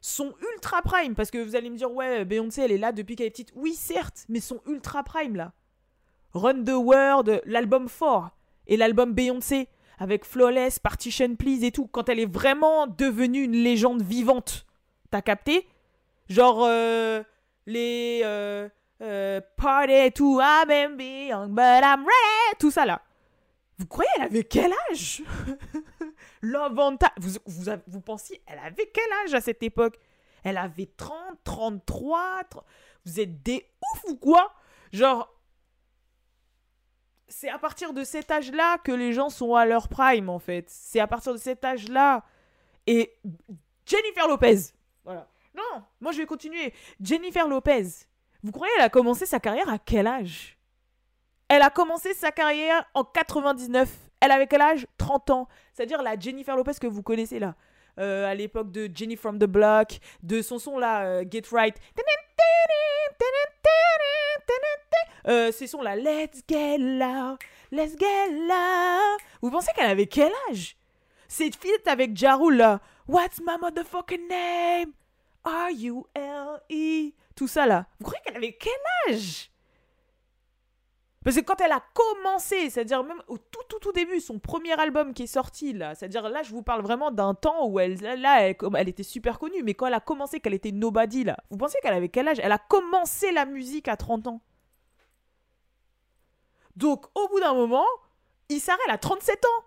son 0.00 0.34
ultra 0.52 0.82
prime, 0.82 1.14
parce 1.14 1.30
que 1.30 1.38
vous 1.38 1.56
allez 1.56 1.70
me 1.70 1.76
dire, 1.76 1.90
ouais, 1.92 2.24
Beyoncé, 2.24 2.62
elle 2.62 2.72
est 2.72 2.78
là 2.78 2.92
depuis 2.92 3.16
qu'elle 3.16 3.26
est 3.26 3.30
petite. 3.30 3.52
Oui, 3.54 3.74
certes, 3.74 4.24
mais 4.28 4.40
son 4.40 4.60
ultra 4.66 5.02
prime, 5.02 5.36
là. 5.36 5.52
Run 6.32 6.64
the 6.64 6.70
World, 6.70 7.42
l'album 7.46 7.88
fort, 7.88 8.30
et 8.66 8.76
l'album 8.76 9.14
Beyoncé, 9.14 9.68
avec 9.98 10.24
Flawless, 10.24 10.78
Partition 10.78 11.36
Please 11.36 11.64
et 11.64 11.72
tout, 11.72 11.86
quand 11.86 12.08
elle 12.08 12.20
est 12.20 12.32
vraiment 12.32 12.86
devenue 12.86 13.42
une 13.42 13.52
légende 13.56 14.02
vivante. 14.02 14.66
T'as 15.10 15.22
capté? 15.22 15.66
Genre, 16.28 16.64
euh, 16.64 17.22
les... 17.66 18.20
Euh, 18.24 18.68
euh, 19.02 19.42
party 19.56 20.10
tout, 20.12 20.40
I'm 20.40 20.98
young, 20.98 21.50
but 21.50 21.82
I'm 21.82 22.00
ready, 22.00 22.56
tout 22.58 22.70
ça, 22.70 22.86
là. 22.86 23.02
Vous 23.78 23.86
croyez, 23.86 24.08
elle 24.16 24.22
avait 24.22 24.44
quel 24.44 24.72
âge? 24.90 25.22
L'avantage. 26.42 27.10
Vous, 27.18 27.38
vous, 27.44 27.70
vous 27.86 28.00
pensiez, 28.00 28.40
elle 28.46 28.58
avait 28.58 28.90
quel 28.92 29.04
âge 29.24 29.34
à 29.34 29.42
cette 29.42 29.62
époque? 29.62 29.98
Elle 30.44 30.56
avait 30.56 30.88
30, 30.96 31.16
33. 31.44 32.44
Vous 33.04 33.20
êtes 33.20 33.42
des 33.42 33.66
ouf 33.92 34.04
ou 34.10 34.16
quoi? 34.16 34.54
Genre. 34.92 35.30
C'est 37.28 37.48
à 37.48 37.58
partir 37.58 37.92
de 37.92 38.04
cet 38.04 38.30
âge-là 38.30 38.78
que 38.78 38.92
les 38.92 39.12
gens 39.12 39.30
sont 39.30 39.54
à 39.54 39.66
leur 39.66 39.88
prime, 39.88 40.28
en 40.28 40.38
fait. 40.38 40.68
C'est 40.68 41.00
à 41.00 41.06
partir 41.06 41.32
de 41.32 41.38
cet 41.38 41.64
âge-là. 41.64 42.24
Et 42.86 43.18
Jennifer 43.84 44.28
Lopez. 44.28 44.72
Voilà. 45.04 45.28
Non, 45.56 45.82
moi 46.00 46.12
je 46.12 46.18
vais 46.18 46.26
continuer. 46.26 46.74
Jennifer 47.00 47.48
Lopez. 47.48 47.86
Vous 48.42 48.52
croyez 48.52 48.72
elle 48.76 48.84
a 48.84 48.90
commencé 48.90 49.26
sa 49.26 49.40
carrière 49.40 49.68
à 49.68 49.78
quel 49.78 50.06
âge? 50.06 50.58
Elle 51.48 51.62
a 51.62 51.70
commencé 51.70 52.12
sa 52.14 52.30
carrière 52.30 52.84
en 52.94 53.04
99. 53.04 53.88
Elle 54.20 54.30
avait 54.30 54.46
quel 54.46 54.60
âge? 54.60 54.86
30 54.98 55.30
ans. 55.30 55.48
C'est-à-dire 55.72 56.02
la 56.02 56.18
Jennifer 56.18 56.56
Lopez 56.56 56.74
que 56.80 56.86
vous 56.86 57.02
connaissez 57.02 57.38
là. 57.38 57.54
Euh, 57.98 58.26
à 58.26 58.34
l'époque 58.34 58.70
de 58.72 58.90
Jenny 58.94 59.16
from 59.16 59.38
the 59.38 59.44
Block, 59.44 59.98
de 60.22 60.42
son 60.42 60.58
son 60.58 60.78
là, 60.78 61.04
euh, 61.06 61.24
Get 61.30 61.44
Right. 61.50 61.76
Euh, 65.28 65.50
ces 65.50 65.66
sons 65.66 65.82
là, 65.82 65.96
Let's 65.96 66.42
Get 66.48 66.78
Loud, 66.78 67.38
Let's 67.72 67.98
Get 67.98 68.30
Loud. 68.30 69.20
Vous 69.42 69.50
pensez 69.50 69.72
qu'elle 69.74 69.90
avait 69.90 70.06
quel 70.06 70.30
âge? 70.48 70.76
Cette 71.26 71.56
fille 71.56 71.72
avec 71.86 72.16
Jarul 72.16 72.56
là, 72.58 72.80
What's 73.08 73.40
my 73.40 73.56
motherfucking 73.60 74.28
name? 74.28 74.92
R-U-L-E. 75.44 77.12
Tout 77.34 77.48
ça 77.48 77.66
là. 77.66 77.86
Vous 77.98 78.04
croyez 78.04 78.22
qu'elle 78.24 78.36
avait 78.36 78.58
quel 78.58 78.72
âge? 79.08 79.50
Parce 81.26 81.38
que 81.38 81.42
quand 81.42 81.60
elle 81.60 81.72
a 81.72 81.82
commencé, 81.92 82.70
c'est-à-dire 82.70 83.02
même 83.02 83.20
au 83.26 83.36
tout, 83.36 83.64
tout, 83.68 83.80
tout 83.80 83.90
début, 83.90 84.20
son 84.20 84.38
premier 84.38 84.78
album 84.78 85.12
qui 85.12 85.24
est 85.24 85.26
sorti, 85.26 85.72
là, 85.72 85.96
c'est-à-dire 85.96 86.28
là, 86.28 86.44
je 86.44 86.52
vous 86.52 86.62
parle 86.62 86.82
vraiment 86.82 87.10
d'un 87.10 87.34
temps 87.34 87.66
où 87.66 87.80
elle, 87.80 87.98
là, 88.00 88.48
elle, 88.48 88.88
était 88.88 89.02
super 89.02 89.40
connue, 89.40 89.64
mais 89.64 89.74
quand 89.74 89.88
elle 89.88 89.94
a 89.94 89.98
commencé, 90.00 90.38
qu'elle 90.38 90.54
était 90.54 90.70
nobody, 90.70 91.24
là, 91.24 91.36
vous 91.50 91.56
pensez 91.56 91.78
qu'elle 91.82 91.94
avait 91.94 92.10
quel 92.10 92.28
âge? 92.28 92.38
Elle 92.40 92.52
a 92.52 92.58
commencé 92.58 93.32
la 93.32 93.44
musique 93.44 93.88
à 93.88 93.96
30 93.96 94.28
ans. 94.28 94.40
Donc, 96.76 97.06
au 97.16 97.26
bout 97.26 97.40
d'un 97.40 97.54
moment, 97.54 97.86
Issa, 98.48 98.74
elle 98.86 98.94
a 98.94 98.98
37 98.98 99.44
ans. 99.46 99.64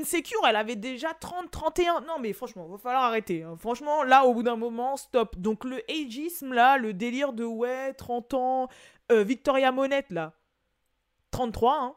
Insecure, 0.00 0.40
elle 0.48 0.56
avait 0.56 0.76
déjà 0.76 1.12
30, 1.12 1.50
31. 1.50 2.00
Non, 2.00 2.18
mais 2.20 2.32
franchement, 2.32 2.64
il 2.66 2.72
va 2.72 2.78
falloir 2.78 3.04
arrêter. 3.04 3.42
Hein. 3.42 3.56
Franchement, 3.58 4.02
là, 4.02 4.24
au 4.24 4.32
bout 4.32 4.42
d'un 4.42 4.56
moment, 4.56 4.96
stop. 4.96 5.36
Donc, 5.36 5.64
le 5.64 5.82
ageisme, 5.90 6.54
là, 6.54 6.78
le 6.78 6.94
délire 6.94 7.34
de 7.34 7.44
ouais, 7.44 7.92
30 7.92 8.32
ans, 8.32 8.68
euh, 9.12 9.22
Victoria 9.22 9.72
Monette, 9.72 10.10
là, 10.10 10.32
33, 11.30 11.80
hein 11.80 11.96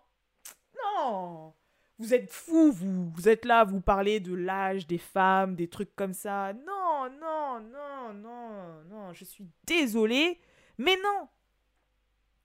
Non 0.75 1.53
Vous 1.99 2.13
êtes 2.13 2.31
fous, 2.31 2.71
vous. 2.71 3.11
Vous 3.11 3.29
êtes 3.29 3.45
là, 3.45 3.63
vous 3.63 3.81
parlez 3.81 4.19
de 4.19 4.33
l'âge 4.33 4.87
des 4.87 4.97
femmes, 4.97 5.55
des 5.55 5.67
trucs 5.67 5.95
comme 5.95 6.13
ça. 6.13 6.53
Non, 6.53 7.09
non, 7.19 7.59
non, 7.59 8.13
non, 8.13 8.83
non. 8.89 9.13
Je 9.13 9.25
suis 9.25 9.47
désolée, 9.65 10.39
mais 10.77 10.95
non. 10.97 11.27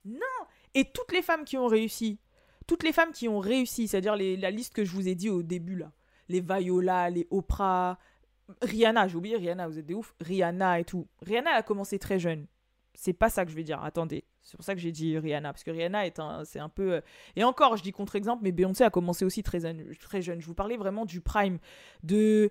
Non 0.04 0.46
Et 0.74 0.84
toutes 0.84 1.12
les 1.12 1.22
femmes 1.22 1.44
qui 1.44 1.56
ont 1.58 1.66
réussi, 1.66 2.20
toutes 2.66 2.82
les 2.82 2.92
femmes 2.92 3.12
qui 3.12 3.28
ont 3.28 3.40
réussi, 3.40 3.88
c'est-à-dire 3.88 4.16
la 4.16 4.50
liste 4.50 4.74
que 4.74 4.84
je 4.84 4.92
vous 4.92 5.08
ai 5.08 5.14
dit 5.14 5.30
au 5.30 5.42
début, 5.42 5.76
là. 5.76 5.92
Les 6.28 6.40
Viola, 6.40 7.08
les 7.08 7.26
Oprah, 7.30 7.98
Rihanna, 8.62 9.08
j'ai 9.08 9.16
oublié 9.16 9.36
Rihanna, 9.36 9.68
vous 9.68 9.78
êtes 9.78 9.86
des 9.86 9.94
ouf. 9.94 10.14
Rihanna 10.20 10.80
et 10.80 10.84
tout. 10.84 11.06
Rihanna 11.22 11.50
a 11.50 11.62
commencé 11.62 11.98
très 11.98 12.18
jeune. 12.18 12.46
C'est 12.96 13.12
pas 13.12 13.30
ça 13.30 13.44
que 13.44 13.50
je 13.50 13.56
vais 13.56 13.62
dire. 13.62 13.82
Attendez. 13.82 14.24
C'est 14.42 14.56
pour 14.56 14.64
ça 14.64 14.74
que 14.74 14.80
j'ai 14.80 14.92
dit 14.92 15.18
Rihanna, 15.18 15.52
parce 15.52 15.64
que 15.64 15.70
Rihanna 15.70 16.06
est 16.06 16.18
un, 16.18 16.44
c'est 16.44 16.58
un 16.58 16.68
peu. 16.68 16.94
Euh, 16.94 17.00
et 17.34 17.44
encore, 17.44 17.76
je 17.76 17.82
dis 17.82 17.92
contre-exemple, 17.92 18.42
mais 18.42 18.52
Beyoncé 18.52 18.84
a 18.84 18.90
commencé 18.90 19.24
aussi 19.24 19.42
très, 19.42 19.60
très 20.00 20.22
jeune. 20.22 20.40
Je 20.40 20.46
vous 20.46 20.54
parlais 20.54 20.76
vraiment 20.76 21.04
du 21.04 21.20
prime, 21.20 21.58
de 22.02 22.50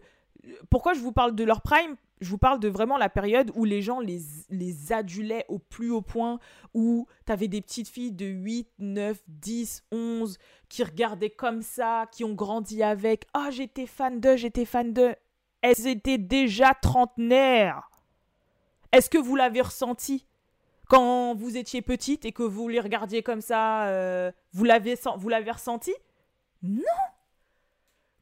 pourquoi 0.70 0.94
je 0.94 1.00
vous 1.00 1.12
parle 1.12 1.36
de 1.36 1.44
leur 1.44 1.62
prime? 1.62 1.96
Je 2.22 2.30
vous 2.30 2.38
parle 2.38 2.60
de 2.60 2.70
vraiment 2.70 2.98
la 2.98 3.10
période 3.10 3.52
où 3.56 3.66
les 3.66 3.82
gens 3.82 4.00
les, 4.00 4.22
les 4.50 4.94
adulaient 4.94 5.46
au 5.50 5.60
plus 5.60 5.92
haut 5.92 6.02
point, 6.02 6.40
où 6.74 7.08
t'avais 7.26 7.48
des 7.48 7.62
petites 7.62 7.90
filles 7.90 8.14
de 8.14 8.26
8, 8.26 8.70
9, 8.80 9.22
10, 9.28 9.84
11 9.92 10.38
qui 10.70 10.84
regardaient 10.84 11.30
comme 11.30 11.62
ça, 11.62 12.06
qui 12.12 12.24
ont 12.24 12.34
grandi 12.34 12.84
avec 12.84 13.26
Ah, 13.34 13.50
j'étais 13.52 13.86
fan 13.86 14.20
de, 14.20 14.36
j'étais 14.36 14.66
fan 14.66 14.94
de. 14.94 15.16
Elles 15.62 15.88
étaient 15.88 16.18
déjà 16.18 16.74
trentenaires. 16.74 17.90
Est-ce 18.92 19.10
que 19.10 19.18
vous 19.18 19.36
l'avez 19.36 19.62
ressenti? 19.62 20.26
Quand 20.88 21.36
vous 21.36 21.58
étiez 21.58 21.82
petite 21.82 22.26
et 22.26 22.32
que 22.32 22.44
vous 22.44 22.68
les 22.68 22.80
regardiez 22.80 23.24
comme 23.24 23.42
ça 23.42 23.88
euh, 23.88 24.32
Vous 24.54 24.66
l'avez 24.66 24.96
ressenti? 25.52 25.94
Non 26.64 26.84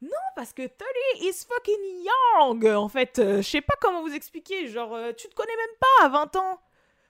non, 0.04 0.10
parce 0.36 0.52
que 0.52 0.64
Tony 0.68 1.30
is 1.30 1.46
fucking 1.48 2.04
young. 2.04 2.66
En 2.76 2.90
fait, 2.90 3.20
euh, 3.20 3.38
je 3.38 3.50
sais 3.50 3.62
pas 3.62 3.76
comment 3.80 4.02
vous 4.02 4.14
expliquer. 4.14 4.68
Genre, 4.68 4.94
euh, 4.94 5.14
tu 5.14 5.30
te 5.30 5.34
connais 5.34 5.56
même 5.56 5.76
pas 5.80 6.06
à 6.06 6.10
20 6.10 6.36
ans. 6.36 6.60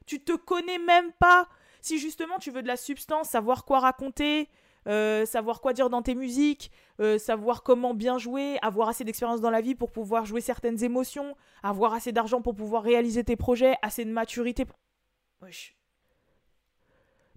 Tu 0.06 0.24
te 0.24 0.34
connais 0.34 0.78
même 0.78 1.12
pas. 1.14 1.48
Si 1.82 1.98
justement 1.98 2.38
tu 2.38 2.52
veux 2.52 2.62
de 2.62 2.68
la 2.68 2.78
substance, 2.78 3.30
savoir 3.30 3.66
quoi 3.66 3.80
raconter, 3.80 4.48
euh, 4.88 5.26
savoir 5.26 5.60
quoi 5.60 5.74
dire 5.74 5.90
dans 5.90 6.04
tes 6.04 6.14
musiques, 6.14 6.72
savoir 7.18 7.64
comment 7.64 7.94
bien 7.94 8.18
jouer, 8.18 8.58
avoir 8.62 8.90
assez 8.90 9.04
d'expérience 9.04 9.42
dans 9.42 9.50
la 9.50 9.60
vie 9.60 9.76
pour 9.76 9.92
pouvoir 9.92 10.26
jouer 10.26 10.40
certaines 10.40 10.82
émotions, 10.84 11.36
avoir 11.64 11.94
assez 11.94 12.12
d'argent 12.12 12.42
pour 12.42 12.56
pouvoir 12.56 12.84
réaliser 12.84 13.24
tes 13.24 13.36
projets, 13.36 13.76
assez 13.82 14.06
de 14.06 14.12
maturité. 14.12 14.66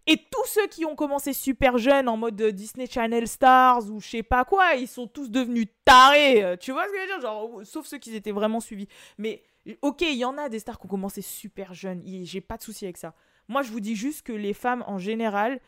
Et 0.09 0.16
tous 0.16 0.46
ceux 0.46 0.68
qui 0.68 0.84
ont 0.84 0.94
commencé 0.94 1.32
super 1.32 1.78
jeunes 1.78 2.09
en 2.09 2.16
mode 2.16 2.40
Disney 2.40 2.86
Channel 2.86 3.26
Stars 3.26 3.90
ou 3.90 4.00
je 4.00 4.09
sais 4.09 4.22
pas 4.22 4.44
quoi, 4.44 4.74
ils 4.74 4.86
sont 4.86 5.09
tous 5.09 5.30
devenus 5.30 5.66
tarés. 5.84 6.44
Euh, 6.44 6.57
tu 6.57 6.70
vois 6.70 6.86
ce 6.86 6.92
que 6.92 6.96
je 6.96 7.00
veux 7.00 7.07
dire? 7.09 7.20
Genre, 7.20 7.50
oh, 7.52 7.64
sauf 7.64 7.86
ceux 7.86 7.98
qui 7.98 8.14
étaient 8.14 8.30
vraiment 8.30 8.61
suivis. 8.61 8.86
Mais 9.18 9.42
ok, 9.82 10.02
il 10.02 10.16
y 10.16 10.24
en 10.24 10.38
a 10.38 10.48
des 10.48 10.61
stars 10.61 10.78
qui 10.78 10.86
ont 10.86 10.90
commencé 10.90 11.22
super 11.22 11.74
jeunes. 11.74 12.02
J'ai 12.22 12.40
pas 12.40 12.57
de 12.57 12.62
souci 12.62 12.84
avec 12.84 12.98
ça. 12.98 13.14
Moi, 13.48 13.62
je 13.62 13.72
vous 13.72 13.80
dis 13.80 13.96
juste 13.96 14.22
que 14.22 14.32
les 14.32 14.54
femmes 14.54 14.84
en 14.86 14.98
général, 14.98 15.61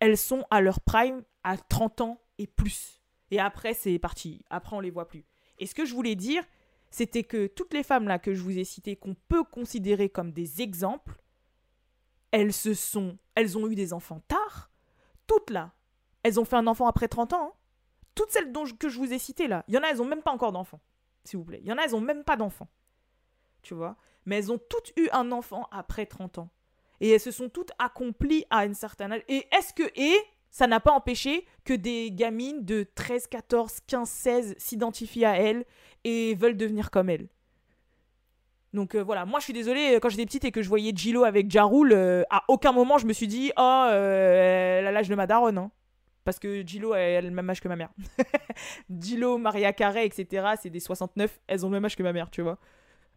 elles 0.00 0.18
sont 0.18 0.44
à 0.50 0.60
leur 0.60 0.80
prime 0.80 1.22
à 1.42 1.56
30 1.56 2.02
ans 2.02 2.20
et 2.38 2.46
plus. 2.46 3.00
Et 3.30 3.40
après, 3.40 3.72
c'est 3.72 3.98
parti. 3.98 4.44
Après, 4.50 4.76
on 4.76 4.80
les 4.80 4.90
voit 4.90 5.08
plus. 5.08 5.24
Et 5.58 5.66
ce 5.66 5.74
que 5.74 5.86
je 5.86 5.94
voulais 5.94 6.14
dire, 6.14 6.44
c'était 6.90 7.24
que 7.24 7.46
toutes 7.46 7.74
les 7.74 7.82
femmes 7.82 8.06
là 8.06 8.18
que 8.18 8.34
je 8.34 8.42
vous 8.42 8.58
ai 8.58 8.64
citées, 8.64 8.96
qu'on 8.96 9.14
peut 9.28 9.44
considérer 9.44 10.08
comme 10.08 10.32
des 10.32 10.60
exemples, 10.62 11.18
elles 12.30 12.52
se 12.52 12.74
sont, 12.74 13.18
elles 13.34 13.56
ont 13.56 13.68
eu 13.68 13.74
des 13.74 13.92
enfants 13.92 14.20
tard, 14.28 14.70
toutes 15.26 15.50
là. 15.50 15.72
Elles 16.22 16.40
ont 16.40 16.44
fait 16.44 16.56
un 16.56 16.66
enfant 16.66 16.88
après 16.88 17.08
30 17.08 17.32
ans. 17.34 17.52
Hein. 17.52 17.52
Toutes 18.14 18.30
celles 18.30 18.52
que 18.78 18.88
je 18.88 18.98
vous 18.98 19.12
ai 19.12 19.18
citées 19.18 19.48
là, 19.48 19.64
il 19.68 19.74
y 19.74 19.78
en 19.78 19.82
a, 19.82 19.88
elles 19.88 20.02
ont 20.02 20.06
même 20.06 20.22
pas 20.22 20.32
encore 20.32 20.52
d'enfants, 20.52 20.80
s'il 21.24 21.38
vous 21.38 21.44
plaît. 21.44 21.60
Il 21.62 21.68
y 21.68 21.72
en 21.72 21.78
a, 21.78 21.82
elles 21.82 21.94
ont 21.94 22.00
même 22.00 22.24
pas 22.24 22.36
d'enfants. 22.36 22.68
Tu 23.62 23.74
vois? 23.74 23.96
Mais 24.24 24.36
elles 24.36 24.52
ont 24.52 24.58
toutes 24.58 24.92
eu 24.96 25.08
un 25.12 25.32
enfant 25.32 25.68
après 25.70 26.06
30 26.06 26.38
ans. 26.38 26.50
Et 27.00 27.10
elles 27.10 27.20
se 27.20 27.30
sont 27.30 27.48
toutes 27.48 27.72
accomplies 27.78 28.46
à 28.50 28.64
une 28.64 28.74
certaine 28.74 29.12
âge. 29.12 29.22
Et 29.28 29.46
est-ce 29.52 29.74
que, 29.74 29.84
et 29.94 30.16
ça 30.50 30.66
n'a 30.66 30.80
pas 30.80 30.92
empêché 30.92 31.46
que 31.64 31.74
des 31.74 32.10
gamines 32.10 32.64
de 32.64 32.86
13, 32.94 33.26
14, 33.26 33.80
15, 33.86 34.08
16 34.08 34.54
s'identifient 34.56 35.26
à 35.26 35.36
elles 35.36 35.64
et 36.04 36.34
veulent 36.34 36.56
devenir 36.56 36.90
comme 36.90 37.10
elles? 37.10 37.28
Donc 38.72 38.94
euh, 38.94 39.02
voilà, 39.02 39.24
moi 39.24 39.40
je 39.40 39.44
suis 39.44 39.52
désolée, 39.52 39.94
euh, 39.94 40.00
quand 40.00 40.08
j'étais 40.08 40.26
petite 40.26 40.44
et 40.44 40.50
que 40.50 40.62
je 40.62 40.68
voyais 40.68 40.92
Gilo 40.94 41.24
avec 41.24 41.50
Jarul, 41.50 41.92
euh, 41.92 42.22
à 42.30 42.44
aucun 42.48 42.72
moment 42.72 42.98
je 42.98 43.06
me 43.06 43.12
suis 43.12 43.26
dit, 43.26 43.52
oh, 43.56 43.86
elle 43.90 44.86
a 44.86 44.92
l'âge 44.92 45.08
de 45.08 45.14
ma 45.14 45.26
daronne. 45.26 45.58
Hein. 45.58 45.70
Parce 46.24 46.40
que 46.40 46.66
Gilo, 46.66 46.92
elle, 46.94 47.24
a 47.24 47.28
le 47.28 47.34
même 47.34 47.48
âge 47.48 47.60
que 47.60 47.68
ma 47.68 47.76
mère. 47.76 47.90
Gilo, 49.00 49.38
Maria 49.38 49.72
Carré, 49.72 50.04
etc., 50.04 50.54
c'est 50.60 50.70
des 50.70 50.80
69, 50.80 51.40
elles 51.46 51.64
ont 51.64 51.68
le 51.68 51.74
même 51.74 51.84
âge 51.84 51.94
que 51.94 52.02
ma 52.02 52.12
mère, 52.12 52.30
tu 52.30 52.42
vois. 52.42 52.58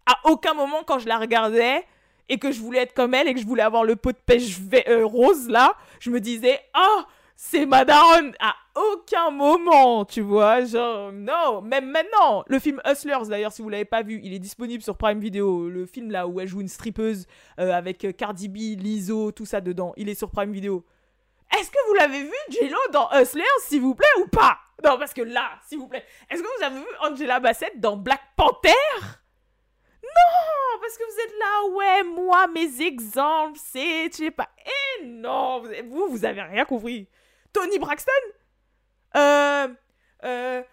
À 0.05 0.29
aucun 0.29 0.53
moment, 0.53 0.83
quand 0.85 0.99
je 0.99 1.07
la 1.07 1.17
regardais 1.17 1.83
et 2.29 2.37
que 2.37 2.51
je 2.51 2.59
voulais 2.61 2.79
être 2.79 2.93
comme 2.93 3.15
elle 3.15 3.27
et 3.27 3.33
que 3.33 3.39
je 3.39 3.47
voulais 3.47 3.63
avoir 3.63 3.83
le 3.83 3.95
pot 3.95 4.11
de 4.11 4.17
pêche 4.23 4.59
rose 5.03 5.49
là, 5.49 5.73
je 5.99 6.11
me 6.11 6.19
disais, 6.19 6.59
oh, 6.77 7.01
c'est 7.41 7.65
ma 7.65 7.85
à 7.87 8.55
aucun 8.75 9.31
moment, 9.31 10.03
tu 10.03 10.19
vois, 10.19 10.65
genre, 10.65 11.13
non, 11.13 11.61
même 11.61 11.89
maintenant, 11.89 12.43
le 12.47 12.59
film 12.59 12.81
Hustlers, 12.85 13.29
d'ailleurs, 13.29 13.53
si 13.53 13.61
vous 13.61 13.69
l'avez 13.69 13.85
pas 13.85 14.03
vu, 14.03 14.19
il 14.21 14.33
est 14.33 14.39
disponible 14.39 14.83
sur 14.83 14.97
Prime 14.97 15.21
Video, 15.21 15.69
le 15.69 15.85
film 15.85 16.11
là 16.11 16.27
où 16.27 16.41
elle 16.41 16.49
joue 16.49 16.59
une 16.59 16.67
strippeuse 16.67 17.27
euh, 17.57 17.71
avec 17.71 18.03
euh, 18.03 18.11
Cardi 18.11 18.49
B, 18.49 18.77
Lizzo, 18.77 19.31
tout 19.31 19.45
ça 19.45 19.61
dedans, 19.61 19.93
il 19.95 20.09
est 20.09 20.15
sur 20.15 20.29
Prime 20.29 20.51
Video. 20.51 20.85
Est-ce 21.57 21.71
que 21.71 21.87
vous 21.87 21.93
l'avez 21.93 22.23
vu, 22.23 22.35
Jello, 22.49 22.77
dans 22.91 23.09
Hustlers, 23.13 23.45
s'il 23.61 23.81
vous 23.81 23.95
plaît, 23.95 24.05
ou 24.21 24.27
pas? 24.27 24.57
Non, 24.83 24.97
parce 24.99 25.13
que 25.13 25.21
là, 25.21 25.51
s'il 25.65 25.79
vous 25.79 25.87
plaît, 25.87 26.03
est-ce 26.29 26.43
que 26.43 26.57
vous 26.57 26.63
avez 26.65 26.77
vu 26.77 26.87
Angela 26.99 27.39
Bassett 27.39 27.79
dans 27.79 27.95
Black 27.95 28.21
Panther? 28.35 28.69
Non, 30.03 30.79
parce 30.81 30.97
que 30.97 31.03
vous 31.05 31.19
êtes 31.21 31.39
là, 31.39 31.75
ouais, 31.77 32.03
moi, 32.03 32.47
mes 32.47 32.81
exemples, 32.81 33.57
c'est, 33.63 34.11
je 34.11 34.17
sais 34.17 34.31
pas. 34.31 34.49
Eh 35.01 35.05
non, 35.05 35.63
vous, 35.87 36.09
vous 36.09 36.25
avez 36.25 36.41
rien 36.41 36.65
compris. 36.65 37.07
Tony 37.53 37.79
Braxton? 37.79 38.11
Euh, 39.15 39.67
euh, 40.23 40.63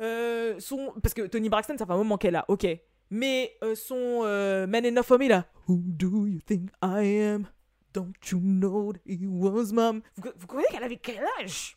euh, 0.00 0.60
son, 0.60 0.92
parce 1.02 1.14
que 1.14 1.22
Tony 1.22 1.48
Braxton, 1.48 1.76
ça 1.78 1.86
fait 1.86 1.92
un 1.92 1.96
moment 1.96 2.18
qu'elle 2.18 2.36
a, 2.36 2.44
ok. 2.48 2.66
Mais 3.10 3.56
euh, 3.64 3.74
son 3.74 4.20
euh, 4.24 4.66
Man 4.66 4.84
Enough 4.84 5.04
for 5.04 5.18
Me 5.18 5.28
là. 5.28 5.46
Who 5.66 5.80
do 5.82 6.26
you 6.26 6.40
think 6.40 6.70
I 6.82 7.22
am? 7.22 7.48
Don't 7.94 8.12
you 8.30 8.38
know 8.38 8.92
that 8.92 9.00
he 9.06 9.26
was 9.26 9.72
mom? 9.72 10.02
Vous, 10.16 10.46
croyez 10.46 10.66
qu'elle 10.70 10.84
avait 10.84 10.98
quel 10.98 11.24
âge? 11.40 11.76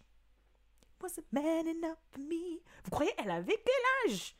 Was 1.01 1.17
a 1.17 1.21
man 1.31 1.67
enough 1.67 1.97
for 2.11 2.19
me? 2.19 2.59
Vous 2.83 2.91
croyez 2.91 3.11
qu'elle 3.13 3.31
avait 3.31 3.63
quel 3.63 4.11
âge? 4.11 4.35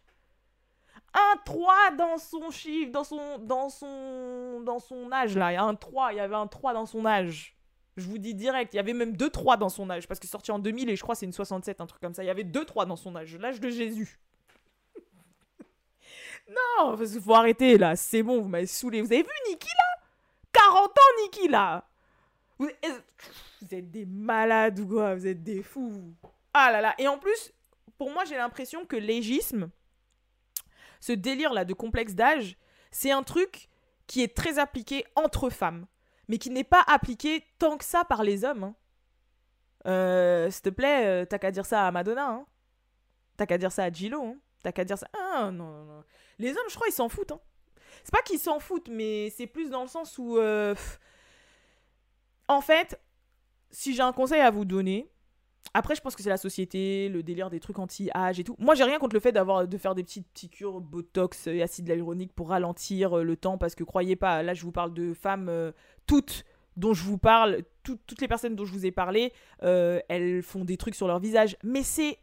Un 1.14 1.38
3 1.46 1.92
dans 1.98 2.18
son 2.18 2.52
chiffre, 2.52 2.92
dans 2.92 3.04
son, 3.04 3.40
dans 3.40 3.70
son, 3.70 4.62
dans 4.62 4.80
son 4.80 5.12
âge 5.12 5.36
là. 5.38 5.52
Il 5.52 5.56
y 5.56 5.58
a 5.58 5.64
un 5.64 5.76
3, 5.76 6.14
il 6.14 6.18
y 6.18 6.20
avait 6.20 6.36
un 6.36 6.48
3 6.48 6.74
dans 6.74 6.86
son 6.86 7.06
âge. 7.06 7.58
Je 8.02 8.10
vous 8.10 8.18
dis 8.18 8.34
direct, 8.34 8.74
il 8.74 8.78
y 8.78 8.80
avait 8.80 8.94
même 8.94 9.14
2-3 9.14 9.58
dans 9.58 9.70
son 9.70 9.90
âge, 9.90 10.08
parce 10.08 10.20
que 10.20 10.28
sorti 10.28 10.52
en 10.52 10.60
2000 10.60 10.90
et 10.90 10.96
je 10.96 11.02
crois 11.02 11.16
c'est 11.16 11.26
une 11.26 11.34
67, 11.34 11.82
un 11.82 11.86
truc 11.86 12.02
comme 12.02 12.14
ça. 12.14 12.24
Il 12.24 12.28
y 12.28 12.30
avait 12.30 12.44
2-3 12.44 12.88
dans 12.88 12.96
son 12.96 13.16
âge, 13.16 13.38
l'âge 13.38 13.60
de 13.60 13.70
Jésus. 13.70 14.20
non, 16.50 16.98
parce 16.98 17.18
faut 17.20 17.36
arrêter 17.36 17.78
là, 17.78 17.96
c'est 17.96 18.24
bon, 18.24 18.42
vous 18.42 18.50
m'avez 18.50 18.66
saoulé. 18.66 19.02
Vous 19.02 19.14
avez 19.14 19.24
vu 19.24 19.30
Niki 19.50 19.68
là? 19.68 20.04
40 20.52 20.90
ans 20.90 21.24
Niki 21.24 21.48
là 21.48 21.88
vous, 22.60 22.70
vous 23.62 23.74
êtes 23.76 23.90
des 23.90 24.06
malades 24.06 24.80
ou 24.80 24.88
quoi? 24.88 25.16
Vous 25.16 25.26
êtes 25.26 25.42
des 25.42 25.64
fous. 25.64 26.14
Ah 26.54 26.72
là 26.72 26.82
là, 26.82 26.94
et 27.00 27.08
en 27.08 27.18
plus, 27.18 27.54
pour 27.98 28.12
moi 28.12 28.26
j'ai 28.26 28.36
l'impression 28.36 28.86
que 28.86 28.96
l'égisme, 28.96 29.70
ce 31.00 31.14
délire 31.14 31.54
là 31.54 31.66
de 31.66 31.74
complexe 31.74 32.14
d'âge, 32.14 32.58
c'est 32.92 33.12
un 33.12 33.24
truc 33.24 33.70
qui 34.06 34.22
est 34.22 34.36
très 34.36 34.60
appliqué 34.60 35.06
entre 35.16 35.50
femmes 35.50 35.88
mais 36.28 36.38
qui 36.38 36.50
n'est 36.50 36.64
pas 36.64 36.84
appliqué 36.88 37.46
tant 37.60 37.78
que 37.78 37.86
ça 37.86 38.04
par 38.06 38.24
les 38.24 38.44
hommes. 38.44 38.64
Hein. 38.64 38.76
Euh, 39.88 40.52
s'il 40.52 40.62
te 40.62 40.70
plaît, 40.70 41.06
euh, 41.06 41.26
t'as 41.26 41.40
qu'à 41.40 41.52
dire 41.52 41.66
ça 41.66 41.88
à 41.88 41.92
Madonna. 41.92 42.30
Hein. 42.30 42.46
T'as 43.38 43.46
qu'à 43.46 43.58
dire 43.58 43.72
ça 43.72 43.86
à 43.86 43.92
Gilo. 43.92 44.24
Hein. 44.24 44.38
T'as 44.64 44.72
qu'à 44.72 44.84
dire 44.84 44.98
ça. 44.98 45.08
Ah 45.14 45.50
non, 45.52 45.86
non. 45.86 46.04
Les 46.40 46.52
hommes, 46.52 46.70
je 46.70 46.76
crois, 46.76 46.88
ils 46.88 46.94
s'en 46.94 47.10
foutent. 47.10 47.32
Hein. 47.32 47.42
C'est 48.04 48.12
pas 48.12 48.22
qu'ils 48.22 48.40
s'en 48.40 48.60
foutent, 48.60 48.90
mais 48.90 49.30
c'est 49.32 49.48
plus 49.48 49.70
dans 49.70 49.82
le 49.82 49.88
sens 49.88 50.18
où. 50.18 50.38
Euh, 50.38 50.76
en 52.48 52.62
fait, 52.62 53.00
si 53.70 53.94
j'ai 53.96 54.02
un 54.02 54.14
conseil 54.14 54.42
à 54.42 54.52
vous 54.52 54.66
donner, 54.66 55.12
après, 55.74 55.96
je 55.96 56.02
pense 56.02 56.16
que 56.16 56.24
c'est 56.24 56.30
la 56.30 56.38
société, 56.38 57.08
le 57.08 57.24
délire 57.24 57.50
des 57.50 57.60
trucs 57.60 57.80
anti-âge 57.80 58.40
et 58.40 58.44
tout. 58.44 58.56
Moi, 58.60 58.76
j'ai 58.76 58.84
rien 58.84 59.00
contre 59.00 59.16
le 59.16 59.22
fait 59.22 59.32
d'avoir 59.32 59.68
de 59.68 59.78
faire 59.78 59.96
des 59.96 60.04
petites 60.04 60.28
piqûres 60.34 60.82
botox 60.82 61.48
et 61.48 61.62
acide 61.62 61.88
hyaluronique 61.88 62.34
pour 62.34 62.50
ralentir 62.50 63.18
le 63.18 63.36
temps, 63.38 63.58
parce 63.58 63.76
que 63.76 63.84
croyez 63.84 64.16
pas, 64.16 64.44
là, 64.44 64.54
je 64.54 64.64
vous 64.64 64.72
parle 64.72 64.94
de 64.94 65.14
femmes 65.14 65.72
toutes 66.08 66.44
dont 66.78 66.94
je 66.94 67.04
vous 67.04 67.18
parle, 67.18 67.64
toutes 67.84 68.22
les 68.22 68.28
personnes 68.28 68.56
dont 68.56 68.66
je 68.66 68.74
vous 68.74 68.86
ai 68.86 68.92
parlé, 68.92 69.34
euh, 69.64 70.00
elles 70.10 70.42
font 70.42 70.64
des 70.64 70.78
trucs 70.78 70.96
sur 70.96 71.08
leur 71.08 71.20
visage. 71.20 71.58
Mais 71.64 71.84
c'est 71.84 72.18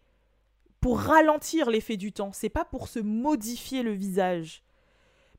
pour 0.81 1.01
ralentir 1.01 1.71
l'effet 1.71 1.97
du 1.97 2.13
temps, 2.13 2.33
c'est 2.33 2.49
pas 2.49 2.65
pour 2.65 2.89
se 2.89 2.99
modifier 2.99 3.83
le 3.83 3.93
visage. 3.93 4.63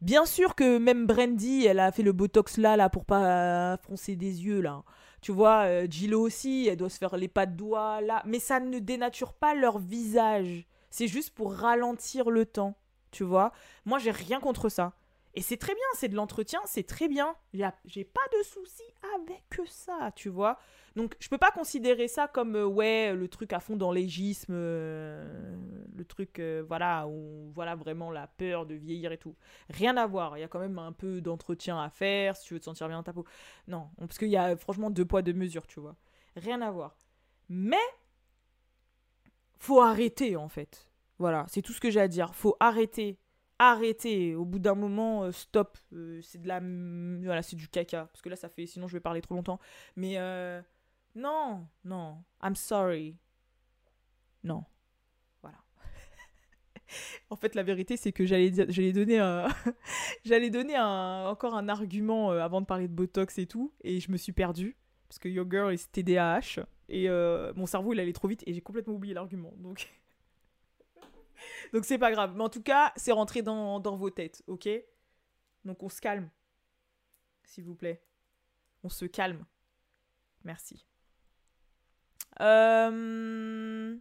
Bien 0.02 0.26
sûr 0.26 0.56
que 0.56 0.78
même 0.78 1.08
Brandy, 1.08 1.66
elle 1.66 1.80
a 1.80 1.92
fait 1.92 2.04
le 2.04 2.14
botox 2.14 2.58
là, 2.58 2.78
là, 2.78 2.90
pour 2.90 3.06
pas 3.06 3.78
froncer 3.78 4.16
des 4.16 4.46
yeux, 4.46 4.62
là. 4.62 4.84
Tu 5.22 5.32
vois, 5.32 5.64
euh, 5.66 5.88
aussi, 6.16 6.68
elle 6.68 6.78
doit 6.78 6.90
se 6.90 6.98
faire 6.98 7.18
les 7.18 7.28
pas 7.28 7.46
de 7.46 7.56
doigts, 7.56 8.02
là. 8.02 8.24
Mais 8.26 8.40
ça 8.40 8.60
ne 8.60 8.80
dénature 8.80 9.34
pas 9.34 9.54
leur 9.54 9.80
visage. 9.80 10.66
C'est 10.90 11.08
juste 11.08 11.32
pour 11.32 11.54
ralentir 11.54 12.30
le 12.30 12.46
temps, 12.46 12.76
tu 13.12 13.24
vois. 13.24 13.52
Moi, 13.86 14.00
j'ai 14.00 14.12
rien 14.12 14.40
contre 14.40 14.70
ça. 14.70 14.94
Et 15.40 15.42
c'est 15.42 15.56
très 15.56 15.74
bien, 15.74 15.86
c'est 15.94 16.10
de 16.10 16.18
l'entretien, 16.18 16.60
c'est 16.66 16.84
très 16.84 17.08
bien. 17.08 17.34
J'ai 17.86 18.04
pas 18.04 18.20
de 18.38 18.44
souci 18.44 18.84
avec 19.16 19.70
ça, 19.70 20.12
tu 20.14 20.28
vois. 20.28 20.60
Donc 20.98 21.16
je 21.22 21.30
peux 21.30 21.38
pas 21.38 21.50
considérer 21.50 22.10
ça 22.10 22.28
comme 22.28 22.58
euh, 22.58 22.66
ouais 22.66 23.16
le 23.16 23.30
truc 23.30 23.54
à 23.54 23.62
fond 23.62 23.78
dans 23.78 23.94
l'égisme, 23.94 24.52
euh, 24.54 25.56
le 25.96 26.04
truc 26.04 26.40
euh, 26.40 26.62
voilà 26.68 27.08
où 27.08 27.54
voilà 27.56 27.76
vraiment 27.76 28.12
la 28.12 28.28
peur 28.28 28.66
de 28.66 28.76
vieillir 28.76 29.14
et 29.14 29.18
tout. 29.18 29.38
Rien 29.70 29.96
à 29.96 30.08
voir. 30.08 30.38
Il 30.38 30.42
y 30.42 30.44
a 30.44 30.50
quand 30.50 30.60
même 30.60 30.78
un 30.78 30.92
peu 30.92 31.22
d'entretien 31.22 31.82
à 31.82 31.90
faire 31.90 32.36
si 32.36 32.48
tu 32.48 32.56
veux 32.56 32.60
te 32.60 32.66
sentir 32.66 32.90
bien 32.90 32.98
dans 32.98 33.04
ta 33.04 33.14
peau. 33.14 33.24
Non, 33.70 33.92
parce 33.98 34.18
qu'il 34.18 34.28
y 34.28 34.36
a 34.36 34.58
franchement 34.58 34.90
deux 34.90 35.06
poids 35.06 35.22
deux 35.22 35.32
mesures, 35.32 35.68
tu 35.68 35.80
vois. 35.80 35.96
Rien 36.36 36.62
à 36.62 36.70
voir. 36.70 36.98
Mais 37.48 37.78
faut 39.58 39.80
arrêter 39.80 40.36
en 40.36 40.50
fait 40.50 40.90
Voilà, 41.18 41.46
c'est 41.48 41.62
tout 41.62 41.72
ce 41.72 41.80
que 41.80 41.92
j'ai 41.92 42.02
à 42.02 42.10
dire. 42.10 42.36
Faut 42.36 42.58
arrêter. 42.60 43.18
Arrêter. 43.62 44.36
Au 44.36 44.46
bout 44.46 44.58
d'un 44.58 44.74
moment, 44.74 45.24
euh, 45.24 45.32
stop. 45.34 45.78
Euh, 45.94 46.22
c'est 46.22 46.42
de 46.42 46.48
la. 46.48 46.62
Voilà, 47.26 47.44
c'est 47.44 47.58
du 47.58 47.68
caca. 47.68 48.06
Parce 48.06 48.22
que 48.22 48.30
là, 48.30 48.38
ça 48.38 48.48
fait. 48.48 48.66
Sinon, 48.66 48.88
je 48.88 48.94
vais 48.94 49.02
parler 49.02 49.22
trop 49.22 49.36
longtemps. 49.36 49.60
Mais. 49.98 50.14
Euh, 50.18 50.62
non, 51.14 51.68
non. 51.84 52.24
I'm 52.42 52.56
sorry. 52.56 53.18
Non. 54.46 54.64
Voilà. 55.42 55.58
en 57.30 57.36
fait, 57.36 57.54
la 57.54 57.64
vérité, 57.64 57.98
c'est 57.98 58.14
que 58.14 58.26
j'allais, 58.26 58.54
j'allais 58.70 58.94
donner, 58.94 59.20
un... 59.20 59.50
j'allais 60.24 60.50
donner 60.50 60.78
un... 60.78 61.26
encore 61.28 61.56
un 61.56 61.68
argument 61.68 62.32
avant 62.32 62.62
de 62.62 62.66
parler 62.66 62.88
de 62.88 62.94
Botox 62.94 63.38
et 63.40 63.46
tout. 63.46 63.74
Et 63.82 64.00
je 64.00 64.10
me 64.10 64.16
suis 64.16 64.32
perdue. 64.32 64.78
Parce 65.10 65.20
que 65.20 65.28
Your 65.28 65.46
Girl 65.50 65.74
est 65.74 65.92
TDAH. 65.92 66.64
Et 66.88 67.10
mon 67.10 67.66
cerveau, 67.66 67.92
il 67.92 68.00
allait 68.00 68.14
trop 68.14 68.30
vite. 68.30 68.44
Et 68.46 68.54
j'ai 68.54 68.62
complètement 68.62 68.94
oublié 68.94 69.14
l'argument. 69.14 69.52
Donc. 69.58 69.92
Donc 71.74 71.86
c'est 71.86 71.98
pas 71.98 72.12
grave. 72.12 72.34
Mais 72.36 72.44
en 72.44 72.50
tout 72.50 72.64
cas, 72.64 72.92
c'est 72.96 73.12
rentré 73.12 73.42
dans, 73.42 73.80
vos 73.80 74.10
têtes, 74.10 74.44
ok? 74.48 74.68
Donc 75.66 75.84
on 75.84 75.90
se 75.90 76.02
calme. 76.02 76.30
S'il 77.44 77.64
vous 77.64 77.76
plaît. 77.76 78.02
On 78.84 78.90
se 78.90 79.06
calme. 79.06 79.46
Merci. 80.44 80.86
Euh, 82.42 83.96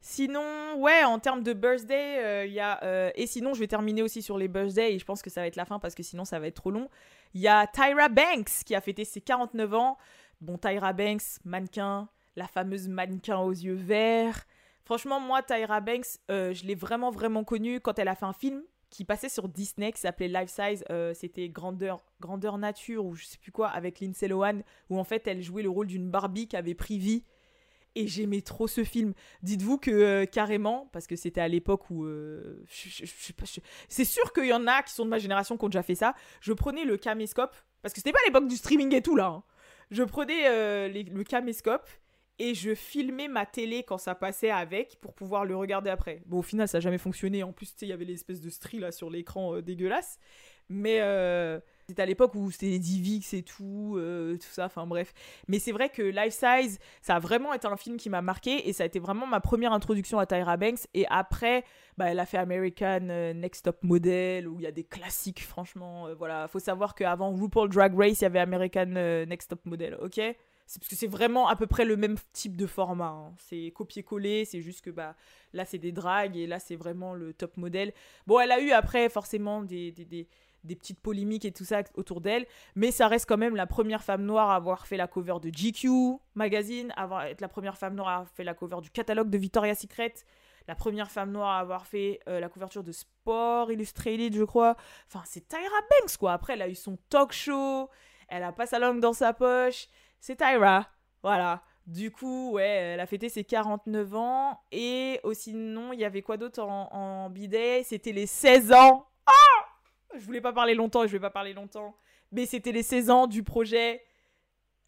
sinon, 0.00 0.76
ouais, 0.76 1.04
en 1.04 1.18
termes 1.18 1.42
de 1.42 1.52
birthday, 1.52 2.14
il 2.14 2.24
euh, 2.24 2.46
y 2.46 2.60
a. 2.60 2.82
Euh, 2.82 3.10
et 3.14 3.26
sinon, 3.26 3.54
je 3.54 3.60
vais 3.60 3.68
terminer 3.68 4.02
aussi 4.02 4.22
sur 4.22 4.38
les 4.38 4.48
birthdays 4.48 4.94
et 4.94 4.98
je 4.98 5.04
pense 5.04 5.22
que 5.22 5.30
ça 5.30 5.42
va 5.42 5.46
être 5.46 5.56
la 5.56 5.64
fin 5.64 5.78
parce 5.78 5.94
que 5.94 6.02
sinon, 6.02 6.24
ça 6.24 6.40
va 6.40 6.46
être 6.48 6.56
trop 6.56 6.70
long. 6.70 6.88
Il 7.34 7.40
y 7.40 7.48
a 7.48 7.66
Tyra 7.66 8.08
Banks 8.08 8.64
qui 8.64 8.74
a 8.74 8.80
fêté 8.80 9.04
ses 9.04 9.20
49 9.20 9.74
ans. 9.74 9.98
Bon, 10.40 10.58
Tyra 10.58 10.92
Banks, 10.92 11.38
mannequin, 11.44 12.08
la 12.36 12.48
fameuse 12.48 12.88
mannequin 12.88 13.38
aux 13.38 13.52
yeux 13.52 13.74
verts. 13.74 14.46
Franchement, 14.84 15.18
moi, 15.18 15.42
Tyra 15.42 15.80
Banks, 15.80 16.18
euh, 16.30 16.52
je 16.52 16.64
l'ai 16.66 16.74
vraiment, 16.74 17.10
vraiment 17.10 17.42
connue 17.42 17.80
quand 17.80 17.98
elle 17.98 18.08
a 18.08 18.14
fait 18.14 18.26
un 18.26 18.34
film 18.34 18.62
qui 18.90 19.04
passait 19.04 19.30
sur 19.30 19.48
Disney 19.48 19.92
qui 19.92 20.00
s'appelait 20.00 20.28
Life 20.28 20.50
Size. 20.50 20.84
Euh, 20.90 21.14
c'était 21.14 21.48
Grandeur, 21.48 22.04
Grandeur 22.20 22.58
Nature 22.58 23.04
ou 23.04 23.14
je 23.14 23.24
sais 23.24 23.38
plus 23.38 23.50
quoi 23.50 23.68
avec 23.68 24.00
Lindsay 24.00 24.28
Lohan 24.28 24.60
où 24.90 24.98
en 24.98 25.04
fait 25.04 25.26
elle 25.26 25.42
jouait 25.42 25.62
le 25.62 25.70
rôle 25.70 25.86
d'une 25.86 26.10
Barbie 26.10 26.46
qui 26.46 26.56
avait 26.56 26.74
pris 26.74 26.98
vie. 26.98 27.24
Et 27.96 28.08
j'aimais 28.08 28.42
trop 28.42 28.66
ce 28.66 28.82
film. 28.82 29.14
Dites-vous 29.42 29.78
que 29.78 29.90
euh, 29.90 30.26
carrément, 30.26 30.90
parce 30.92 31.06
que 31.06 31.16
c'était 31.16 31.40
à 31.40 31.48
l'époque 31.48 31.90
où. 31.90 32.06
c'est 32.68 34.04
sûr 34.04 34.32
qu'il 34.32 34.46
y 34.46 34.52
en 34.52 34.66
a 34.66 34.82
qui 34.82 34.92
sont 34.92 35.04
de 35.04 35.10
ma 35.10 35.18
génération 35.18 35.56
qui 35.56 35.64
ont 35.64 35.68
déjà 35.68 35.84
fait 35.84 35.94
ça. 35.94 36.14
Je 36.40 36.52
prenais 36.52 36.84
le 36.84 36.96
caméscope, 36.96 37.54
parce 37.82 37.94
que 37.94 38.00
c'était 38.00 38.12
pas 38.12 38.18
l'époque 38.26 38.48
du 38.48 38.56
streaming 38.56 38.92
et 38.94 39.00
tout 39.00 39.14
là. 39.16 39.26
Hein. 39.26 39.44
Je 39.92 40.02
prenais 40.02 40.88
le 40.88 41.22
caméscope 41.22 41.88
et 42.38 42.54
je 42.54 42.74
filmais 42.74 43.28
ma 43.28 43.46
télé 43.46 43.84
quand 43.84 43.98
ça 43.98 44.14
passait 44.14 44.50
avec 44.50 44.96
pour 45.00 45.14
pouvoir 45.14 45.44
le 45.44 45.56
regarder 45.56 45.90
après. 45.90 46.22
Bon, 46.26 46.38
au 46.38 46.42
final, 46.42 46.66
ça 46.66 46.78
n'a 46.78 46.82
jamais 46.82 46.98
fonctionné. 46.98 47.42
En 47.42 47.52
plus, 47.52 47.74
il 47.82 47.88
y 47.88 47.92
avait 47.92 48.04
l'espèce 48.04 48.40
de 48.40 48.50
stri 48.50 48.78
là 48.80 48.90
sur 48.90 49.08
l'écran 49.08 49.54
euh, 49.54 49.62
dégueulasse. 49.62 50.18
Mais 50.70 51.00
euh, 51.02 51.60
c'était 51.86 52.02
à 52.02 52.06
l'époque 52.06 52.34
où 52.34 52.50
c'était 52.50 52.78
Divix 52.78 53.34
et 53.34 53.42
tout, 53.42 53.96
euh, 53.98 54.36
tout 54.38 54.48
ça, 54.50 54.64
enfin 54.64 54.86
bref. 54.86 55.12
Mais 55.46 55.58
c'est 55.58 55.72
vrai 55.72 55.90
que 55.90 56.02
Life 56.02 56.32
Size, 56.32 56.78
ça 57.02 57.16
a 57.16 57.18
vraiment 57.18 57.52
été 57.52 57.66
un 57.66 57.76
film 57.76 57.98
qui 57.98 58.08
m'a 58.08 58.22
marqué 58.22 58.66
et 58.66 58.72
ça 58.72 58.82
a 58.82 58.86
été 58.86 58.98
vraiment 58.98 59.26
ma 59.26 59.40
première 59.40 59.74
introduction 59.74 60.18
à 60.18 60.24
Tyra 60.26 60.56
Banks. 60.56 60.88
Et 60.94 61.04
après, 61.10 61.64
bah, 61.98 62.06
elle 62.10 62.18
a 62.18 62.26
fait 62.26 62.38
American 62.38 63.34
Next 63.34 63.66
Top 63.66 63.84
Model 63.84 64.48
où 64.48 64.58
il 64.58 64.62
y 64.62 64.66
a 64.66 64.72
des 64.72 64.84
classiques, 64.84 65.42
franchement. 65.42 66.08
voilà, 66.14 66.48
faut 66.48 66.60
savoir 66.60 66.94
qu'avant 66.94 67.30
RuPaul 67.30 67.68
Drag 67.68 67.94
Race, 67.94 68.22
il 68.22 68.24
y 68.24 68.26
avait 68.26 68.40
American 68.40 68.86
Next 69.26 69.50
Top 69.50 69.66
Model, 69.66 69.98
ok? 70.00 70.20
C'est 70.66 70.80
parce 70.80 70.88
que 70.88 70.96
c'est 70.96 71.06
vraiment 71.06 71.48
à 71.48 71.56
peu 71.56 71.66
près 71.66 71.84
le 71.84 71.96
même 71.96 72.16
type 72.32 72.56
de 72.56 72.66
format. 72.66 73.08
Hein. 73.08 73.34
C'est 73.38 73.70
copier-coller, 73.74 74.44
c'est 74.44 74.62
juste 74.62 74.82
que 74.82 74.90
bah, 74.90 75.14
là 75.52 75.64
c'est 75.64 75.78
des 75.78 75.92
dragues 75.92 76.36
et 76.36 76.46
là 76.46 76.58
c'est 76.58 76.76
vraiment 76.76 77.14
le 77.14 77.34
top 77.34 77.56
modèle. 77.56 77.92
Bon, 78.26 78.40
elle 78.40 78.52
a 78.52 78.60
eu 78.60 78.70
après 78.70 79.08
forcément 79.08 79.62
des, 79.62 79.92
des, 79.92 80.04
des, 80.04 80.76
petites 80.76 81.00
polémiques 81.00 81.44
et 81.44 81.52
tout 81.52 81.64
ça 81.64 81.82
autour 81.94 82.22
d'elle, 82.22 82.46
mais 82.74 82.90
ça 82.90 83.08
reste 83.08 83.26
quand 83.28 83.36
même 83.36 83.56
la 83.56 83.66
première 83.66 84.02
femme 84.02 84.24
noire 84.24 84.50
à 84.50 84.56
avoir 84.56 84.86
fait 84.86 84.96
la 84.96 85.06
cover 85.06 85.36
de 85.42 85.50
GQ 85.50 86.18
magazine, 86.34 86.92
avoir 86.96 87.24
être 87.24 87.42
la 87.42 87.48
première 87.48 87.76
femme 87.76 87.94
noire 87.94 88.08
à 88.08 88.14
avoir 88.14 88.30
fait 88.30 88.44
la 88.44 88.54
cover 88.54 88.80
du 88.80 88.90
catalogue 88.90 89.28
de 89.28 89.36
Victoria's 89.36 89.78
Secret, 89.78 90.14
la 90.66 90.74
première 90.74 91.10
femme 91.10 91.30
noire 91.30 91.50
à 91.50 91.60
avoir 91.60 91.86
fait 91.86 92.20
euh, 92.26 92.40
la 92.40 92.48
couverture 92.48 92.82
de 92.82 92.92
Sport 92.92 93.70
Illustrated, 93.70 94.34
je 94.34 94.44
crois. 94.44 94.76
Enfin, 95.08 95.22
c'est 95.26 95.46
Tyra 95.46 95.62
Banks 95.90 96.16
quoi. 96.16 96.32
Après, 96.32 96.54
elle 96.54 96.62
a 96.62 96.68
eu 96.68 96.74
son 96.74 96.96
talk 97.10 97.32
show, 97.32 97.90
elle 98.28 98.42
a 98.42 98.52
pas 98.52 98.66
sa 98.66 98.78
langue 98.78 99.00
dans 99.00 99.12
sa 99.12 99.34
poche 99.34 99.88
c'est 100.24 100.36
Tyra. 100.36 100.88
Voilà. 101.22 101.62
Du 101.86 102.10
coup, 102.10 102.52
ouais, 102.52 102.66
elle 102.66 103.00
a 103.00 103.06
fêté 103.06 103.28
ses 103.28 103.44
49 103.44 104.14
ans. 104.14 104.58
Et 104.72 105.20
aussi, 105.22 105.52
non, 105.52 105.92
il 105.92 106.00
y 106.00 106.04
avait 106.06 106.22
quoi 106.22 106.38
d'autre 106.38 106.62
en, 106.62 107.28
bidet? 107.28 107.82
C'était 107.84 108.12
les 108.12 108.24
16 108.24 108.72
ans. 108.72 109.06
Ah 109.26 109.66
Je 110.16 110.24
voulais 110.24 110.40
pas 110.40 110.54
parler 110.54 110.74
longtemps 110.74 111.06
je 111.06 111.12
vais 111.12 111.20
pas 111.20 111.28
parler 111.28 111.52
longtemps. 111.52 111.94
Mais 112.32 112.46
c'était 112.46 112.72
les 112.72 112.82
16 112.82 113.10
ans 113.10 113.26
du 113.26 113.42
projet 113.42 114.02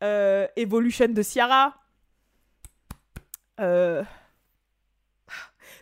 euh, 0.03 0.49
Evolution 0.57 1.09
de 1.09 1.22
Ciara. 1.22 1.74
Euh, 3.61 4.03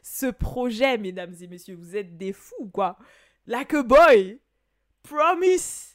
ce 0.02 0.26
projet, 0.26 0.98
mesdames 0.98 1.34
et 1.40 1.46
messieurs, 1.46 1.76
vous 1.76 1.96
êtes 1.96 2.16
des 2.16 2.32
fous, 2.32 2.70
quoi. 2.72 2.98
Like 3.46 3.72
a 3.72 3.84
boy. 3.84 4.40
Promise 5.04 5.93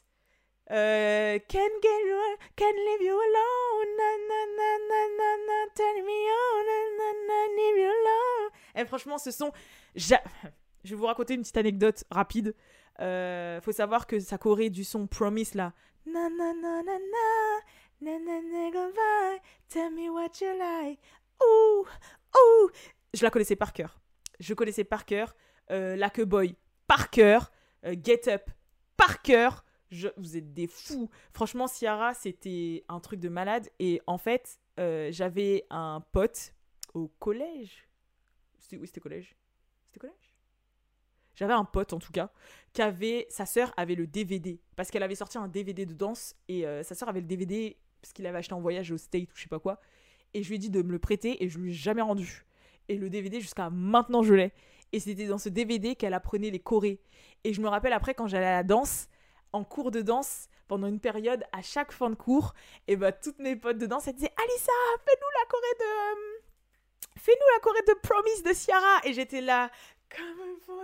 euh, 0.72 1.40
can 1.48 1.70
get 1.82 2.02
you, 2.06 2.38
can 2.56 2.74
leave 2.74 3.02
you 3.02 3.16
alone, 3.16 3.90
na 3.98 4.10
na 4.30 4.40
na 4.58 4.70
na 4.90 5.02
na 5.18 5.30
na, 5.48 5.58
turn 5.76 6.06
me 6.06 6.20
on, 6.30 6.64
na 6.66 6.78
na 6.98 7.08
na, 7.28 7.38
leave 7.56 7.78
you 7.78 7.90
alone. 7.90 8.50
Et 8.76 8.86
franchement, 8.86 9.18
ce 9.18 9.32
sont, 9.32 9.52
je 9.96 10.16
vais 10.86 10.96
vous 10.96 11.06
raconter 11.06 11.34
une 11.34 11.42
petite 11.42 11.58
anecdote 11.58 12.04
rapide. 12.12 12.56
Euh, 13.00 13.62
faut 13.62 13.72
savoir 13.72 14.08
que 14.08 14.20
ça 14.20 14.38
corée 14.38 14.70
du 14.70 14.84
son 14.84 15.08
Promise 15.08 15.56
là. 15.56 15.74
Na 16.06 16.30
na 16.30 16.54
na 16.54 16.84
na 16.84 17.00
na, 17.00 17.62
na 18.02 18.20
na 18.20 18.42
na 18.42 18.72
goodbye, 18.72 19.42
tell 19.70 19.92
me 19.92 20.10
what 20.10 20.32
you 20.42 20.58
like. 20.58 21.00
Ouh, 21.42 21.86
ouh. 22.36 22.70
Je 23.14 23.24
la 23.24 23.30
connaissais 23.32 23.56
par 23.56 23.74
cœur. 23.74 24.00
Je 24.40 24.54
connaissais 24.54 24.84
par 24.84 25.06
cœur. 25.06 25.36
Euh, 25.72 25.98
Boy 26.26 26.56
par 26.88 27.10
cœur. 27.10 27.52
Euh, 27.86 27.96
Get 28.04 28.28
Up 28.28 28.50
par 28.98 29.22
cœur 29.22 29.64
vous 30.18 30.38
êtes 30.38 30.54
des 30.54 30.68
fous. 30.68 31.10
Franchement, 31.34 31.68
Ciara, 31.68 32.14
c'était 32.14 32.84
un 32.90 33.00
truc 33.00 33.20
de 33.20 33.30
malade. 33.30 33.70
Et 33.80 34.02
en 34.08 34.18
fait, 34.18 34.60
euh, 34.80 35.10
j'avais 35.12 35.66
un 35.70 36.04
pote 36.12 36.54
au 36.94 37.08
collège. 37.20 37.88
Oui, 38.72 38.86
c'était 38.86 39.02
collège? 39.02 39.36
C'était 39.88 40.00
collège? 40.00 40.36
J'avais 41.36 41.54
un 41.54 41.66
pote, 41.66 41.94
en 41.94 42.00
tout 42.00 42.12
cas, 42.12 42.32
qui 42.74 42.82
avait... 42.82 43.26
Sa 43.30 43.46
sœur 43.46 43.74
avait 43.78 43.96
le 43.96 44.08
DVD. 44.08 44.60
Parce 44.76 44.92
qu'elle 44.92 45.04
avait 45.04 45.16
sorti 45.16 45.38
un 45.38 45.48
DVD 45.48 45.86
de 45.86 45.94
danse. 45.94 46.36
Et 46.48 46.68
euh, 46.68 46.84
sa 46.84 46.96
sœur 46.96 47.10
avait 47.10 47.22
le 47.22 47.28
DVD 47.28 47.78
parce 48.02 48.14
qu'il 48.14 48.26
avait 48.26 48.38
acheté 48.38 48.54
en 48.54 48.62
voyage 48.62 48.92
au 48.92 48.98
State 48.98 49.32
ou 49.32 49.36
je 49.36 49.44
sais 49.44 49.50
pas 49.50 49.60
quoi. 49.60 49.80
Et 50.34 50.44
je 50.44 50.50
lui 50.50 50.56
ai 50.56 50.60
dit 50.60 50.70
de 50.70 50.82
me 50.82 50.92
le 50.92 51.00
prêter 51.00 51.44
et 51.44 51.50
je 51.50 51.60
lui 51.60 51.72
ai 51.72 51.74
jamais 51.74 52.02
rendu. 52.02 52.46
Et 52.88 52.98
le 52.98 53.10
DVD, 53.10 53.40
jusqu'à 53.40 53.70
maintenant, 53.70 54.24
je 54.24 54.34
l'ai. 54.34 54.54
Et 54.92 55.00
c'était 55.00 55.28
dans 55.28 55.38
ce 55.38 55.50
DVD 55.50 55.96
qu'elle 55.96 56.14
apprenait 56.14 56.50
les 56.50 56.60
chorés. 56.60 57.00
Et 57.44 57.54
je 57.54 57.62
me 57.62 57.68
rappelle 57.68 57.94
après, 57.94 58.14
quand 58.14 58.28
j'allais 58.28 58.46
à 58.46 58.58
la 58.58 58.64
danse, 58.64 59.08
en 59.54 59.64
cours 59.64 59.92
de 59.92 60.02
danse 60.02 60.48
pendant 60.68 60.88
une 60.88 61.00
période 61.00 61.44
à 61.52 61.62
chaque 61.62 61.92
fin 61.92 62.10
de 62.10 62.16
cours. 62.16 62.54
Et 62.88 62.96
bah 62.96 63.12
toutes 63.12 63.40
mes 63.40 63.56
potes 63.56 63.78
de 63.78 63.86
danse 63.86 64.08
elles 64.08 64.16
disaient 64.16 64.34
Alissa 64.38 64.72
fais-nous 65.06 65.28
la 65.40 65.46
choré 65.50 65.68
de 65.80 65.86
euh, 65.86 66.42
fais-nous 67.18 67.48
la 67.56 67.60
choré 67.60 67.80
de 67.88 67.94
Promise 68.02 68.44
de 68.44 68.54
Ciara. 68.54 69.00
Et 69.04 69.14
j'étais 69.14 69.42
là 69.42 69.70
comme 70.10 70.42
un 70.42 70.80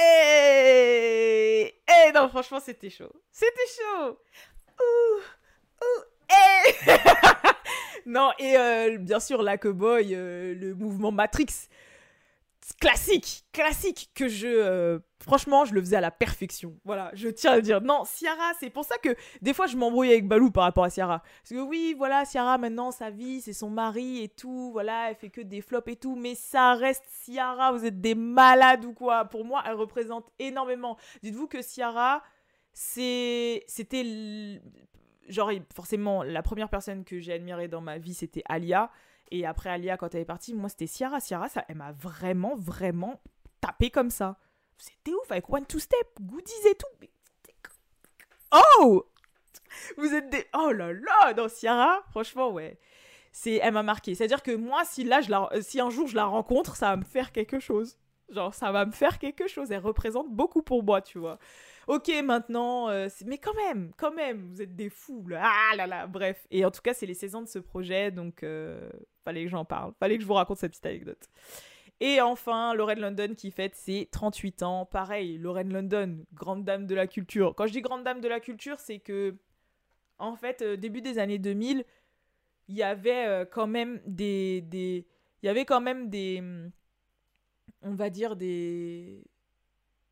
et 0.00 1.74
et 1.88 2.12
non 2.12 2.28
franchement 2.28 2.60
c'était 2.60 2.90
chaud. 2.90 3.12
C'était 3.30 3.66
chaud. 3.78 4.18
Ouh 4.80 5.20
ouh 5.82 6.02
et 6.30 6.74
non 8.06 8.32
et 8.38 8.56
euh, 8.56 8.98
bien 8.98 9.20
sûr 9.20 9.42
la 9.42 9.58
cowboy 9.58 10.14
euh, 10.14 10.54
le 10.54 10.74
mouvement 10.74 11.10
Matrix 11.10 11.68
classique, 12.80 13.44
classique 13.52 14.10
que 14.14 14.28
je 14.28 15.00
franchement, 15.22 15.64
je 15.64 15.74
le 15.74 15.80
faisais 15.80 15.96
à 15.96 16.00
la 16.00 16.10
perfection. 16.10 16.76
Voilà, 16.84 17.10
je 17.14 17.28
tiens 17.28 17.52
à 17.52 17.56
le 17.56 17.62
dire. 17.62 17.80
Non, 17.80 18.04
Ciara, 18.04 18.52
c'est 18.58 18.70
pour 18.70 18.84
ça 18.84 18.96
que 18.98 19.14
des 19.42 19.54
fois 19.54 19.66
je 19.66 19.76
m'embrouille 19.76 20.10
avec 20.10 20.26
Balou 20.26 20.50
par 20.50 20.64
rapport 20.64 20.84
à 20.84 20.90
Ciara. 20.90 21.22
Parce 21.42 21.50
que 21.50 21.60
oui, 21.60 21.94
voilà, 21.96 22.24
Ciara 22.24 22.58
maintenant 22.58 22.90
sa 22.90 23.10
vie, 23.10 23.40
c'est 23.40 23.52
son 23.52 23.70
mari 23.70 24.22
et 24.22 24.28
tout, 24.28 24.70
voilà, 24.72 25.10
elle 25.10 25.16
fait 25.16 25.30
que 25.30 25.40
des 25.40 25.60
flops 25.60 25.88
et 25.92 25.96
tout, 25.96 26.16
mais 26.16 26.34
ça 26.34 26.74
reste 26.74 27.04
Ciara, 27.24 27.72
vous 27.72 27.84
êtes 27.84 28.00
des 28.00 28.14
malades 28.14 28.84
ou 28.84 28.92
quoi? 28.92 29.24
Pour 29.24 29.44
moi, 29.44 29.62
elle 29.66 29.74
représente 29.74 30.30
énormément. 30.38 30.96
Dites-vous 31.22 31.46
que 31.46 31.62
Ciara 31.62 32.22
c'était 32.72 33.64
genre 35.28 35.50
forcément 35.74 36.22
la 36.22 36.42
première 36.42 36.68
personne 36.68 37.04
que 37.04 37.20
j'ai 37.20 37.32
admirée 37.32 37.68
dans 37.68 37.80
ma 37.80 37.98
vie, 37.98 38.14
c'était 38.14 38.42
Alia. 38.48 38.90
Et 39.30 39.46
après 39.46 39.70
Alia, 39.70 39.96
quand 39.96 40.14
elle 40.14 40.22
est 40.22 40.24
partie, 40.24 40.54
moi 40.54 40.68
c'était 40.68 40.86
Ciara. 40.86 41.20
Ciara, 41.20 41.48
ça, 41.48 41.64
elle 41.68 41.76
m'a 41.76 41.92
vraiment, 41.92 42.56
vraiment 42.56 43.20
tapé 43.60 43.90
comme 43.90 44.10
ça. 44.10 44.38
C'était 44.80 45.12
ouf 45.12 45.30
avec 45.30 45.48
One 45.48 45.66
Two 45.66 45.78
Step, 45.78 46.08
goodies 46.20 46.68
et 46.70 46.74
tout. 46.74 46.86
Oh 48.78 49.06
Vous 49.98 50.14
êtes 50.14 50.30
des. 50.30 50.46
Oh 50.54 50.72
là 50.72 50.92
là 50.92 51.34
Dans 51.34 51.48
Ciara, 51.48 52.02
franchement, 52.10 52.50
ouais. 52.50 52.78
c'est 53.30 53.56
elle 53.56 53.74
m'a 53.74 53.82
marqué. 53.82 54.14
C'est-à-dire 54.14 54.42
que 54.42 54.54
moi, 54.54 54.84
si 54.84 55.04
là, 55.04 55.20
je 55.20 55.30
la, 55.30 55.48
si 55.60 55.80
un 55.80 55.90
jour 55.90 56.06
je 56.06 56.16
la 56.16 56.24
rencontre, 56.24 56.76
ça 56.76 56.90
va 56.90 56.96
me 56.96 57.04
faire 57.04 57.30
quelque 57.30 57.60
chose. 57.60 57.98
Genre, 58.30 58.54
ça 58.54 58.72
va 58.72 58.86
me 58.86 58.92
faire 58.92 59.18
quelque 59.18 59.48
chose. 59.48 59.70
Elle 59.70 59.80
représente 59.80 60.30
beaucoup 60.30 60.62
pour 60.62 60.82
moi, 60.82 61.02
tu 61.02 61.18
vois. 61.18 61.38
Ok, 61.88 62.10
maintenant, 62.24 62.88
euh, 62.88 63.08
mais 63.26 63.38
quand 63.38 63.54
même, 63.54 63.92
quand 63.96 64.12
même, 64.12 64.52
vous 64.52 64.62
êtes 64.62 64.76
des 64.76 64.88
fous. 64.88 65.26
Là. 65.28 65.42
Ah 65.44 65.76
là 65.76 65.86
là, 65.86 66.06
bref. 66.06 66.46
Et 66.50 66.64
en 66.64 66.70
tout 66.70 66.80
cas, 66.80 66.94
c'est 66.94 67.06
les 67.06 67.14
16 67.14 67.34
ans 67.34 67.42
de 67.42 67.48
ce 67.48 67.58
projet, 67.58 68.10
donc 68.10 68.44
euh, 68.44 68.88
fallait 69.24 69.44
que 69.44 69.50
j'en 69.50 69.64
parle. 69.64 69.92
Fallait 69.98 70.16
que 70.16 70.22
je 70.22 70.28
vous 70.28 70.34
raconte 70.34 70.58
cette 70.58 70.70
petite 70.70 70.86
anecdote. 70.86 71.28
Et 72.00 72.20
enfin, 72.22 72.74
Lorraine 72.74 73.00
London 73.00 73.34
qui 73.36 73.50
fête 73.50 73.74
ses 73.74 74.08
38 74.10 74.62
ans. 74.62 74.86
Pareil, 74.86 75.36
Lorraine 75.36 75.72
London, 75.72 76.24
grande 76.32 76.64
dame 76.64 76.86
de 76.86 76.94
la 76.94 77.06
culture. 77.06 77.54
Quand 77.54 77.66
je 77.66 77.72
dis 77.72 77.82
grande 77.82 78.04
dame 78.04 78.22
de 78.22 78.28
la 78.28 78.40
culture, 78.40 78.80
c'est 78.80 78.98
que, 78.98 79.36
en 80.18 80.34
fait, 80.34 80.62
euh, 80.62 80.76
début 80.76 81.02
des 81.02 81.18
années 81.18 81.38
2000, 81.38 81.84
il 82.68 82.74
y 82.74 82.82
avait 82.82 83.26
euh, 83.26 83.44
quand 83.44 83.66
même 83.66 84.00
des, 84.06 84.62
des. 84.62 85.06
Il 85.42 85.46
y 85.46 85.48
avait 85.50 85.66
quand 85.66 85.82
même 85.82 86.08
des. 86.08 86.42
On 87.82 87.94
va 87.94 88.08
dire 88.08 88.34
des. 88.34 89.22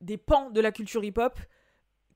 Des 0.02 0.18
pans 0.18 0.50
de 0.50 0.60
la 0.60 0.72
culture 0.72 1.02
hip-hop 1.02 1.40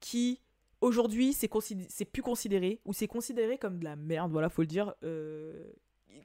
qui, 0.00 0.40
aujourd'hui, 0.80 1.32
c'est, 1.32 1.50
c'est 1.88 2.04
plus 2.04 2.22
considéré, 2.22 2.80
ou 2.84 2.92
c'est 2.92 3.08
considéré 3.08 3.56
comme 3.58 3.78
de 3.78 3.84
la 3.84 3.96
merde, 3.96 4.30
voilà, 4.30 4.50
faut 4.50 4.62
le 4.62 4.68
dire. 4.68 4.94
Euh, 5.02 5.72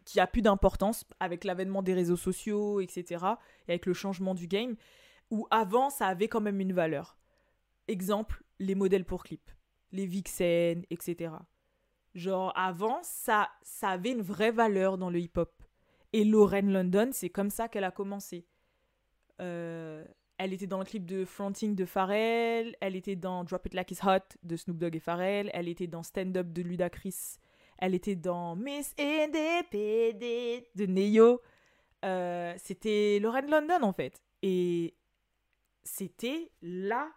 qui 0.05 0.19
a 0.19 0.27
plus 0.27 0.41
d'importance 0.41 1.05
avec 1.19 1.43
l'avènement 1.43 1.81
des 1.81 1.93
réseaux 1.93 2.17
sociaux, 2.17 2.79
etc., 2.79 3.25
et 3.67 3.73
avec 3.73 3.85
le 3.85 3.93
changement 3.93 4.35
du 4.35 4.47
game, 4.47 4.75
où 5.29 5.47
avant, 5.51 5.89
ça 5.89 6.07
avait 6.07 6.27
quand 6.27 6.41
même 6.41 6.59
une 6.61 6.73
valeur. 6.73 7.17
Exemple, 7.87 8.43
les 8.59 8.75
modèles 8.75 9.05
pour 9.05 9.23
clips, 9.23 9.51
les 9.91 10.05
vixen, 10.05 10.83
etc. 10.89 11.33
Genre, 12.15 12.51
avant, 12.55 12.99
ça, 13.03 13.49
ça 13.61 13.89
avait 13.89 14.11
une 14.11 14.21
vraie 14.21 14.51
valeur 14.51 14.97
dans 14.97 15.09
le 15.09 15.19
hip-hop. 15.19 15.53
Et 16.13 16.23
Lorraine 16.23 16.71
London, 16.71 17.09
c'est 17.11 17.29
comme 17.29 17.49
ça 17.49 17.67
qu'elle 17.67 17.83
a 17.83 17.91
commencé. 17.91 18.47
Euh, 19.41 20.05
elle 20.37 20.53
était 20.53 20.67
dans 20.67 20.79
le 20.79 20.85
clip 20.85 21.05
de 21.05 21.25
Fronting 21.25 21.75
de 21.75 21.85
Pharrell, 21.85 22.75
elle 22.79 22.95
était 22.95 23.15
dans 23.15 23.43
Drop 23.43 23.65
It 23.65 23.73
Like 23.73 23.91
It's 23.91 24.03
Hot 24.03 24.37
de 24.43 24.55
Snoop 24.55 24.77
Dogg 24.77 24.95
et 24.95 24.99
Pharrell, 24.99 25.49
elle 25.53 25.67
était 25.67 25.87
dans 25.87 26.03
Stand 26.03 26.37
Up 26.37 26.51
de 26.53 26.61
Ludacris 26.61 27.37
elle 27.77 27.95
était 27.95 28.15
dans 28.15 28.55
Miss 28.55 28.93
Independent 28.99 30.65
de 30.75 30.85
Neo. 30.85 31.41
Euh, 32.05 32.53
c'était 32.57 33.19
Lorraine 33.19 33.49
London 33.49 33.81
en 33.81 33.93
fait. 33.93 34.21
Et 34.41 34.95
c'était 35.83 36.51
la 36.61 37.09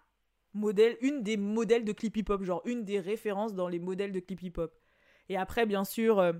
modèle, 0.55 0.97
une 1.01 1.23
des 1.23 1.37
modèles 1.37 1.85
de 1.85 1.93
clip 1.93 2.17
hip-hop, 2.17 2.43
genre 2.43 2.63
une 2.65 2.85
des 2.85 3.01
références 3.01 3.55
dans 3.55 3.69
les 3.69 3.79
modèles 3.79 4.13
de 4.13 4.21
clip 4.21 4.43
hip-hop. 4.43 4.73
Et 5.29 5.37
après, 5.37 5.67
bien 5.67 5.85
sûr, 5.85 6.19
euh, 6.19 6.33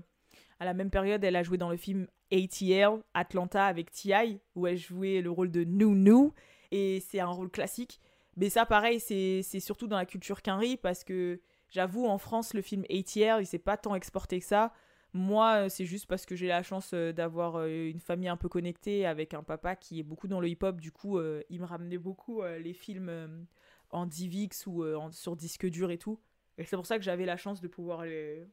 à 0.59 0.65
la 0.65 0.73
même 0.73 0.89
période, 0.89 1.23
elle 1.23 1.35
a 1.35 1.43
joué 1.43 1.57
dans 1.57 1.69
le 1.69 1.77
film 1.77 2.07
ATL, 2.31 3.01
Atlanta, 3.13 3.65
avec 3.65 3.91
T.I., 3.91 4.39
où 4.55 4.67
elle 4.67 4.77
jouait 4.77 5.21
le 5.21 5.31
rôle 5.31 5.51
de 5.51 5.63
Nou 5.63 5.95
Nou. 5.95 6.33
Et 6.71 6.99
c'est 6.99 7.19
un 7.19 7.27
rôle 7.27 7.49
classique. 7.49 7.99
Mais 8.37 8.49
ça, 8.49 8.65
pareil, 8.65 8.99
c'est 8.99 9.59
surtout 9.59 9.87
dans 9.87 9.97
la 9.97 10.05
culture 10.05 10.41
Quinry, 10.41 10.77
parce 10.77 11.03
que 11.03 11.41
J'avoue, 11.71 12.05
en 12.05 12.17
France, 12.17 12.53
le 12.53 12.61
film 12.61 12.83
ATR, 12.89 13.39
il 13.39 13.45
s'est 13.45 13.57
pas 13.57 13.77
tant 13.77 13.95
exporté 13.95 14.39
que 14.39 14.45
ça. 14.45 14.73
Moi, 15.13 15.65
euh, 15.65 15.69
c'est 15.69 15.85
juste 15.85 16.05
parce 16.05 16.25
que 16.25 16.35
j'ai 16.35 16.47
la 16.47 16.63
chance 16.63 16.91
euh, 16.93 17.11
d'avoir 17.11 17.57
euh, 17.57 17.89
une 17.89 17.99
famille 17.99 18.29
un 18.29 18.37
peu 18.37 18.47
connectée 18.47 19.05
avec 19.05 19.33
un 19.33 19.43
papa 19.43 19.75
qui 19.75 19.99
est 19.99 20.03
beaucoup 20.03 20.27
dans 20.27 20.39
le 20.39 20.47
hip-hop. 20.47 20.79
Du 20.79 20.91
coup, 20.91 21.19
il 21.49 21.59
me 21.59 21.65
ramenait 21.65 21.97
beaucoup 21.97 22.43
les 22.43 22.73
films 22.73 23.45
en 23.89 24.05
DivX 24.05 24.67
ou 24.67 24.83
sur 25.11 25.35
disque 25.35 25.67
dur 25.67 25.91
et 25.91 25.97
tout. 25.97 26.19
Et 26.57 26.65
c'est 26.65 26.75
pour 26.75 26.85
ça 26.85 26.97
que 26.97 27.03
j'avais 27.03 27.25
la 27.25 27.37
chance 27.37 27.61
de 27.61 27.67
pouvoir 27.67 28.03
les, 28.03 28.45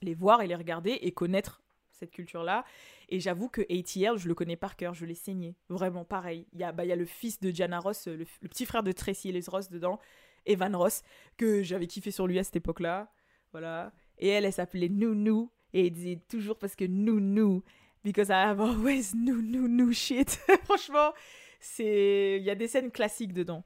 les 0.00 0.14
voir 0.14 0.42
et 0.42 0.46
les 0.46 0.54
regarder 0.54 0.92
et 0.92 1.12
connaître 1.12 1.62
cette 1.90 2.10
culture-là. 2.10 2.64
Et 3.08 3.20
j'avoue 3.20 3.48
que 3.48 3.62
ATR, 3.62 4.16
je 4.18 4.28
le 4.28 4.34
connais 4.34 4.56
par 4.56 4.76
cœur, 4.76 4.94
je 4.94 5.04
l'ai 5.04 5.14
saigné. 5.14 5.56
Vraiment, 5.68 6.04
pareil. 6.04 6.46
Il 6.52 6.60
y, 6.60 6.64
a, 6.64 6.72
bah, 6.72 6.84
y 6.84 6.92
a 6.92 6.96
le 6.96 7.04
fils 7.04 7.40
de 7.40 7.50
Diana 7.50 7.78
Ross, 7.78 8.06
le, 8.06 8.24
petit 8.48 8.66
frère 8.66 8.82
de 8.82 8.92
Tracy 8.92 9.28
Ellis 9.28 9.46
Ross 9.48 9.68
dedans. 9.68 10.00
Evan 10.46 10.74
Ross, 10.76 11.02
que 11.36 11.62
j'avais 11.62 11.86
kiffé 11.86 12.10
sur 12.10 12.26
lui 12.26 12.38
à 12.38 12.44
cette 12.44 12.56
époque-là. 12.56 13.12
Voilà. 13.52 13.92
Et 14.18 14.28
elle, 14.28 14.44
elle 14.44 14.52
s'appelait 14.52 14.88
Nou 14.88 15.50
Et 15.72 15.86
elle 15.86 15.92
disait 15.92 16.20
toujours 16.28 16.58
parce 16.58 16.76
que 16.76 16.84
Nou 16.84 17.62
because 18.04 18.28
I 18.28 18.32
have 18.32 18.60
always 18.60 19.14
Nou 19.14 19.42
Nou 19.42 19.92
shit. 19.92 20.40
Franchement, 20.64 21.12
c'est 21.60 22.38
il 22.38 22.44
y 22.44 22.50
a 22.50 22.54
des 22.54 22.68
scènes 22.68 22.90
classiques 22.90 23.32
dedans. 23.32 23.64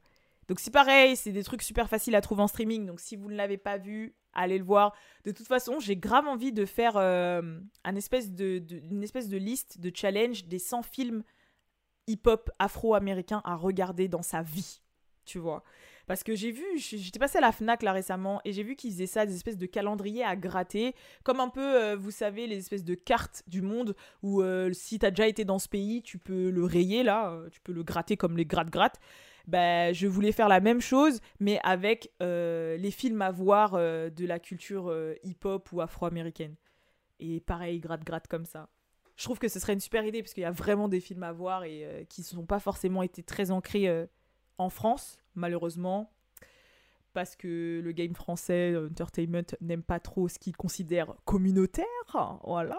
Donc 0.49 0.61
c'est 0.61 0.71
pareil, 0.71 1.17
c'est 1.17 1.33
des 1.33 1.43
trucs 1.43 1.63
super 1.63 1.89
faciles 1.89 2.15
à 2.15 2.21
trouver 2.21 2.43
en 2.43 2.49
streaming. 2.49 2.87
Donc 2.87 3.01
si 3.01 3.17
vous 3.17 3.29
ne 3.29 3.35
l'avez 3.35 3.57
pas 3.57 3.79
vu, 3.79 4.15
allez 4.33 4.59
le 4.59 4.65
voir. 4.65 4.95
De 5.25 5.33
toute 5.33 5.47
façon, 5.47 5.81
j'ai 5.81 5.97
grave 5.97 6.27
envie 6.29 6.53
de 6.53 6.65
faire 6.65 6.97
euh, 6.97 7.59
une 7.85 7.97
espèce 7.97 8.31
de 8.31 9.37
liste 9.37 9.81
de 9.81 9.91
challenge 9.95 10.45
des 10.45 10.59
100 10.59 10.83
films 10.83 11.25
hip-hop 12.07 12.51
afro-américains 12.59 13.43
à 13.45 13.57
regarder 13.57 14.09
dans 14.09 14.23
sa 14.23 14.43
vie. 14.43 14.81
Tu 15.25 15.39
vois? 15.39 15.65
Parce 16.07 16.23
que 16.23 16.37
j'ai 16.37 16.53
vu, 16.53 16.65
j'étais 16.77 17.19
passée 17.19 17.39
à 17.39 17.41
la 17.41 17.51
Fnac 17.51 17.83
là 17.83 17.93
récemment 17.93 18.41
et 18.45 18.53
j'ai 18.53 18.63
vu 18.63 18.77
qu'ils 18.77 18.93
faisaient 18.93 19.07
ça, 19.07 19.27
des 19.27 19.35
espèces 19.35 19.59
de 19.59 19.67
calendriers 19.67 20.23
à 20.23 20.37
gratter, 20.37 20.95
comme 21.25 21.41
un 21.41 21.49
peu, 21.49 21.61
euh, 21.61 21.97
vous 21.97 22.13
savez, 22.13 22.47
les 22.47 22.59
espèces 22.59 22.85
de 22.85 22.95
cartes 22.95 23.43
du 23.49 23.61
monde 23.61 23.97
où 24.23 24.41
euh, 24.41 24.73
si 24.73 25.01
t'as 25.01 25.11
déjà 25.11 25.27
été 25.27 25.45
dans 25.45 25.59
ce 25.59 25.69
pays, 25.69 26.03
tu 26.03 26.19
peux 26.19 26.51
le 26.51 26.65
rayer 26.65 27.03
là, 27.03 27.31
euh, 27.31 27.49
tu 27.51 27.61
peux 27.61 27.73
le 27.73 27.83
gratter 27.83 28.17
comme 28.17 28.37
les 28.37 28.47
gratte-gratte. 28.47 29.01
Ben, 29.49 29.93
je 29.93 30.07
voulais 30.07 30.33
faire 30.33 30.49
la 30.49 30.61
même 30.61 30.81
chose, 30.81 31.21
mais 31.39 31.61
avec 31.63 32.13
les 32.21 32.91
films 32.91 33.23
à 33.23 33.31
voir 33.31 33.75
de 33.75 34.27
la 34.27 34.41
culture 34.41 34.93
hip-hop 35.23 35.71
ou 35.71 35.81
afro-américaine. 35.81 36.57
Et 37.21 37.39
pareil, 37.41 37.79
gratte-gratte 37.79 38.27
comme 38.27 38.45
ça. 38.45 38.69
Je 39.15 39.23
trouve 39.23 39.39
que 39.39 39.47
ce 39.47 39.61
serait 39.61 39.73
une 39.73 39.81
super 39.81 40.05
idée, 40.05 40.21
parce 40.21 40.35
qu'il 40.35 40.43
y 40.43 40.47
a 40.47 40.51
vraiment 40.51 40.89
des 40.89 40.99
films 40.99 41.23
à 41.23 41.31
voir 41.33 41.63
et 41.63 42.07
qui 42.09 42.23
ne 42.23 42.27
sont 42.27 42.45
pas 42.45 42.59
forcément 42.59 43.05
été 43.05 43.23
très 43.23 43.53
ancrés 43.53 44.09
en 44.59 44.69
France, 44.69 45.21
malheureusement, 45.37 46.11
parce 47.17 47.35
que 47.35 47.81
le 47.83 47.93
game 47.93 48.15
français, 48.15 48.73
euh, 48.73 48.89
Entertainment, 48.91 49.57
n'aime 49.63 49.83
pas 49.83 49.99
trop 50.01 50.29
ce 50.29 50.39
qu'il 50.39 50.55
considère 50.55 51.15
communautaire. 51.25 51.87
Voilà. 52.45 52.79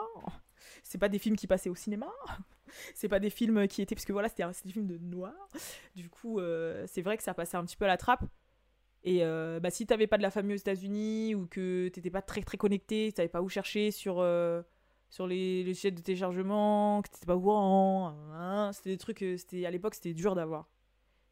C'est 0.83 0.99
pas 0.99 1.09
des 1.09 1.17
films 1.17 1.35
qui 1.35 1.47
passaient 1.47 1.71
au 1.71 1.75
cinéma. 1.75 2.05
C'est 2.93 3.07
pas 3.07 3.19
des 3.19 3.31
films 3.31 3.67
qui 3.67 3.81
étaient. 3.81 3.95
Parce 3.95 4.05
que 4.05 4.13
voilà, 4.13 4.29
c'était 4.29 4.43
des 4.63 4.71
films 4.71 4.85
de 4.85 4.99
noir. 4.99 5.33
Du 5.95 6.07
coup, 6.09 6.39
euh, 6.39 6.85
c'est 6.85 7.01
vrai 7.01 7.17
que 7.17 7.23
ça 7.23 7.33
passait 7.33 7.57
un 7.57 7.65
petit 7.65 7.77
peu 7.77 7.85
à 7.85 7.87
la 7.87 7.97
trappe. 7.97 8.25
Et 9.03 9.23
euh, 9.23 9.59
bah, 9.59 9.71
si 9.71 9.87
t'avais 9.87 10.05
pas 10.05 10.17
de 10.17 10.21
la 10.21 10.29
famille 10.29 10.53
aux 10.53 10.59
États-Unis 10.59 11.33
ou 11.33 11.47
que 11.47 11.87
t'étais 11.87 12.11
pas 12.11 12.21
très 12.21 12.41
très 12.41 12.57
connecté, 12.57 13.11
t'avais 13.13 13.29
pas 13.29 13.41
où 13.41 13.49
chercher 13.49 13.89
sur, 13.89 14.23
sur 15.09 15.25
les, 15.25 15.63
les 15.63 15.73
sites 15.73 15.95
de 15.95 16.01
téléchargement, 16.01 17.01
que 17.01 17.09
t'étais 17.09 17.25
pas 17.25 17.37
au 17.37 17.41
courant, 17.41 18.09
hein, 18.33 18.71
c'était 18.73 18.91
des 18.91 18.97
trucs. 18.97 19.19
c'était 19.37 19.65
à 19.65 19.71
l'époque, 19.71 19.95
c'était 19.95 20.13
dur 20.13 20.35
d'avoir. 20.35 20.67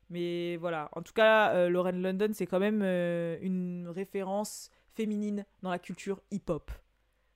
Mais 0.09 0.57
voilà, 0.57 0.89
en 0.93 1.01
tout 1.01 1.13
cas, 1.13 1.53
euh, 1.55 1.69
Lauren 1.69 1.93
London, 1.93 2.29
c'est 2.33 2.45
quand 2.45 2.59
même 2.59 2.81
euh, 2.83 3.37
une 3.41 3.87
référence 3.87 4.69
féminine 4.93 5.45
dans 5.63 5.71
la 5.71 5.79
culture 5.79 6.21
hip-hop. 6.31 6.71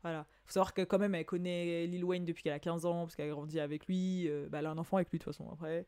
Voilà. 0.03 0.25
Faut 0.45 0.53
savoir 0.53 0.73
que 0.73 0.83
quand 0.83 0.99
même, 0.99 1.15
elle 1.15 1.25
connaît 1.25 1.87
Lil 1.87 2.05
Wayne 2.05 2.25
depuis 2.25 2.43
qu'elle 2.43 2.53
a 2.53 2.59
15 2.59 2.85
ans, 2.85 3.01
parce 3.01 3.15
qu'elle 3.15 3.29
a 3.29 3.33
grandi 3.33 3.59
avec 3.59 3.87
lui. 3.87 4.29
Euh, 4.29 4.47
bah, 4.49 4.59
elle 4.59 4.67
a 4.67 4.71
un 4.71 4.77
enfant 4.77 4.97
avec 4.97 5.09
lui, 5.09 5.17
de 5.17 5.23
toute 5.23 5.33
façon, 5.33 5.49
après. 5.51 5.85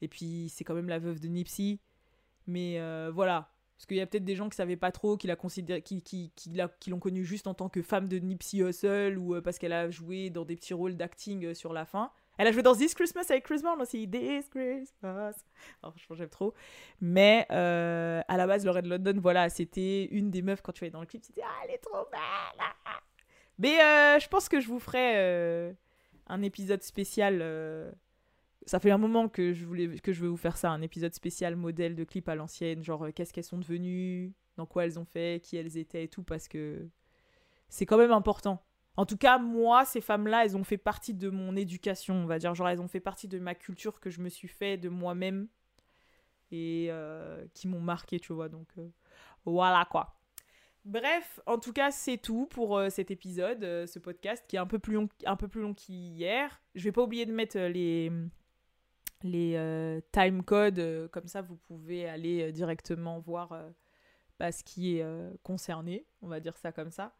Et 0.00 0.08
puis, 0.08 0.50
c'est 0.52 0.64
quand 0.64 0.74
même 0.74 0.88
la 0.88 0.98
veuve 0.98 1.20
de 1.20 1.28
Nipsey. 1.28 1.78
Mais 2.46 2.80
voilà. 3.10 3.52
Parce 3.76 3.86
qu'il 3.86 3.96
y 3.96 4.00
a 4.00 4.06
peut-être 4.06 4.24
des 4.24 4.34
gens 4.34 4.48
qui 4.48 4.56
savaient 4.56 4.76
pas 4.76 4.90
trop, 4.90 5.16
qui, 5.16 5.28
la 5.28 5.36
qui, 5.36 6.02
qui, 6.02 6.32
qui, 6.34 6.52
qui 6.80 6.90
l'ont 6.90 6.98
connue 6.98 7.24
juste 7.24 7.46
en 7.46 7.54
tant 7.54 7.68
que 7.68 7.80
femme 7.80 8.08
de 8.08 8.18
Nipsey 8.18 8.58
Hussle, 8.58 9.18
ou 9.18 9.40
parce 9.40 9.58
qu'elle 9.58 9.72
a 9.72 9.88
joué 9.90 10.30
dans 10.30 10.44
des 10.44 10.56
petits 10.56 10.74
rôles 10.74 10.96
d'acting 10.96 11.54
sur 11.54 11.72
la 11.72 11.84
fin. 11.84 12.10
Elle 12.38 12.46
a 12.46 12.52
joué 12.52 12.62
dans 12.62 12.74
This 12.74 12.94
Christmas 12.94 13.26
avec 13.30 13.44
Chris 13.44 13.60
Brown 13.62 13.80
aussi. 13.82 14.08
This 14.08 14.48
Christmas. 14.48 15.34
Alors, 15.82 15.94
je 15.96 16.14
j'aime 16.14 16.28
trop. 16.28 16.54
Mais 17.00 17.46
euh, 17.50 18.22
à 18.28 18.36
la 18.36 18.46
base, 18.46 18.64
Lorraine 18.64 18.88
London, 18.88 19.18
voilà, 19.20 19.48
c'était 19.48 20.04
une 20.04 20.30
des 20.30 20.40
meufs 20.40 20.62
quand 20.62 20.72
tu 20.72 20.86
es 20.86 20.90
dans 20.90 21.00
le 21.00 21.06
clip. 21.06 21.24
C'était 21.24 21.42
Ah, 21.44 21.64
elle 21.64 21.74
est 21.74 21.78
trop 21.78 22.06
belle. 22.10 22.64
Mais 23.58 23.82
euh, 23.82 24.20
je 24.20 24.28
pense 24.28 24.48
que 24.48 24.60
je 24.60 24.68
vous 24.68 24.78
ferai 24.78 25.16
euh, 25.16 25.72
un 26.28 26.42
épisode 26.42 26.84
spécial. 26.84 27.40
ça 28.66 28.78
fait 28.78 28.92
un 28.92 28.98
moment 28.98 29.28
que 29.28 29.52
je 29.52 29.66
voulais 29.66 29.98
que 29.98 30.12
je 30.12 30.20
veux 30.20 30.28
vous 30.28 30.36
faire 30.36 30.56
ça, 30.56 30.70
un 30.70 30.80
épisode 30.80 31.14
spécial 31.14 31.56
modèle 31.56 31.96
de 31.96 32.04
clip 32.04 32.28
à 32.28 32.36
l'ancienne, 32.36 32.84
genre 32.84 33.08
qu'est-ce 33.12 33.32
qu'elles 33.32 33.42
sont 33.42 33.58
devenues, 33.58 34.32
dans 34.56 34.66
quoi 34.66 34.84
elles 34.84 34.96
ont 35.00 35.04
fait, 35.04 35.42
qui 35.42 35.56
elles 35.56 35.76
étaient 35.76 36.04
et 36.04 36.08
tout, 36.08 36.22
parce 36.22 36.46
que 36.46 36.88
c'est 37.68 37.84
quand 37.84 37.98
même 37.98 38.12
important. 38.12 38.62
En 38.98 39.06
tout 39.06 39.16
cas, 39.16 39.38
moi, 39.38 39.84
ces 39.84 40.00
femmes-là, 40.00 40.44
elles 40.44 40.56
ont 40.56 40.64
fait 40.64 40.76
partie 40.76 41.14
de 41.14 41.30
mon 41.30 41.54
éducation, 41.54 42.16
on 42.16 42.26
va 42.26 42.40
dire. 42.40 42.52
Genre, 42.56 42.68
elles 42.68 42.80
ont 42.80 42.88
fait 42.88 42.98
partie 42.98 43.28
de 43.28 43.38
ma 43.38 43.54
culture 43.54 44.00
que 44.00 44.10
je 44.10 44.20
me 44.20 44.28
suis 44.28 44.48
fait 44.48 44.76
de 44.76 44.88
moi-même 44.88 45.46
et 46.50 46.88
euh, 46.90 47.46
qui 47.54 47.68
m'ont 47.68 47.80
marqué, 47.80 48.18
tu 48.18 48.32
vois. 48.32 48.48
Donc, 48.48 48.66
euh, 48.76 48.88
voilà 49.44 49.86
quoi. 49.88 50.16
Bref, 50.84 51.38
en 51.46 51.58
tout 51.58 51.72
cas, 51.72 51.92
c'est 51.92 52.18
tout 52.18 52.46
pour 52.46 52.76
euh, 52.76 52.90
cet 52.90 53.12
épisode, 53.12 53.60
ce 53.60 54.00
podcast 54.00 54.44
qui 54.48 54.56
est 54.56 54.58
un 54.58 54.66
peu 54.66 54.80
plus 54.80 54.94
long, 54.94 55.74
qu'hier. 55.74 56.60
Je 56.74 56.82
vais 56.82 56.92
pas 56.92 57.02
oublier 57.02 57.24
de 57.24 57.32
mettre 57.32 57.56
les 57.56 58.10
les 59.22 60.00
time 60.10 60.42
codes, 60.42 61.08
comme 61.12 61.28
ça 61.28 61.40
vous 61.40 61.56
pouvez 61.56 62.08
aller 62.08 62.50
directement 62.50 63.20
voir 63.20 63.56
bah, 64.40 64.50
ce 64.50 64.64
qui 64.64 64.96
est 64.96 65.06
concerné, 65.44 66.04
on 66.20 66.26
va 66.26 66.40
dire 66.40 66.56
ça 66.56 66.72
comme 66.72 66.90
ça. 66.90 67.14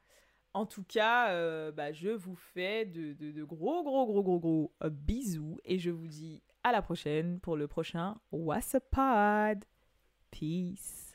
En 0.54 0.66
tout 0.66 0.82
cas, 0.82 1.30
euh, 1.30 1.70
bah, 1.70 1.92
je 1.92 2.08
vous 2.08 2.34
fais 2.34 2.84
de, 2.84 3.44
gros, 3.44 3.82
gros, 3.82 4.06
gros, 4.06 4.22
gros, 4.22 4.40
gros 4.40 4.72
euh, 4.82 4.90
bisous 4.90 5.58
et 5.64 5.78
je 5.78 5.90
vous 5.90 6.06
dis 6.06 6.42
à 6.64 6.72
la 6.72 6.82
prochaine 6.82 7.38
pour 7.40 7.56
le 7.56 7.68
prochain 7.68 8.16
What's 8.32 8.74
a 8.74 8.80
Pod. 8.80 9.64
Peace. 10.30 11.07